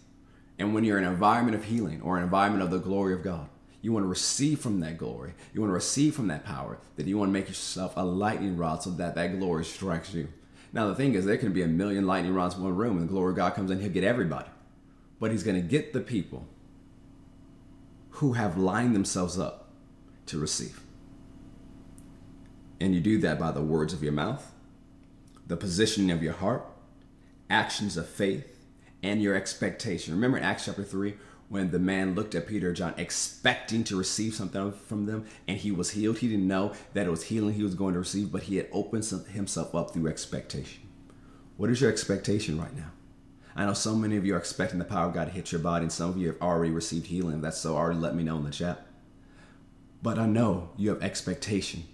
And 0.58 0.74
when 0.74 0.84
you're 0.84 0.98
in 0.98 1.04
an 1.04 1.12
environment 1.12 1.56
of 1.56 1.64
healing 1.64 2.02
or 2.02 2.18
an 2.18 2.22
environment 2.22 2.62
of 2.62 2.70
the 2.70 2.78
glory 2.78 3.14
of 3.14 3.22
God, 3.22 3.48
you 3.80 3.92
want 3.92 4.04
to 4.04 4.08
receive 4.08 4.60
from 4.60 4.80
that 4.80 4.98
glory. 4.98 5.32
You 5.52 5.60
want 5.60 5.70
to 5.70 5.74
receive 5.74 6.14
from 6.14 6.28
that 6.28 6.44
power. 6.44 6.78
That 6.96 7.06
you 7.06 7.18
want 7.18 7.30
to 7.30 7.32
make 7.32 7.48
yourself 7.48 7.94
a 7.96 8.04
lightning 8.04 8.56
rod 8.56 8.82
so 8.82 8.90
that 8.90 9.14
that 9.16 9.38
glory 9.38 9.64
strikes 9.64 10.14
you. 10.14 10.28
Now 10.72 10.88
the 10.88 10.94
thing 10.94 11.14
is, 11.14 11.24
there 11.24 11.36
can 11.36 11.52
be 11.52 11.62
a 11.62 11.68
million 11.68 12.06
lightning 12.06 12.34
rods 12.34 12.54
in 12.56 12.62
one 12.62 12.76
room, 12.76 12.98
and 12.98 13.08
the 13.08 13.12
glory 13.12 13.30
of 13.30 13.36
God 13.36 13.54
comes 13.54 13.70
in. 13.70 13.80
He'll 13.80 13.90
get 13.90 14.04
everybody, 14.04 14.48
but 15.20 15.30
He's 15.30 15.42
going 15.42 15.60
to 15.60 15.66
get 15.66 15.92
the 15.92 16.00
people 16.00 16.46
who 18.16 18.34
have 18.34 18.56
lined 18.56 18.94
themselves 18.94 19.38
up 19.38 19.70
to 20.26 20.38
receive. 20.38 20.80
And 22.80 22.94
you 22.94 23.00
do 23.00 23.18
that 23.18 23.38
by 23.38 23.52
the 23.52 23.62
words 23.62 23.92
of 23.92 24.02
your 24.02 24.12
mouth, 24.12 24.52
the 25.46 25.56
positioning 25.56 26.10
of 26.10 26.22
your 26.22 26.32
heart, 26.32 26.66
actions 27.50 27.96
of 27.96 28.08
faith, 28.08 28.64
and 29.02 29.22
your 29.22 29.34
expectation. 29.34 30.14
Remember 30.14 30.38
in 30.38 30.44
Acts 30.44 30.64
chapter 30.64 30.84
3, 30.84 31.14
when 31.52 31.70
the 31.70 31.78
man 31.78 32.14
looked 32.14 32.34
at 32.34 32.46
Peter 32.46 32.68
and 32.68 32.76
John 32.78 32.94
expecting 32.96 33.84
to 33.84 33.94
receive 33.94 34.34
something 34.34 34.72
from 34.72 35.04
them 35.04 35.26
and 35.46 35.58
he 35.58 35.70
was 35.70 35.90
healed. 35.90 36.16
He 36.16 36.28
didn't 36.28 36.48
know 36.48 36.72
that 36.94 37.06
it 37.06 37.10
was 37.10 37.24
healing 37.24 37.52
he 37.52 37.62
was 37.62 37.74
going 37.74 37.92
to 37.92 37.98
receive, 37.98 38.32
but 38.32 38.44
he 38.44 38.56
had 38.56 38.68
opened 38.72 39.04
himself 39.04 39.74
up 39.74 39.92
through 39.92 40.08
expectation. 40.08 40.82
What 41.58 41.68
is 41.68 41.82
your 41.82 41.90
expectation 41.90 42.58
right 42.58 42.74
now? 42.74 42.92
I 43.54 43.66
know 43.66 43.74
so 43.74 43.94
many 43.94 44.16
of 44.16 44.24
you 44.24 44.34
are 44.34 44.38
expecting 44.38 44.78
the 44.78 44.86
power 44.86 45.08
of 45.08 45.12
God 45.12 45.26
to 45.26 45.30
hit 45.30 45.52
your 45.52 45.60
body, 45.60 45.82
and 45.82 45.92
some 45.92 46.08
of 46.08 46.16
you 46.16 46.28
have 46.28 46.40
already 46.40 46.72
received 46.72 47.08
healing. 47.08 47.42
That's 47.42 47.58
so 47.58 47.76
already 47.76 47.98
let 47.98 48.14
me 48.14 48.22
know 48.22 48.38
in 48.38 48.44
the 48.44 48.50
chat. 48.50 48.86
But 50.02 50.18
I 50.18 50.24
know 50.24 50.70
you 50.78 50.88
have 50.88 51.02
expectation 51.02 51.84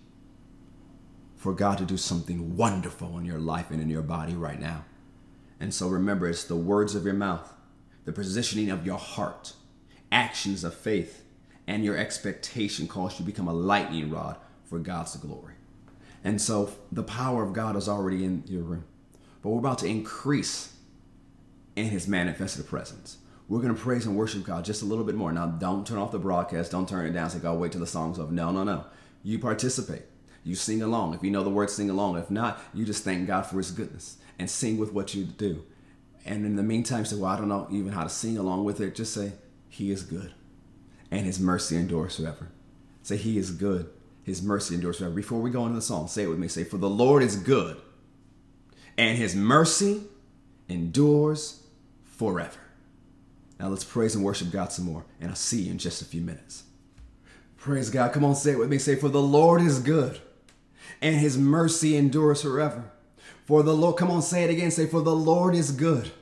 for 1.34 1.52
God 1.52 1.78
to 1.78 1.84
do 1.84 1.96
something 1.96 2.56
wonderful 2.56 3.18
in 3.18 3.24
your 3.24 3.40
life 3.40 3.72
and 3.72 3.82
in 3.82 3.90
your 3.90 4.02
body 4.02 4.34
right 4.34 4.60
now. 4.60 4.84
And 5.58 5.74
so 5.74 5.88
remember, 5.88 6.28
it's 6.28 6.44
the 6.44 6.54
words 6.54 6.94
of 6.94 7.04
your 7.04 7.14
mouth 7.14 7.52
the 8.08 8.12
positioning 8.14 8.70
of 8.70 8.86
your 8.86 8.96
heart, 8.96 9.52
actions 10.10 10.64
of 10.64 10.72
faith, 10.72 11.24
and 11.66 11.84
your 11.84 11.94
expectation 11.94 12.88
cause 12.88 13.20
you 13.20 13.26
become 13.26 13.46
a 13.46 13.52
lightning 13.52 14.08
rod 14.08 14.38
for 14.64 14.78
God's 14.78 15.14
glory. 15.16 15.52
And 16.24 16.40
so 16.40 16.72
the 16.90 17.02
power 17.02 17.42
of 17.42 17.52
God 17.52 17.76
is 17.76 17.86
already 17.86 18.24
in 18.24 18.44
your 18.46 18.62
room. 18.62 18.84
But 19.42 19.50
we're 19.50 19.58
about 19.58 19.80
to 19.80 19.86
increase 19.86 20.74
in 21.76 21.84
his 21.84 22.08
manifested 22.08 22.66
presence. 22.66 23.18
We're 23.46 23.60
going 23.60 23.74
to 23.74 23.80
praise 23.80 24.06
and 24.06 24.16
worship 24.16 24.42
God 24.42 24.64
just 24.64 24.80
a 24.80 24.86
little 24.86 25.04
bit 25.04 25.14
more. 25.14 25.30
Now, 25.30 25.44
don't 25.44 25.86
turn 25.86 25.98
off 25.98 26.10
the 26.10 26.18
broadcast. 26.18 26.72
Don't 26.72 26.88
turn 26.88 27.04
it 27.04 27.12
down. 27.12 27.28
Say, 27.28 27.40
God, 27.40 27.58
wait 27.58 27.72
till 27.72 27.82
the 27.82 27.86
song's 27.86 28.18
over. 28.18 28.32
No, 28.32 28.50
no, 28.50 28.64
no. 28.64 28.86
You 29.22 29.38
participate. 29.38 30.04
You 30.44 30.54
sing 30.54 30.80
along. 30.80 31.12
If 31.12 31.22
you 31.22 31.30
know 31.30 31.44
the 31.44 31.50
words, 31.50 31.74
sing 31.74 31.90
along. 31.90 32.16
If 32.16 32.30
not, 32.30 32.58
you 32.72 32.86
just 32.86 33.04
thank 33.04 33.26
God 33.26 33.42
for 33.42 33.58
his 33.58 33.70
goodness 33.70 34.16
and 34.38 34.48
sing 34.48 34.78
with 34.78 34.94
what 34.94 35.14
you 35.14 35.24
do. 35.24 35.64
And 36.28 36.44
in 36.44 36.56
the 36.56 36.62
meantime, 36.62 37.06
say, 37.06 37.16
well, 37.16 37.30
I 37.30 37.38
don't 37.38 37.48
know 37.48 37.66
even 37.70 37.90
how 37.90 38.02
to 38.02 38.10
sing 38.10 38.36
along 38.36 38.66
with 38.66 38.82
it. 38.82 38.94
Just 38.94 39.14
say, 39.14 39.32
He 39.70 39.90
is 39.90 40.02
good. 40.02 40.34
And 41.10 41.24
His 41.24 41.40
mercy 41.40 41.74
endures 41.76 42.16
forever. 42.16 42.50
Say, 43.02 43.16
He 43.16 43.38
is 43.38 43.50
good. 43.50 43.88
His 44.24 44.42
mercy 44.42 44.74
endures 44.74 44.98
forever. 44.98 45.14
Before 45.14 45.40
we 45.40 45.50
go 45.50 45.62
into 45.62 45.76
the 45.76 45.82
song, 45.82 46.06
say 46.06 46.24
it 46.24 46.28
with 46.28 46.38
me. 46.38 46.46
Say, 46.46 46.64
For 46.64 46.76
the 46.76 46.90
Lord 46.90 47.22
is 47.22 47.36
good, 47.36 47.80
and 48.98 49.16
His 49.16 49.34
mercy 49.34 50.02
endures 50.68 51.62
forever. 52.04 52.60
Now 53.58 53.68
let's 53.68 53.84
praise 53.84 54.14
and 54.14 54.22
worship 54.22 54.50
God 54.50 54.70
some 54.70 54.84
more, 54.84 55.06
and 55.22 55.30
I'll 55.30 55.34
see 55.34 55.62
you 55.62 55.70
in 55.70 55.78
just 55.78 56.02
a 56.02 56.04
few 56.04 56.20
minutes. 56.20 56.64
Praise 57.56 57.88
God. 57.88 58.12
Come 58.12 58.26
on, 58.26 58.34
say 58.34 58.52
it 58.52 58.58
with 58.58 58.68
me. 58.68 58.76
Say, 58.76 58.96
For 58.96 59.08
the 59.08 59.22
Lord 59.22 59.62
is 59.62 59.78
good, 59.78 60.20
and 61.00 61.16
His 61.16 61.38
mercy 61.38 61.96
endures 61.96 62.42
forever. 62.42 62.84
For 63.46 63.62
the 63.62 63.74
Lord, 63.74 63.96
come 63.96 64.10
on, 64.10 64.20
say 64.20 64.44
it 64.44 64.50
again. 64.50 64.70
Say, 64.70 64.84
For 64.84 65.00
the 65.00 65.16
Lord 65.16 65.54
is 65.54 65.70
good 65.70 66.12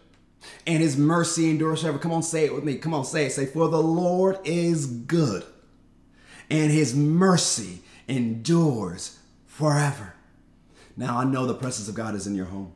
and 0.66 0.82
his 0.82 0.96
mercy 0.96 1.50
endures 1.50 1.82
forever. 1.82 1.98
Come 1.98 2.12
on, 2.12 2.22
say 2.22 2.44
it 2.44 2.54
with 2.54 2.64
me. 2.64 2.76
Come 2.76 2.94
on, 2.94 3.04
say 3.04 3.26
it. 3.26 3.32
Say, 3.32 3.46
For 3.46 3.68
the 3.68 3.82
Lord 3.82 4.38
is 4.44 4.86
good, 4.86 5.44
and 6.50 6.70
his 6.70 6.94
mercy 6.94 7.80
endures 8.08 9.18
forever. 9.46 10.14
Now, 10.96 11.18
I 11.18 11.24
know 11.24 11.46
the 11.46 11.54
presence 11.54 11.88
of 11.88 11.94
God 11.94 12.14
is 12.14 12.26
in 12.26 12.34
your 12.34 12.46
home. 12.46 12.72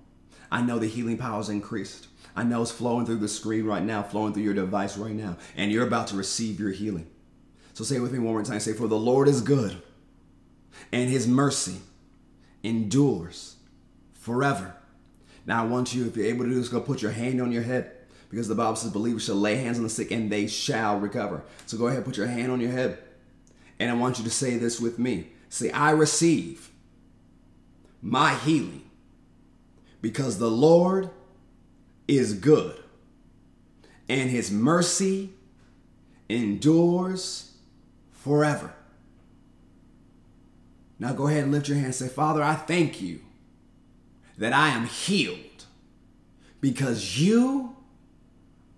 I 0.50 0.62
know 0.62 0.78
the 0.78 0.86
healing 0.86 1.16
power 1.16 1.40
is 1.40 1.48
increased. 1.48 2.08
I 2.36 2.42
know 2.42 2.62
it's 2.62 2.70
flowing 2.70 3.06
through 3.06 3.16
the 3.16 3.28
screen 3.28 3.64
right 3.64 3.82
now, 3.82 4.02
flowing 4.02 4.32
through 4.32 4.42
your 4.42 4.54
device 4.54 4.96
right 4.96 5.14
now, 5.14 5.36
and 5.56 5.72
you're 5.72 5.86
about 5.86 6.08
to 6.08 6.16
receive 6.16 6.60
your 6.60 6.70
healing. 6.70 7.08
So 7.72 7.84
say 7.84 7.96
it 7.96 8.00
with 8.00 8.12
me 8.12 8.18
one 8.18 8.34
more 8.34 8.42
time. 8.42 8.60
Say, 8.60 8.72
For 8.72 8.88
the 8.88 8.98
Lord 8.98 9.28
is 9.28 9.40
good, 9.40 9.80
and 10.92 11.08
his 11.08 11.26
mercy 11.26 11.80
endures 12.62 13.56
forever. 14.12 14.76
Now 15.46 15.64
I 15.64 15.66
want 15.66 15.94
you, 15.94 16.06
if 16.06 16.16
you're 16.16 16.26
able 16.26 16.44
to 16.44 16.50
do 16.50 16.56
this, 16.56 16.68
go 16.68 16.80
put 16.80 17.02
your 17.02 17.12
hand 17.12 17.40
on 17.40 17.52
your 17.52 17.62
head. 17.62 17.92
Because 18.30 18.46
the 18.46 18.54
Bible 18.54 18.76
says 18.76 18.92
believers 18.92 19.24
shall 19.24 19.34
lay 19.34 19.56
hands 19.56 19.76
on 19.76 19.82
the 19.82 19.90
sick 19.90 20.12
and 20.12 20.30
they 20.30 20.46
shall 20.46 20.98
recover. 21.00 21.42
So 21.66 21.76
go 21.76 21.88
ahead, 21.88 22.04
put 22.04 22.16
your 22.16 22.28
hand 22.28 22.52
on 22.52 22.60
your 22.60 22.70
head. 22.70 22.98
And 23.80 23.90
I 23.90 23.94
want 23.94 24.18
you 24.18 24.24
to 24.24 24.30
say 24.30 24.56
this 24.56 24.80
with 24.80 24.98
me. 24.98 25.28
Say, 25.48 25.70
I 25.72 25.90
receive 25.90 26.70
my 28.00 28.34
healing 28.34 28.88
because 30.00 30.38
the 30.38 30.50
Lord 30.50 31.10
is 32.06 32.34
good 32.34 32.80
and 34.08 34.30
his 34.30 34.50
mercy 34.50 35.30
endures 36.28 37.54
forever. 38.12 38.72
Now 40.98 41.14
go 41.14 41.26
ahead 41.26 41.44
and 41.44 41.52
lift 41.52 41.68
your 41.68 41.76
hand 41.76 41.86
and 41.86 41.94
say, 41.94 42.08
Father, 42.08 42.42
I 42.42 42.54
thank 42.54 43.00
you 43.00 43.20
that 44.40 44.54
I 44.54 44.70
am 44.70 44.86
healed 44.86 45.66
because 46.62 47.20
you 47.20 47.76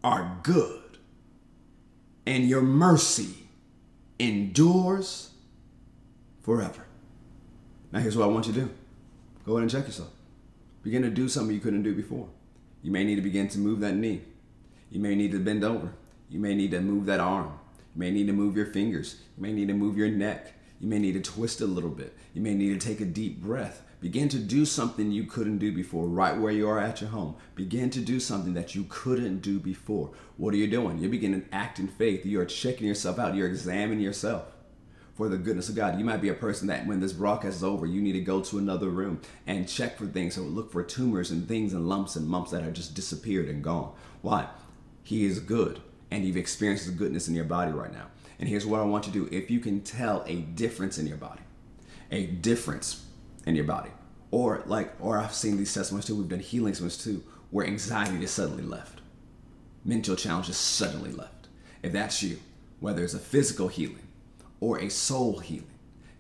are 0.03 0.39
good 0.43 0.99
and 2.27 2.49
your 2.49 2.63
mercy 2.63 3.35
endures 4.19 5.31
forever. 6.43 6.85
Now, 7.93 8.01
here's 8.01 8.17
what 8.17 8.25
I 8.25 8.27
want 8.27 8.49
you 8.49 8.53
to 8.55 8.61
do 8.61 8.71
go 9.47 9.53
ahead 9.53 9.63
and 9.63 9.71
check 9.71 9.87
yourself. 9.87 10.11
Begin 10.83 11.03
to 11.03 11.11
do 11.11 11.29
something 11.29 11.55
you 11.55 11.61
couldn't 11.61 11.85
do 11.85 11.95
before. 11.95 12.29
You 12.83 12.91
may 12.91 13.05
need 13.05 13.17
to 13.17 13.23
begin 13.23 13.47
to 13.49 13.59
move 13.61 13.81
that 13.81 13.95
knee. 13.95 14.23
You 14.91 14.99
may 14.99 15.15
need 15.15 15.31
to 15.31 15.39
bend 15.39 15.63
over. 15.63 15.93
You 16.29 16.41
may 16.41 16.55
need 16.55 16.73
to 16.73 16.81
move 16.81 17.07
that 17.07 17.21
arm. 17.21 17.53
You 17.95 18.01
may 18.01 18.11
need 18.11 18.27
to 18.27 18.33
move 18.33 18.57
your 18.57 18.67
fingers. 18.67 19.21
You 19.37 19.43
may 19.43 19.53
need 19.53 19.69
to 19.69 19.75
move 19.75 19.97
your 19.97 20.09
neck. 20.09 20.55
You 20.81 20.89
may 20.89 20.99
need 20.99 21.13
to 21.13 21.21
twist 21.21 21.61
a 21.61 21.67
little 21.67 21.91
bit. 21.91 22.17
You 22.35 22.43
may 22.43 22.55
need 22.55 22.81
to 22.81 22.85
take 22.85 23.01
a 23.01 23.05
deep 23.05 23.41
breath. 23.41 23.83
Begin 24.03 24.29
to 24.31 24.39
do 24.41 24.65
something 24.65 25.13
you 25.13 25.23
couldn't 25.23 25.59
do 25.59 25.71
before, 25.71 26.09
right 26.09 26.37
where 26.37 26.51
you 26.51 26.69
are 26.69 26.81
at 26.81 27.01
your 27.01 27.11
home. 27.11 27.37
Begin 27.55 27.89
to 27.91 28.01
do 28.01 28.19
something 28.19 28.53
that 28.55 28.75
you 28.75 28.85
couldn't 28.89 29.43
do 29.43 29.61
before. 29.61 30.11
What 30.37 30.53
are 30.53 30.57
you 30.57 30.67
doing? 30.67 30.99
You're 30.99 31.09
beginning 31.09 31.43
to 31.43 31.55
act 31.55 31.79
in 31.79 31.87
faith. 31.87 32.27
You 32.27 32.41
are 32.41 32.45
checking 32.45 32.89
yourself 32.89 33.21
out. 33.21 33.37
You're 33.37 33.47
examining 33.47 34.01
yourself 34.01 34.43
for 35.15 35.29
the 35.29 35.39
goodness 35.39 35.69
of 35.69 35.77
God. 35.77 36.01
You 36.01 36.05
might 36.05 36.21
be 36.21 36.31
a 36.31 36.35
person 36.35 36.67
that 36.67 36.85
when 36.85 36.99
this 36.99 37.13
broadcast 37.13 37.59
is 37.59 37.63
over, 37.63 37.87
you 37.87 38.03
need 38.03 38.15
to 38.15 38.21
go 38.23 38.41
to 38.41 38.59
another 38.59 38.89
room 38.89 39.21
and 39.47 39.69
check 39.69 39.97
for 39.97 40.07
things. 40.07 40.35
So 40.35 40.41
look 40.41 40.73
for 40.73 40.83
tumors 40.83 41.31
and 41.31 41.47
things 41.47 41.73
and 41.73 41.89
lumps 41.89 42.17
and 42.17 42.27
mumps 42.27 42.51
that 42.51 42.65
have 42.65 42.73
just 42.73 42.97
disappeared 42.97 43.49
and 43.49 43.63
gone. 43.63 43.95
Why? 44.21 44.49
He 45.05 45.27
is 45.27 45.39
good 45.39 45.81
and 46.11 46.25
you've 46.25 46.37
experienced 46.37 46.87
the 46.87 46.93
goodness 46.93 47.29
in 47.29 47.37
your 47.37 47.45
body 47.45 47.71
right 47.71 47.93
now. 47.93 48.09
And 48.41 48.49
here's 48.49 48.67
what 48.67 48.81
I 48.81 48.85
want 48.85 49.07
you 49.07 49.13
to 49.13 49.31
do. 49.31 49.37
If 49.37 49.49
you 49.49 49.61
can 49.61 49.81
tell 49.83 50.25
a 50.27 50.41
difference 50.41 50.99
in 50.99 51.07
your 51.07 51.19
body, 51.19 51.43
a 52.11 52.27
difference 52.27 53.07
in 53.47 53.55
your 53.55 53.64
body, 53.64 53.90
or 54.30 54.62
like, 54.66 54.93
or 55.01 55.18
I've 55.18 55.34
seen 55.34 55.57
these 55.57 55.74
testimonies 55.74 56.07
too, 56.07 56.16
we've 56.16 56.28
done 56.28 56.40
healing 56.40 56.74
ones 56.80 56.97
too, 56.97 57.22
where 57.51 57.66
anxiety 57.66 58.18
just 58.18 58.34
suddenly 58.34 58.62
left, 58.62 59.01
mental 59.84 60.16
challenges 60.16 60.57
suddenly 60.57 61.12
left. 61.12 61.49
If 61.82 61.93
that's 61.93 62.22
you, 62.22 62.38
whether 62.80 63.03
it's 63.03 63.14
a 63.14 63.18
physical 63.18 63.68
healing 63.68 64.07
or 64.61 64.78
a 64.78 64.88
soul 64.88 65.38
healing, 65.38 65.66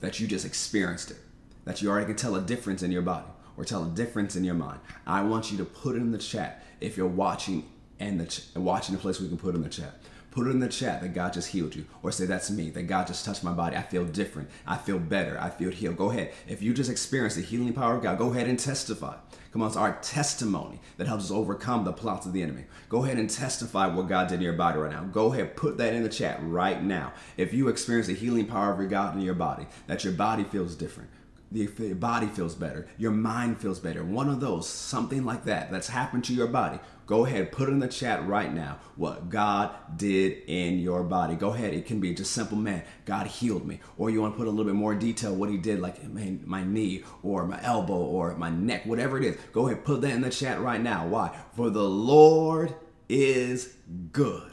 that 0.00 0.18
you 0.18 0.26
just 0.26 0.44
experienced 0.44 1.10
it, 1.10 1.18
that 1.64 1.80
you 1.80 1.88
already 1.88 2.06
can 2.06 2.16
tell 2.16 2.34
a 2.34 2.40
difference 2.40 2.82
in 2.82 2.90
your 2.90 3.02
body 3.02 3.28
or 3.56 3.64
tell 3.64 3.84
a 3.84 3.88
difference 3.88 4.36
in 4.36 4.44
your 4.44 4.54
mind, 4.54 4.80
I 5.06 5.22
want 5.22 5.52
you 5.52 5.58
to 5.58 5.64
put 5.64 5.94
it 5.94 6.00
in 6.00 6.10
the 6.10 6.18
chat 6.18 6.64
if 6.80 6.96
you're 6.96 7.06
watching 7.06 7.68
and 8.00 8.18
the 8.18 8.26
ch- 8.26 8.42
watching 8.56 8.94
the 8.94 9.00
place 9.00 9.20
we 9.20 9.28
can 9.28 9.38
put 9.38 9.54
in 9.54 9.62
the 9.62 9.68
chat. 9.68 9.94
Put 10.32 10.48
it 10.48 10.50
in 10.50 10.60
the 10.60 10.68
chat 10.68 11.02
that 11.02 11.14
God 11.14 11.34
just 11.34 11.50
healed 11.50 11.76
you, 11.76 11.84
or 12.02 12.10
say 12.10 12.26
that's 12.26 12.50
me, 12.50 12.70
that 12.70 12.84
God 12.84 13.06
just 13.06 13.24
touched 13.24 13.44
my 13.44 13.52
body. 13.52 13.76
I 13.76 13.82
feel 13.82 14.04
different. 14.04 14.50
I 14.66 14.76
feel 14.76 14.98
better. 14.98 15.38
I 15.40 15.50
feel 15.50 15.70
healed. 15.70 15.96
Go 15.98 16.10
ahead. 16.10 16.32
If 16.48 16.62
you 16.62 16.72
just 16.74 16.90
experienced 16.90 17.36
the 17.36 17.42
healing 17.42 17.74
power 17.74 17.96
of 17.96 18.02
God, 18.02 18.18
go 18.18 18.32
ahead 18.32 18.48
and 18.48 18.58
testify. 18.58 19.14
Come 19.52 19.60
on, 19.60 19.68
it's 19.68 19.76
our 19.76 19.98
testimony 20.00 20.80
that 20.96 21.06
helps 21.06 21.24
us 21.24 21.30
overcome 21.30 21.84
the 21.84 21.92
plots 21.92 22.24
of 22.24 22.32
the 22.32 22.42
enemy. 22.42 22.64
Go 22.88 23.04
ahead 23.04 23.18
and 23.18 23.28
testify 23.28 23.86
what 23.86 24.08
God 24.08 24.28
did 24.28 24.36
in 24.36 24.40
your 24.40 24.54
body 24.54 24.78
right 24.78 24.90
now. 24.90 25.04
Go 25.04 25.30
ahead, 25.34 25.54
put 25.54 25.76
that 25.76 25.92
in 25.92 26.02
the 26.02 26.08
chat 26.08 26.38
right 26.42 26.82
now. 26.82 27.12
If 27.36 27.52
you 27.52 27.68
experience 27.68 28.06
the 28.06 28.14
healing 28.14 28.46
power 28.46 28.72
of 28.72 28.88
God 28.88 29.14
in 29.14 29.20
your 29.20 29.34
body, 29.34 29.66
that 29.86 30.04
your 30.04 30.14
body 30.14 30.44
feels 30.44 30.74
different, 30.74 31.10
your 31.50 31.94
body 31.96 32.28
feels 32.28 32.54
better, 32.54 32.88
your 32.96 33.10
mind 33.10 33.58
feels 33.58 33.78
better. 33.78 34.02
One 34.02 34.30
of 34.30 34.40
those, 34.40 34.66
something 34.66 35.26
like 35.26 35.44
that, 35.44 35.70
that's 35.70 35.88
happened 35.88 36.24
to 36.24 36.32
your 36.32 36.46
body. 36.46 36.78
Go 37.06 37.26
ahead, 37.26 37.52
put 37.52 37.68
in 37.68 37.80
the 37.80 37.88
chat 37.88 38.26
right 38.26 38.52
now 38.52 38.78
what 38.96 39.28
God 39.28 39.70
did 39.96 40.42
in 40.46 40.78
your 40.78 41.02
body. 41.02 41.34
Go 41.34 41.52
ahead, 41.52 41.74
it 41.74 41.86
can 41.86 42.00
be 42.00 42.14
just 42.14 42.32
simple, 42.32 42.56
man, 42.56 42.82
God 43.04 43.26
healed 43.26 43.66
me. 43.66 43.80
Or 43.98 44.10
you 44.10 44.20
want 44.20 44.34
to 44.34 44.38
put 44.38 44.46
a 44.46 44.50
little 44.50 44.64
bit 44.64 44.74
more 44.74 44.94
detail 44.94 45.34
what 45.34 45.50
He 45.50 45.58
did, 45.58 45.80
like 45.80 46.02
my, 46.08 46.36
my 46.44 46.64
knee 46.64 47.04
or 47.22 47.46
my 47.46 47.62
elbow 47.62 47.96
or 47.96 48.34
my 48.36 48.50
neck, 48.50 48.86
whatever 48.86 49.18
it 49.18 49.24
is. 49.24 49.36
Go 49.52 49.66
ahead, 49.66 49.84
put 49.84 50.00
that 50.02 50.10
in 50.10 50.20
the 50.20 50.30
chat 50.30 50.60
right 50.60 50.80
now. 50.80 51.06
Why? 51.06 51.36
For 51.54 51.70
the 51.70 51.82
Lord 51.82 52.74
is 53.08 53.74
good, 54.12 54.52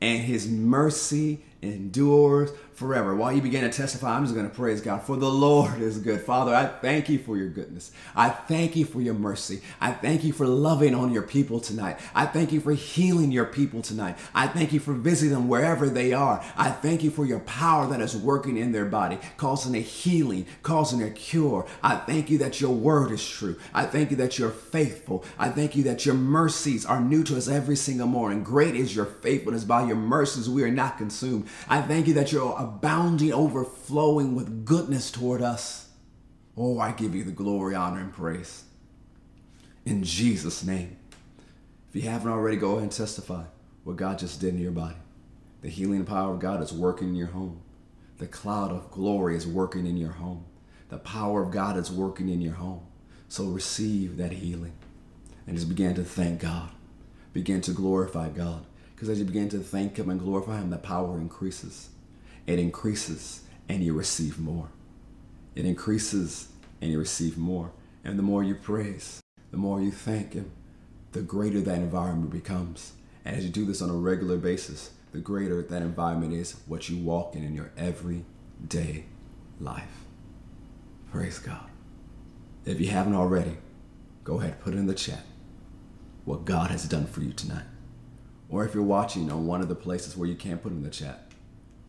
and 0.00 0.22
His 0.22 0.48
mercy 0.48 1.44
endures 1.62 2.50
forever. 2.76 3.16
While 3.16 3.32
you 3.32 3.40
begin 3.40 3.62
to 3.62 3.74
testify, 3.74 4.14
I'm 4.14 4.24
just 4.24 4.34
going 4.34 4.48
to 4.48 4.54
praise 4.54 4.80
God. 4.80 5.02
For 5.02 5.16
the 5.16 5.30
Lord 5.30 5.80
is 5.80 5.98
good. 5.98 6.20
Father, 6.20 6.54
I 6.54 6.66
thank 6.66 7.08
you 7.08 7.18
for 7.18 7.36
your 7.36 7.48
goodness. 7.48 7.90
I 8.14 8.28
thank 8.28 8.76
you 8.76 8.84
for 8.84 9.00
your 9.00 9.14
mercy. 9.14 9.62
I 9.80 9.92
thank 9.92 10.24
you 10.24 10.32
for 10.32 10.46
loving 10.46 10.94
on 10.94 11.10
your 11.12 11.22
people 11.22 11.58
tonight. 11.58 11.98
I 12.14 12.26
thank 12.26 12.52
you 12.52 12.60
for 12.60 12.72
healing 12.72 13.32
your 13.32 13.46
people 13.46 13.80
tonight. 13.80 14.18
I 14.34 14.46
thank 14.46 14.74
you 14.74 14.80
for 14.80 14.92
visiting 14.92 15.34
them 15.34 15.48
wherever 15.48 15.88
they 15.88 16.12
are. 16.12 16.44
I 16.56 16.70
thank 16.70 17.02
you 17.02 17.10
for 17.10 17.24
your 17.24 17.40
power 17.40 17.86
that 17.88 18.00
is 18.02 18.16
working 18.16 18.58
in 18.58 18.72
their 18.72 18.84
body, 18.84 19.18
causing 19.38 19.74
a 19.74 19.80
healing, 19.80 20.46
causing 20.62 21.02
a 21.02 21.10
cure. 21.10 21.66
I 21.82 21.96
thank 21.96 22.28
you 22.28 22.36
that 22.38 22.60
your 22.60 22.74
word 22.74 23.10
is 23.10 23.26
true. 23.26 23.56
I 23.72 23.86
thank 23.86 24.10
you 24.10 24.16
that 24.18 24.38
you're 24.38 24.50
faithful. 24.50 25.24
I 25.38 25.48
thank 25.48 25.76
you 25.76 25.84
that 25.84 26.04
your 26.04 26.14
mercies 26.14 26.84
are 26.84 27.00
new 27.00 27.24
to 27.24 27.38
us 27.38 27.48
every 27.48 27.76
single 27.76 28.06
morning. 28.06 28.42
Great 28.42 28.76
is 28.76 28.94
your 28.94 29.06
faithfulness. 29.06 29.64
By 29.64 29.86
your 29.86 29.96
mercies, 29.96 30.50
we 30.50 30.62
are 30.62 30.70
not 30.70 30.98
consumed. 30.98 31.48
I 31.68 31.80
thank 31.80 32.06
you 32.06 32.14
that 32.14 32.32
you're 32.32 32.65
abounding, 32.66 33.32
overflowing 33.32 34.34
with 34.34 34.64
goodness 34.64 35.10
toward 35.10 35.42
us. 35.42 35.88
Oh, 36.56 36.80
I 36.80 36.92
give 36.92 37.14
you 37.14 37.22
the 37.22 37.30
glory, 37.30 37.74
honor, 37.74 38.00
and 38.00 38.12
praise. 38.12 38.64
In 39.84 40.02
Jesus' 40.02 40.64
name. 40.64 40.96
If 41.88 41.94
you 41.94 42.10
haven't 42.10 42.30
already, 42.30 42.56
go 42.56 42.72
ahead 42.72 42.82
and 42.82 42.92
testify 42.92 43.44
what 43.84 43.96
God 43.96 44.18
just 44.18 44.40
did 44.40 44.54
in 44.54 44.60
your 44.60 44.72
body. 44.72 44.96
The 45.62 45.68
healing 45.68 46.04
power 46.04 46.32
of 46.34 46.40
God 46.40 46.62
is 46.62 46.72
working 46.72 47.08
in 47.08 47.14
your 47.14 47.28
home. 47.28 47.60
The 48.18 48.26
cloud 48.26 48.72
of 48.72 48.90
glory 48.90 49.36
is 49.36 49.46
working 49.46 49.86
in 49.86 49.96
your 49.96 50.12
home. 50.12 50.44
The 50.88 50.98
power 50.98 51.42
of 51.42 51.50
God 51.50 51.76
is 51.76 51.90
working 51.90 52.28
in 52.28 52.40
your 52.40 52.54
home. 52.54 52.86
So 53.28 53.44
receive 53.44 54.16
that 54.16 54.32
healing 54.32 54.72
and 55.46 55.56
just 55.56 55.68
begin 55.68 55.94
to 55.94 56.04
thank 56.04 56.40
God. 56.40 56.70
Begin 57.32 57.60
to 57.62 57.72
glorify 57.72 58.30
God. 58.30 58.64
Because 58.94 59.08
as 59.08 59.18
you 59.18 59.24
begin 59.24 59.48
to 59.50 59.58
thank 59.58 59.98
Him 59.98 60.10
and 60.10 60.18
glorify 60.18 60.58
Him, 60.58 60.70
the 60.70 60.78
power 60.78 61.18
increases 61.18 61.90
it 62.46 62.58
increases 62.58 63.42
and 63.68 63.82
you 63.82 63.92
receive 63.92 64.38
more. 64.38 64.68
It 65.54 65.64
increases 65.64 66.48
and 66.80 66.90
you 66.90 66.98
receive 66.98 67.36
more. 67.36 67.72
And 68.04 68.18
the 68.18 68.22
more 68.22 68.44
you 68.44 68.54
praise, 68.54 69.22
the 69.50 69.56
more 69.56 69.80
you 69.80 69.90
thank 69.90 70.34
Him, 70.34 70.50
the 71.12 71.22
greater 71.22 71.60
that 71.60 71.78
environment 71.78 72.30
becomes. 72.30 72.92
And 73.24 73.36
as 73.36 73.44
you 73.44 73.50
do 73.50 73.64
this 73.64 73.82
on 73.82 73.90
a 73.90 73.94
regular 73.94 74.36
basis, 74.36 74.90
the 75.12 75.18
greater 75.18 75.62
that 75.62 75.82
environment 75.82 76.34
is 76.34 76.56
what 76.66 76.88
you 76.88 76.98
walk 76.98 77.34
in 77.34 77.42
in 77.42 77.54
your 77.54 77.72
everyday 77.76 79.06
life. 79.60 80.04
Praise 81.10 81.38
God. 81.38 81.70
If 82.64 82.80
you 82.80 82.88
haven't 82.88 83.14
already, 83.14 83.56
go 84.24 84.40
ahead, 84.40 84.60
put 84.60 84.74
in 84.74 84.86
the 84.86 84.94
chat 84.94 85.24
what 86.24 86.44
God 86.44 86.70
has 86.70 86.84
done 86.84 87.06
for 87.06 87.22
you 87.22 87.32
tonight. 87.32 87.64
Or 88.48 88.64
if 88.64 88.74
you're 88.74 88.82
watching 88.82 89.30
on 89.30 89.46
one 89.46 89.62
of 89.62 89.68
the 89.68 89.74
places 89.74 90.16
where 90.16 90.28
you 90.28 90.34
can't 90.34 90.62
put 90.62 90.72
in 90.72 90.82
the 90.82 90.90
chat, 90.90 91.25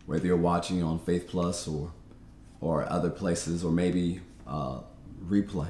whether 0.08 0.26
you're 0.26 0.38
watching 0.38 0.82
on 0.82 0.98
Faith 0.98 1.28
Plus 1.28 1.68
or 1.68 1.92
or 2.60 2.92
other 2.92 3.12
places, 3.12 3.64
or 3.64 3.72
maybe 3.72 4.20
uh, 4.48 4.80
replay. 5.24 5.68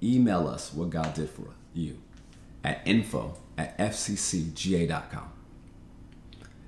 Email 0.00 0.46
us 0.46 0.72
what 0.72 0.90
God 0.90 1.12
did 1.14 1.28
for 1.28 1.48
you 1.74 1.98
at 2.62 2.80
info 2.84 3.36
at 3.58 3.76
fccga.com. 3.76 5.32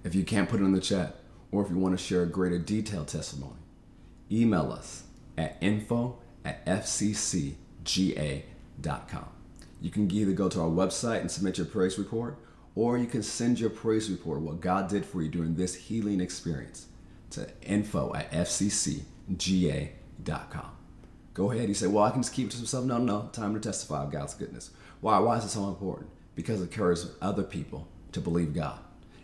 If 0.03 0.17
you 0.17 0.25
can't 0.25 0.49
put 0.49 0.61
it 0.61 0.65
in 0.65 0.73
the 0.73 0.81
chat, 0.81 1.15
or 1.53 1.65
if 1.65 1.71
you 1.71 1.79
want 1.79 1.97
to 1.97 2.05
share 2.05 2.23
a 2.23 2.27
greater 2.27 2.59
detailed 2.59 3.07
testimony, 3.07 3.61
email 4.33 4.73
us 4.73 5.05
at 5.39 5.59
info 5.61 6.19
at 6.45 6.67
fccga.com. 6.67 7.57
You 9.81 9.91
can 9.91 10.11
either 10.11 10.33
go 10.33 10.49
to 10.49 10.61
our 10.61 10.69
website 10.69 11.21
and 11.21 11.31
submit 11.31 11.59
your 11.59 11.67
praise 11.67 11.99
report, 11.99 12.37
or 12.75 12.99
you 12.99 13.07
can 13.07 13.23
send 13.23 13.61
your 13.61 13.71
praise 13.71 14.11
report, 14.11 14.41
what 14.41 14.61
God 14.61 14.89
did 14.89 15.05
for 15.05 15.23
you 15.23 15.29
during 15.29 15.55
this 15.55 15.75
healing 15.75 16.21
experience, 16.21 16.87
to 17.31 17.49
info 17.63 18.15
at 18.15 18.31
fccga.com. 18.33 19.07
Go 21.35 21.51
ahead. 21.51 21.69
You 21.69 21.75
say, 21.75 21.87
well, 21.87 22.05
I 22.05 22.11
can 22.11 22.23
just 22.23 22.35
keep 22.35 22.49
it 22.49 22.53
to 22.53 22.59
myself. 22.59 22.85
No, 22.85 22.99
no, 22.99 23.31
time 23.33 23.55
to 23.55 23.61
testify 23.61 24.03
of 24.03 24.13
God's 24.13 24.35
goodness. 24.35 24.71
Why? 25.01 25.19
Why 25.19 25.39
is 25.39 25.45
it 25.45 25.49
so 25.49 25.69
important? 25.69 26.11
Because 26.35 26.61
it 26.61 26.65
encourages 26.65 27.11
other 27.21 27.43
people 27.43 27.89
to 28.13 28.21
believe 28.21 28.55
God. 28.55 28.79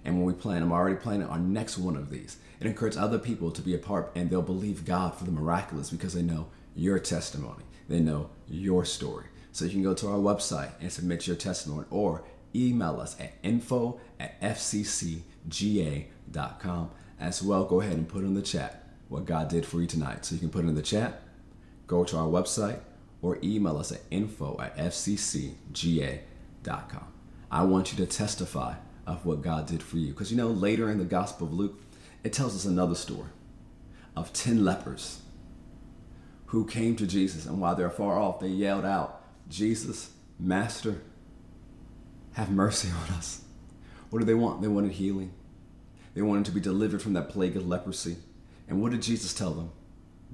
And 0.04 0.16
when 0.16 0.24
we 0.24 0.32
plan, 0.32 0.62
I'm 0.62 0.72
already 0.72 0.96
planning 0.96 1.28
our 1.28 1.38
next 1.38 1.76
one 1.76 1.96
of 1.96 2.08
these. 2.08 2.38
It 2.60 2.66
encourages 2.66 2.98
other 2.98 3.18
people 3.18 3.50
to 3.50 3.62
be 3.62 3.74
a 3.74 3.78
part 3.78 4.10
and 4.14 4.30
they'll 4.30 4.42
believe 4.42 4.84
God 4.84 5.14
for 5.14 5.24
the 5.24 5.30
miraculous 5.30 5.90
because 5.90 6.14
they 6.14 6.22
know 6.22 6.48
your 6.74 6.98
testimony. 6.98 7.64
They 7.88 8.00
know 8.00 8.30
your 8.48 8.84
story. 8.84 9.26
So 9.52 9.64
you 9.64 9.72
can 9.72 9.82
go 9.82 9.94
to 9.94 10.08
our 10.08 10.18
website 10.18 10.72
and 10.80 10.90
submit 10.90 11.26
your 11.26 11.36
testimony 11.36 11.86
or 11.90 12.24
email 12.54 13.00
us 13.00 13.18
at 13.20 13.32
info 13.42 14.00
at 14.18 14.40
fccga.com. 14.40 15.22
As 17.20 17.42
well, 17.42 17.64
go 17.64 17.80
ahead 17.80 17.94
and 17.94 18.08
put 18.08 18.22
in 18.22 18.34
the 18.34 18.42
chat 18.42 18.84
what 19.08 19.24
God 19.24 19.48
did 19.48 19.66
for 19.66 19.80
you 19.80 19.86
tonight. 19.86 20.24
So 20.24 20.34
you 20.34 20.40
can 20.40 20.50
put 20.50 20.64
it 20.64 20.68
in 20.68 20.74
the 20.74 20.82
chat, 20.82 21.22
go 21.86 22.04
to 22.04 22.16
our 22.16 22.28
website, 22.28 22.80
or 23.22 23.38
email 23.42 23.76
us 23.78 23.90
at 23.90 24.02
info 24.10 24.56
at 24.60 24.76
fccga.com. 24.76 25.52
I 27.50 27.64
want 27.64 27.92
you 27.92 28.04
to 28.04 28.06
testify 28.06 28.74
of 29.06 29.24
what 29.24 29.42
God 29.42 29.66
did 29.66 29.82
for 29.82 29.96
you. 29.96 30.12
Because 30.12 30.30
you 30.30 30.36
know, 30.36 30.48
later 30.48 30.90
in 30.90 30.98
the 30.98 31.04
Gospel 31.04 31.46
of 31.46 31.52
Luke, 31.54 31.80
it 32.22 32.32
tells 32.32 32.54
us 32.54 32.64
another 32.64 32.94
story 32.94 33.30
of 34.14 34.32
10 34.32 34.64
lepers 34.64 35.22
who 36.46 36.64
came 36.64 36.96
to 36.96 37.06
Jesus, 37.06 37.46
and 37.46 37.60
while 37.60 37.74
they're 37.74 37.90
far 37.90 38.18
off, 38.18 38.40
they 38.40 38.48
yelled 38.48 38.84
out, 38.84 39.22
Jesus, 39.48 40.10
Master, 40.38 41.02
have 42.38 42.50
mercy 42.50 42.88
on 43.02 43.14
us. 43.16 43.42
What 44.10 44.20
did 44.20 44.28
they 44.28 44.34
want? 44.34 44.62
They 44.62 44.68
wanted 44.68 44.92
healing. 44.92 45.32
They 46.14 46.22
wanted 46.22 46.46
to 46.46 46.52
be 46.52 46.60
delivered 46.60 47.02
from 47.02 47.12
that 47.14 47.28
plague 47.28 47.56
of 47.56 47.66
leprosy. 47.66 48.16
And 48.68 48.80
what 48.80 48.92
did 48.92 49.02
Jesus 49.02 49.34
tell 49.34 49.50
them? 49.50 49.70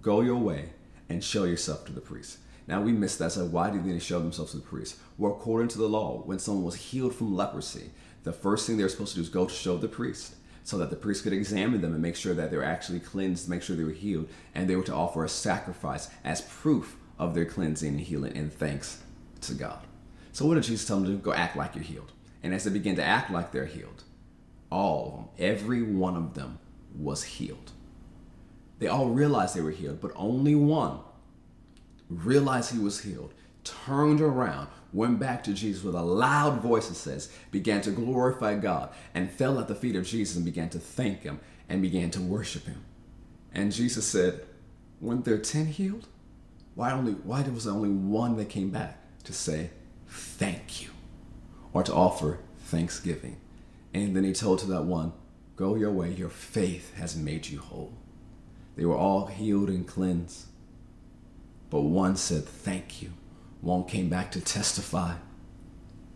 Go 0.01 0.21
your 0.21 0.37
way 0.37 0.71
and 1.09 1.25
show 1.25 1.45
yourself 1.45 1.85
to 1.87 1.93
the 1.93 2.01
priest. 2.01 2.39
Now 2.67 2.81
we 2.81 2.93
miss 2.93 3.17
that. 3.17 3.33
So 3.33 3.47
why 3.47 3.71
did 3.71 3.85
they 3.85 3.89
need 3.89 4.01
to 4.01 4.05
show 4.05 4.21
themselves 4.21 4.53
to 4.53 4.59
the 4.59 4.63
priest? 4.63 4.97
Well, 5.19 5.33
according 5.33 5.69
to 5.69 5.79
the 5.79 5.89
law, 5.89 6.23
when 6.25 6.39
someone 6.39 6.65
was 6.65 6.77
healed 6.77 7.15
from 7.15 7.35
leprosy, 7.35 7.91
the 8.23 8.33
first 8.33 8.67
thing 8.67 8.77
they're 8.77 8.89
supposed 8.89 9.13
to 9.13 9.17
do 9.17 9.23
is 9.23 9.29
go 9.29 9.47
to 9.47 9.55
show 9.55 9.77
the 9.77 9.89
priest. 9.89 10.35
so 10.67 10.79
that 10.79 10.89
the 10.89 10.97
priest 10.97 11.23
could 11.23 11.35
examine 11.35 11.83
them 11.83 11.93
and 11.93 12.01
make 12.01 12.17
sure 12.17 12.33
that 12.33 12.51
they 12.51 12.57
were 12.57 12.65
actually 12.65 12.99
cleansed, 12.99 13.51
make 13.51 13.63
sure 13.63 13.77
they 13.77 13.85
were 13.85 13.91
healed, 13.91 14.27
and 14.55 14.67
they 14.67 14.77
were 14.77 14.83
to 14.83 14.95
offer 14.95 15.23
a 15.23 15.29
sacrifice 15.29 16.09
as 16.25 16.41
proof 16.41 16.97
of 17.19 17.35
their 17.35 17.45
cleansing 17.45 17.91
and 17.91 18.01
healing 18.01 18.35
and 18.35 18.51
thanks 18.51 19.03
to 19.43 19.53
God. 19.53 19.87
So 20.35 20.47
what 20.47 20.55
did 20.55 20.65
Jesus 20.65 20.85
tell 20.85 20.97
them 20.97 21.07
to 21.07 21.13
do? 21.13 21.19
Go 21.19 21.33
act 21.33 21.57
like 21.57 21.77
you're 21.77 21.85
healed. 21.85 22.11
And 22.43 22.53
as 22.53 22.65
they 22.65 22.71
began 22.71 22.97
to 22.97 23.05
act 23.05 23.31
like 23.31 23.53
they're 23.53 23.67
healed, 23.67 24.03
all 24.69 25.07
of 25.07 25.15
them, 25.15 25.29
every 25.39 25.81
one 25.81 26.17
of 26.17 26.35
them 26.35 26.59
was 26.99 27.23
healed. 27.23 27.71
They 28.81 28.89
all 28.89 29.11
realized 29.11 29.55
they 29.55 29.61
were 29.61 29.71
healed, 29.71 30.01
but 30.01 30.11
only 30.17 30.57
one 30.57 30.99
realized 32.11 32.73
he 32.73 32.81
was 32.81 33.03
healed, 33.03 33.33
turned 33.63 34.21
around, 34.21 34.67
went 34.93 35.21
back 35.21 35.45
to 35.45 35.55
Jesus 35.55 35.85
with 35.85 35.95
a 35.95 36.03
loud 36.03 36.61
voice, 36.61 36.91
it 36.91 36.97
says, 36.97 37.31
began 37.53 37.81
to 37.83 37.93
glorify 37.93 38.57
God, 38.57 38.91
and 39.15 39.31
fell 39.31 39.61
at 39.61 39.69
the 39.69 39.75
feet 39.77 39.95
of 39.95 40.05
Jesus 40.05 40.35
and 40.35 40.45
began 40.45 40.69
to 40.71 40.81
thank 40.81 41.23
him 41.23 41.39
and 41.69 41.81
began 41.81 42.11
to 42.11 42.21
worship 42.21 42.65
him. 42.65 42.85
And 43.53 43.73
Jesus 43.73 44.05
said, 44.05 44.45
Weren't 45.01 45.25
there 45.25 45.39
ten 45.39 45.67
healed? 45.67 46.09
Why 46.75 46.91
only 46.91 47.13
why 47.13 47.43
was 47.43 47.65
there 47.65 47.73
only 47.73 47.89
one 47.89 48.37
that 48.37 48.49
came 48.49 48.71
back 48.71 48.99
to 49.25 49.33
say 49.33 49.71
thank 50.15 50.83
you 50.83 50.91
or 51.73 51.83
to 51.83 51.93
offer 51.93 52.39
thanksgiving? 52.59 53.37
And 53.93 54.17
then 54.17 54.25
he 54.25 54.33
told 54.33 54.61
to 54.61 54.67
that 54.69 54.85
one, 54.85 55.13
Go 55.57 55.77
your 55.77 55.93
way, 55.93 56.13
your 56.13 56.31
faith 56.31 56.95
has 56.97 57.17
made 57.17 57.47
you 57.47 57.61
whole. 57.61 57.93
They 58.77 58.85
were 58.85 58.97
all 58.97 59.27
healed 59.27 59.69
and 59.69 59.87
cleansed. 59.87 60.47
But 61.71 61.83
one 61.83 62.17
said, 62.17 62.45
Thank 62.45 63.03
you. 63.03 63.13
One 63.61 63.85
came 63.85 64.09
back 64.09 64.33
to 64.33 64.41
testify 64.41 65.15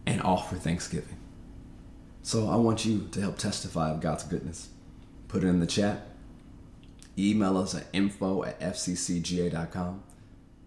and 0.07 0.21
offer 0.23 0.57
thanksgiving. 0.57 1.19
So 2.23 2.49
I 2.49 2.57
want 2.57 2.85
you 2.85 3.09
to 3.13 3.21
help 3.21 3.39
testify 3.39 3.91
of 3.91 4.01
God's 4.01 4.25
goodness. 4.25 4.69
Put 5.29 5.45
it 5.45 5.47
in 5.47 5.61
the 5.61 5.67
chat. 5.67 6.09
Email 7.17 7.57
us 7.57 7.75
at 7.75 7.87
info 7.93 8.45
at 8.45 8.61
fccga.com. 8.61 10.03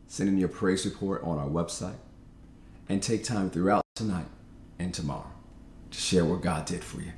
Send 0.07 0.29
in 0.29 0.37
your 0.37 0.49
praise 0.49 0.85
report 0.85 1.23
on 1.23 1.37
our 1.37 1.47
website. 1.47 1.95
And 2.89 3.01
take 3.01 3.23
time 3.23 3.49
throughout 3.49 3.83
tonight 3.95 4.25
and 4.77 4.93
tomorrow 4.93 5.31
to 5.91 5.99
share 5.99 6.25
what 6.25 6.41
God 6.41 6.65
did 6.65 6.83
for 6.83 7.01
you 7.01 7.13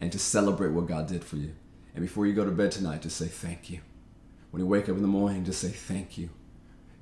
and 0.00 0.10
to 0.12 0.18
celebrate 0.18 0.70
what 0.70 0.86
God 0.86 1.06
did 1.06 1.24
for 1.24 1.36
you. 1.36 1.52
And 1.94 2.02
before 2.02 2.26
you 2.26 2.32
go 2.32 2.44
to 2.44 2.50
bed 2.50 2.72
tonight, 2.72 3.02
just 3.02 3.16
say 3.16 3.26
thank 3.26 3.70
you. 3.70 3.80
When 4.50 4.60
you 4.60 4.66
wake 4.66 4.88
up 4.88 4.96
in 4.96 5.02
the 5.02 5.08
morning, 5.08 5.44
just 5.44 5.60
say 5.60 5.68
thank 5.68 6.18
you. 6.18 6.30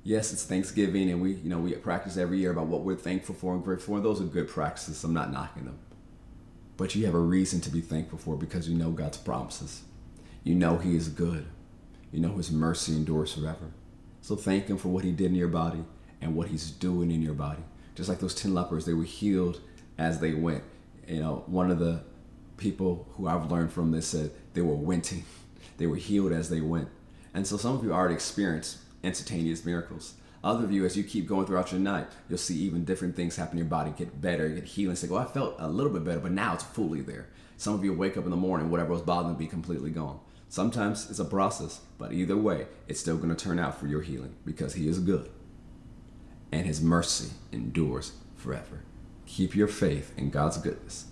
Yes, 0.03 0.33
it's 0.33 0.43
Thanksgiving, 0.43 1.11
and 1.11 1.21
we, 1.21 1.33
you 1.33 1.49
know, 1.49 1.59
we 1.59 1.73
practice 1.73 2.17
every 2.17 2.39
year 2.39 2.51
about 2.51 2.67
what 2.67 2.81
we're 2.81 2.95
thankful 2.95 3.35
for 3.35 3.53
and 3.53 3.63
grateful 3.63 3.95
for. 3.95 4.01
Those 4.01 4.19
are 4.19 4.25
good 4.25 4.47
practices. 4.47 5.03
I'm 5.03 5.13
not 5.13 5.31
knocking 5.31 5.65
them, 5.65 5.77
but 6.77 6.95
you 6.95 7.05
have 7.05 7.13
a 7.13 7.19
reason 7.19 7.61
to 7.61 7.69
be 7.69 7.81
thankful 7.81 8.17
for 8.17 8.35
because 8.35 8.67
you 8.67 8.75
know 8.75 8.91
God's 8.91 9.17
promises. 9.17 9.83
You 10.43 10.55
know 10.55 10.77
He 10.77 10.95
is 10.95 11.07
good. 11.07 11.45
You 12.11 12.19
know 12.19 12.33
His 12.37 12.51
mercy 12.51 12.93
endures 12.93 13.33
forever. 13.33 13.71
So 14.21 14.35
thank 14.35 14.67
Him 14.67 14.77
for 14.77 14.89
what 14.89 15.03
He 15.03 15.11
did 15.11 15.27
in 15.27 15.35
your 15.35 15.47
body 15.47 15.83
and 16.19 16.35
what 16.35 16.47
He's 16.47 16.71
doing 16.71 17.11
in 17.11 17.21
your 17.21 17.35
body. 17.35 17.63
Just 17.95 18.09
like 18.09 18.19
those 18.19 18.35
ten 18.35 18.53
lepers, 18.53 18.85
they 18.85 18.93
were 18.93 19.03
healed 19.03 19.61
as 19.97 20.19
they 20.19 20.33
went. 20.33 20.63
You 21.07 21.19
know, 21.19 21.43
one 21.47 21.71
of 21.71 21.79
the 21.79 22.01
people 22.57 23.07
who 23.15 23.27
I've 23.27 23.51
learned 23.51 23.73
from 23.73 23.91
this 23.91 24.07
said 24.07 24.31
they 24.53 24.61
were 24.61 24.75
winting. 24.75 25.23
They 25.77 25.87
were 25.87 25.95
healed 25.95 26.31
as 26.31 26.51
they 26.51 26.61
went. 26.61 26.89
And 27.33 27.47
so 27.47 27.57
some 27.57 27.75
of 27.75 27.83
you 27.83 27.91
already 27.91 28.13
experienced 28.13 28.77
instantaneous 29.01 29.65
miracles. 29.65 30.13
Other 30.43 30.63
of 30.63 30.71
you, 30.71 30.85
as 30.85 30.95
you 30.95 31.03
keep 31.03 31.27
going 31.27 31.47
throughout 31.47 31.71
your 31.71 31.81
night, 31.81 32.05
you'll 32.29 32.37
see 32.37 32.55
even 32.59 32.85
different 32.85 33.15
things 33.15 33.35
happen 33.35 33.53
in 33.53 33.63
your 33.63 33.67
body, 33.67 33.91
get 33.97 34.21
better, 34.21 34.47
get 34.49 34.63
healing. 34.63 34.95
Say, 34.95 35.07
well, 35.07 35.21
oh, 35.21 35.23
I 35.23 35.33
felt 35.33 35.55
a 35.57 35.67
little 35.67 35.91
bit 35.91 36.03
better, 36.03 36.19
but 36.19 36.33
now 36.33 36.53
it's 36.53 36.63
fully 36.63 37.01
there. 37.01 37.29
Some 37.57 37.73
of 37.73 37.83
you 37.83 37.93
wake 37.93 38.15
up 38.15 38.25
in 38.25 38.29
the 38.29 38.37
morning, 38.37 38.69
whatever 38.69 38.91
was 38.93 39.01
bothering 39.01 39.35
be 39.35 39.47
completely 39.47 39.89
gone. 39.89 40.19
Sometimes 40.49 41.09
it's 41.09 41.17
a 41.17 41.25
process, 41.25 41.81
but 41.97 42.11
either 42.11 42.37
way, 42.37 42.67
it's 42.87 42.99
still 42.99 43.17
going 43.17 43.35
to 43.35 43.43
turn 43.43 43.57
out 43.57 43.79
for 43.79 43.87
your 43.87 44.01
healing 44.01 44.35
because 44.45 44.75
He 44.75 44.87
is 44.87 44.99
good 44.99 45.31
and 46.51 46.65
His 46.65 46.81
mercy 46.81 47.31
endures 47.51 48.13
forever. 48.35 48.83
Keep 49.25 49.55
your 49.55 49.67
faith 49.67 50.13
in 50.17 50.29
God's 50.29 50.57
goodness 50.57 51.05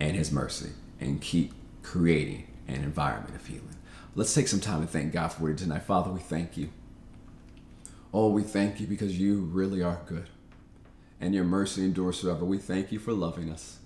and 0.00 0.16
His 0.16 0.30
mercy 0.30 0.70
and 1.00 1.20
keep 1.20 1.52
creating 1.82 2.46
an 2.68 2.76
environment 2.76 3.34
of 3.34 3.46
healing. 3.46 3.76
Let's 4.14 4.34
take 4.34 4.48
some 4.48 4.60
time 4.60 4.80
and 4.80 4.90
thank 4.90 5.12
God 5.12 5.28
for 5.28 5.48
you 5.48 5.56
tonight. 5.56 5.82
Father, 5.82 6.10
we 6.10 6.20
thank 6.20 6.56
you. 6.56 6.70
Oh, 8.12 8.28
we 8.28 8.42
thank 8.42 8.80
you 8.80 8.86
because 8.86 9.18
you 9.18 9.40
really 9.40 9.82
are 9.82 10.00
good 10.06 10.28
and 11.20 11.34
your 11.34 11.44
mercy 11.44 11.84
endures 11.84 12.20
forever. 12.20 12.44
We 12.44 12.58
thank 12.58 12.92
you 12.92 12.98
for 12.98 13.12
loving 13.12 13.50
us. 13.50 13.78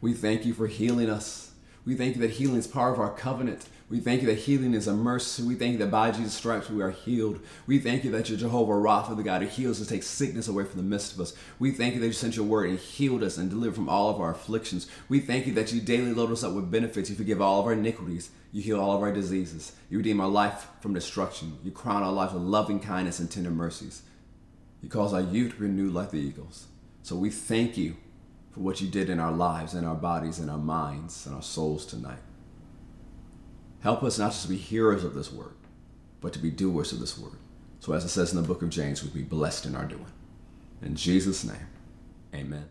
We 0.00 0.12
thank 0.12 0.44
you 0.44 0.52
for 0.52 0.66
healing 0.66 1.08
us. 1.08 1.52
We 1.84 1.94
thank 1.94 2.16
you 2.16 2.20
that 2.22 2.32
healing 2.32 2.58
is 2.58 2.66
part 2.66 2.92
of 2.92 3.00
our 3.00 3.10
covenant. 3.10 3.66
We 3.90 4.00
thank 4.00 4.22
you 4.22 4.28
that 4.28 4.38
healing 4.38 4.72
is 4.72 4.86
a 4.86 4.94
mercy. 4.94 5.42
We 5.42 5.56
thank 5.56 5.72
you 5.72 5.78
that 5.78 5.90
by 5.90 6.10
Jesus' 6.10 6.32
stripes 6.32 6.70
we 6.70 6.82
are 6.82 6.90
healed. 6.90 7.40
We 7.66 7.78
thank 7.78 8.02
you 8.02 8.10
that 8.12 8.28
you're 8.28 8.38
Jehovah 8.38 8.72
Rapha, 8.72 9.14
the 9.14 9.22
God 9.22 9.42
who 9.42 9.48
heals 9.48 9.78
and 9.78 9.86
takes 9.86 10.06
sickness 10.06 10.48
away 10.48 10.64
from 10.64 10.78
the 10.78 10.82
midst 10.82 11.12
of 11.12 11.20
us. 11.20 11.34
We 11.58 11.70
thank 11.70 11.94
you 11.94 12.00
that 12.00 12.06
you 12.06 12.14
sent 12.14 12.34
your 12.34 12.46
word 12.46 12.70
and 12.70 12.78
healed 12.78 13.22
us 13.22 13.36
and 13.36 13.50
delivered 13.50 13.74
from 13.74 13.90
all 13.90 14.08
of 14.08 14.20
our 14.20 14.30
afflictions. 14.30 14.88
We 15.10 15.20
thank 15.20 15.46
you 15.46 15.52
that 15.54 15.72
you 15.72 15.82
daily 15.82 16.14
load 16.14 16.32
us 16.32 16.42
up 16.42 16.54
with 16.54 16.70
benefits. 16.70 17.10
You 17.10 17.16
forgive 17.16 17.42
all 17.42 17.60
of 17.60 17.66
our 17.66 17.74
iniquities. 17.74 18.30
You 18.52 18.62
heal 18.62 18.80
all 18.80 18.96
of 18.96 19.02
our 19.02 19.12
diseases. 19.12 19.72
You 19.90 19.98
redeem 19.98 20.20
our 20.20 20.28
life 20.28 20.66
from 20.80 20.94
destruction. 20.94 21.58
You 21.62 21.70
crown 21.70 22.02
our 22.02 22.12
life 22.12 22.32
with 22.32 22.42
loving 22.42 22.80
kindness 22.80 23.18
and 23.18 23.30
tender 23.30 23.50
mercies. 23.50 24.02
You 24.80 24.88
cause 24.88 25.12
our 25.12 25.20
youth 25.20 25.58
renewed 25.58 25.92
like 25.92 26.10
the 26.10 26.20
eagles. 26.20 26.68
So 27.02 27.16
we 27.16 27.28
thank 27.28 27.76
you 27.76 27.96
for 28.52 28.60
what 28.60 28.80
you 28.80 28.88
did 28.88 29.10
in 29.10 29.20
our 29.20 29.32
lives, 29.32 29.74
in 29.74 29.84
our 29.84 29.94
bodies, 29.94 30.38
in 30.38 30.48
our 30.48 30.58
minds, 30.58 31.26
and 31.26 31.34
our 31.34 31.42
souls 31.42 31.84
tonight. 31.84 32.20
Help 33.84 34.02
us 34.02 34.18
not 34.18 34.32
just 34.32 34.44
to 34.44 34.48
be 34.48 34.56
hearers 34.56 35.04
of 35.04 35.12
this 35.12 35.30
word, 35.30 35.52
but 36.22 36.32
to 36.32 36.38
be 36.38 36.50
doers 36.50 36.90
of 36.90 37.00
this 37.00 37.18
word. 37.18 37.34
So, 37.80 37.92
as 37.92 38.02
it 38.02 38.08
says 38.08 38.32
in 38.32 38.40
the 38.40 38.48
book 38.48 38.62
of 38.62 38.70
James, 38.70 39.04
we 39.04 39.10
be 39.10 39.22
blessed 39.22 39.66
in 39.66 39.76
our 39.76 39.84
doing. 39.84 40.06
In 40.80 40.96
Jesus' 40.96 41.44
name, 41.44 41.68
amen. 42.34 42.64